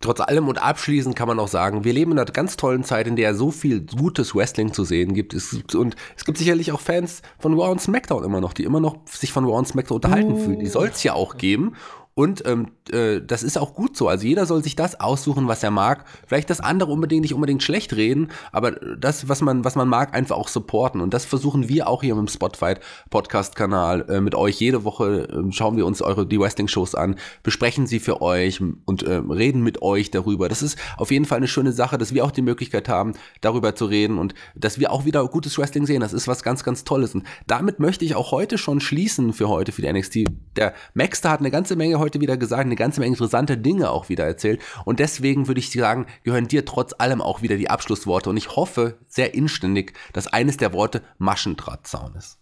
Trotz 0.00 0.20
allem 0.20 0.46
und 0.48 0.62
abschließend 0.62 1.16
kann 1.16 1.26
man 1.26 1.38
auch 1.38 1.48
sagen, 1.48 1.84
wir 1.84 1.92
leben 1.92 2.12
in 2.12 2.18
einer 2.18 2.30
ganz 2.30 2.56
tollen 2.56 2.84
Zeit, 2.84 3.06
in 3.06 3.16
der 3.16 3.34
so 3.34 3.50
viel 3.50 3.80
gutes 3.80 4.34
Wrestling 4.34 4.72
zu 4.72 4.84
sehen 4.84 5.14
gibt. 5.14 5.34
und 5.74 5.96
es 6.16 6.24
gibt 6.24 6.36
sicherlich 6.36 6.72
auch 6.72 6.80
Fans 6.80 7.22
von 7.38 7.54
Raw 7.54 7.70
und 7.70 7.80
SmackDown 7.80 8.24
immer 8.24 8.40
noch, 8.40 8.52
die 8.52 8.64
immer 8.64 8.80
noch 8.80 8.98
sich 9.06 9.32
von 9.32 9.44
Raw 9.44 9.56
und 9.56 9.68
SmackDown 9.68 9.96
unterhalten 9.96 10.32
uh. 10.32 10.36
fühlen. 10.36 10.58
Die 10.60 10.66
soll 10.66 10.88
es 10.88 11.02
ja 11.02 11.14
auch 11.14 11.38
geben. 11.38 11.74
Und 12.14 12.46
ähm, 12.46 12.72
äh, 12.90 13.22
das 13.22 13.42
ist 13.42 13.58
auch 13.58 13.74
gut 13.74 13.96
so. 13.96 14.08
Also 14.08 14.26
jeder 14.26 14.46
soll 14.46 14.62
sich 14.62 14.74
das 14.74 14.98
aussuchen, 14.98 15.46
was 15.46 15.62
er 15.62 15.70
mag. 15.70 16.04
Vielleicht 16.26 16.50
das 16.50 16.60
andere 16.60 16.90
unbedingt 16.90 17.22
nicht 17.22 17.34
unbedingt 17.34 17.62
schlecht 17.62 17.94
reden, 17.94 18.28
aber 18.52 18.72
das, 18.72 19.28
was 19.28 19.40
man, 19.42 19.64
was 19.64 19.76
man 19.76 19.88
mag, 19.88 20.14
einfach 20.14 20.36
auch 20.36 20.48
supporten. 20.48 21.00
Und 21.00 21.14
das 21.14 21.24
versuchen 21.24 21.68
wir 21.68 21.88
auch 21.88 22.02
hier 22.02 22.14
mit 22.14 22.26
dem 22.26 22.32
Spotfight 22.32 22.80
Podcast-Kanal 23.10 24.06
äh, 24.08 24.20
mit 24.20 24.34
euch. 24.34 24.58
Jede 24.60 24.84
Woche 24.84 25.28
äh, 25.28 25.52
schauen 25.52 25.76
wir 25.76 25.86
uns 25.86 26.02
eure 26.02 26.26
die 26.26 26.40
Wrestling-Shows 26.40 26.94
an, 26.94 27.16
besprechen 27.42 27.86
sie 27.86 28.00
für 28.00 28.22
euch 28.22 28.60
und 28.60 29.02
äh, 29.02 29.14
reden 29.14 29.62
mit 29.62 29.82
euch 29.82 30.10
darüber. 30.10 30.48
Das 30.48 30.62
ist 30.62 30.78
auf 30.96 31.10
jeden 31.10 31.26
Fall 31.26 31.38
eine 31.38 31.48
schöne 31.48 31.72
Sache, 31.72 31.98
dass 31.98 32.14
wir 32.14 32.24
auch 32.24 32.30
die 32.30 32.42
Möglichkeit 32.42 32.88
haben, 32.88 33.14
darüber 33.40 33.74
zu 33.74 33.86
reden 33.86 34.18
und 34.18 34.34
dass 34.54 34.80
wir 34.80 34.90
auch 34.90 35.04
wieder 35.04 35.26
gutes 35.28 35.58
Wrestling 35.58 35.86
sehen. 35.86 36.00
Das 36.00 36.12
ist 36.12 36.28
was 36.28 36.42
ganz, 36.42 36.64
ganz 36.64 36.84
Tolles. 36.84 37.14
Und 37.14 37.24
damit 37.46 37.78
möchte 37.78 38.04
ich 38.04 38.14
auch 38.14 38.32
heute 38.32 38.58
schon 38.58 38.80
schließen 38.80 39.32
für 39.32 39.48
heute 39.48 39.72
für 39.72 39.82
die 39.82 39.92
NXT. 39.92 40.16
Der 40.56 40.74
Maxter 40.94 41.30
hat 41.30 41.40
eine 41.40 41.50
ganze 41.50 41.76
Menge 41.76 41.98
heute 41.98 42.06
heute 42.06 42.20
wieder 42.20 42.36
gesagt, 42.36 42.66
eine 42.76 42.84
ganze 42.84 43.00
Menge 43.00 43.14
interessante 43.14 43.56
Dinge 43.56 43.90
auch 43.90 44.08
wieder 44.08 44.24
erzählt. 44.24 44.60
Und 44.84 45.00
deswegen 45.00 45.48
würde 45.48 45.60
ich 45.60 45.70
sagen, 45.70 46.06
gehören 46.22 46.48
dir 46.48 46.64
trotz 46.64 46.94
allem 46.98 47.20
auch 47.20 47.42
wieder 47.42 47.56
die 47.56 47.70
Abschlussworte. 47.70 48.30
Und 48.30 48.36
ich 48.36 48.54
hoffe 48.54 48.98
sehr 49.08 49.34
inständig, 49.34 49.94
dass 50.12 50.26
eines 50.26 50.56
der 50.56 50.72
Worte 50.72 51.02
Maschendrahtzaun 51.18 52.14
ist. 52.16 52.38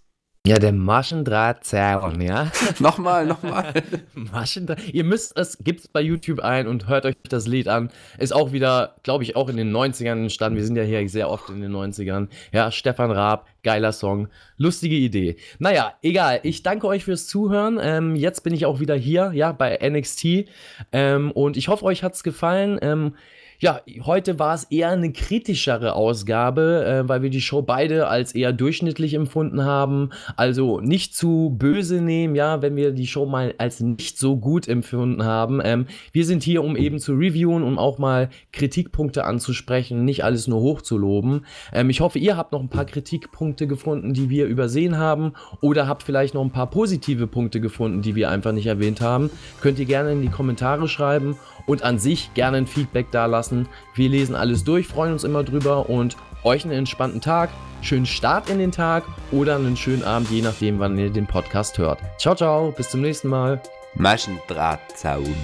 Ja, 0.46 0.58
der 0.58 0.72
Maschendrahtzaun, 0.72 2.20
ja. 2.20 2.52
nochmal, 2.78 3.24
nochmal. 3.24 3.72
Maschendraht. 4.14 4.92
Ihr 4.92 5.02
müsst 5.02 5.38
es, 5.38 5.56
gibt's 5.56 5.88
bei 5.88 6.02
YouTube 6.02 6.40
ein 6.40 6.66
und 6.66 6.86
hört 6.86 7.06
euch 7.06 7.14
das 7.30 7.46
Lied 7.46 7.66
an. 7.66 7.90
Ist 8.18 8.34
auch 8.34 8.52
wieder, 8.52 8.96
glaube 9.04 9.24
ich, 9.24 9.36
auch 9.36 9.48
in 9.48 9.56
den 9.56 9.74
90ern 9.74 10.20
entstanden. 10.20 10.58
Wir 10.58 10.66
sind 10.66 10.76
ja 10.76 10.82
hier 10.82 11.08
sehr 11.08 11.30
oft 11.30 11.48
in 11.48 11.62
den 11.62 11.72
90ern. 11.72 12.28
Ja, 12.52 12.70
Stefan 12.70 13.10
Raab, 13.10 13.46
geiler 13.62 13.92
Song. 13.92 14.28
Lustige 14.58 14.96
Idee. 14.96 15.36
Naja, 15.60 15.94
egal. 16.02 16.40
Ich 16.42 16.62
danke 16.62 16.88
euch 16.88 17.04
fürs 17.04 17.26
Zuhören. 17.26 17.78
Ähm, 17.80 18.14
jetzt 18.14 18.44
bin 18.44 18.52
ich 18.52 18.66
auch 18.66 18.80
wieder 18.80 18.96
hier, 18.96 19.32
ja, 19.34 19.52
bei 19.52 19.78
NXT. 19.78 20.44
Ähm, 20.92 21.30
und 21.30 21.56
ich 21.56 21.68
hoffe, 21.68 21.86
euch 21.86 22.02
hat's 22.02 22.22
gefallen. 22.22 22.78
Ähm, 22.82 23.14
ja, 23.60 23.80
heute 24.02 24.38
war 24.38 24.54
es 24.54 24.64
eher 24.64 24.90
eine 24.90 25.12
kritischere 25.12 25.94
Ausgabe, 25.94 26.84
äh, 26.84 27.08
weil 27.08 27.22
wir 27.22 27.30
die 27.30 27.40
Show 27.40 27.62
beide 27.62 28.08
als 28.08 28.34
eher 28.34 28.52
durchschnittlich 28.52 29.14
empfunden 29.14 29.64
haben. 29.64 30.10
Also 30.36 30.80
nicht 30.80 31.14
zu 31.14 31.54
böse 31.58 32.00
nehmen, 32.00 32.34
ja, 32.34 32.62
wenn 32.62 32.76
wir 32.76 32.92
die 32.92 33.06
Show 33.06 33.26
mal 33.26 33.54
als 33.58 33.80
nicht 33.80 34.18
so 34.18 34.36
gut 34.36 34.68
empfunden 34.68 35.24
haben. 35.24 35.60
Ähm, 35.64 35.86
wir 36.12 36.24
sind 36.24 36.42
hier, 36.42 36.62
um 36.64 36.76
eben 36.76 36.98
zu 36.98 37.14
reviewen, 37.14 37.62
um 37.62 37.78
auch 37.78 37.98
mal 37.98 38.30
Kritikpunkte 38.52 39.24
anzusprechen, 39.24 40.04
nicht 40.04 40.24
alles 40.24 40.48
nur 40.48 40.60
hochzuloben. 40.60 41.46
Ähm, 41.72 41.90
ich 41.90 42.00
hoffe, 42.00 42.18
ihr 42.18 42.36
habt 42.36 42.52
noch 42.52 42.60
ein 42.60 42.68
paar 42.68 42.84
Kritikpunkte 42.84 43.66
gefunden, 43.66 44.14
die 44.14 44.30
wir 44.30 44.46
übersehen 44.46 44.98
haben 44.98 45.32
oder 45.60 45.86
habt 45.86 46.02
vielleicht 46.02 46.34
noch 46.34 46.42
ein 46.42 46.50
paar 46.50 46.70
positive 46.70 47.26
Punkte 47.26 47.60
gefunden, 47.60 48.02
die 48.02 48.14
wir 48.14 48.30
einfach 48.30 48.52
nicht 48.52 48.66
erwähnt 48.66 49.00
haben. 49.00 49.30
Könnt 49.60 49.78
ihr 49.78 49.86
gerne 49.86 50.12
in 50.12 50.22
die 50.22 50.28
Kommentare 50.28 50.88
schreiben 50.88 51.36
und 51.66 51.82
an 51.82 51.98
sich 51.98 52.32
gerne 52.34 52.58
ein 52.58 52.66
Feedback 52.66 53.10
da 53.10 53.26
lassen. 53.26 53.68
Wir 53.94 54.08
lesen 54.08 54.34
alles 54.34 54.64
durch, 54.64 54.86
freuen 54.86 55.12
uns 55.12 55.24
immer 55.24 55.44
drüber 55.44 55.88
und 55.88 56.16
euch 56.42 56.64
einen 56.64 56.72
entspannten 56.74 57.20
Tag, 57.20 57.50
schönen 57.80 58.06
Start 58.06 58.50
in 58.50 58.58
den 58.58 58.72
Tag 58.72 59.04
oder 59.32 59.56
einen 59.56 59.76
schönen 59.76 60.04
Abend, 60.04 60.30
je 60.30 60.42
nachdem, 60.42 60.78
wann 60.78 60.98
ihr 60.98 61.10
den 61.10 61.26
Podcast 61.26 61.78
hört. 61.78 62.00
Ciao, 62.18 62.34
ciao, 62.34 62.70
bis 62.70 62.90
zum 62.90 63.00
nächsten 63.00 63.28
Mal. 63.28 63.60
Maschendrahtzaun. 63.94 65.34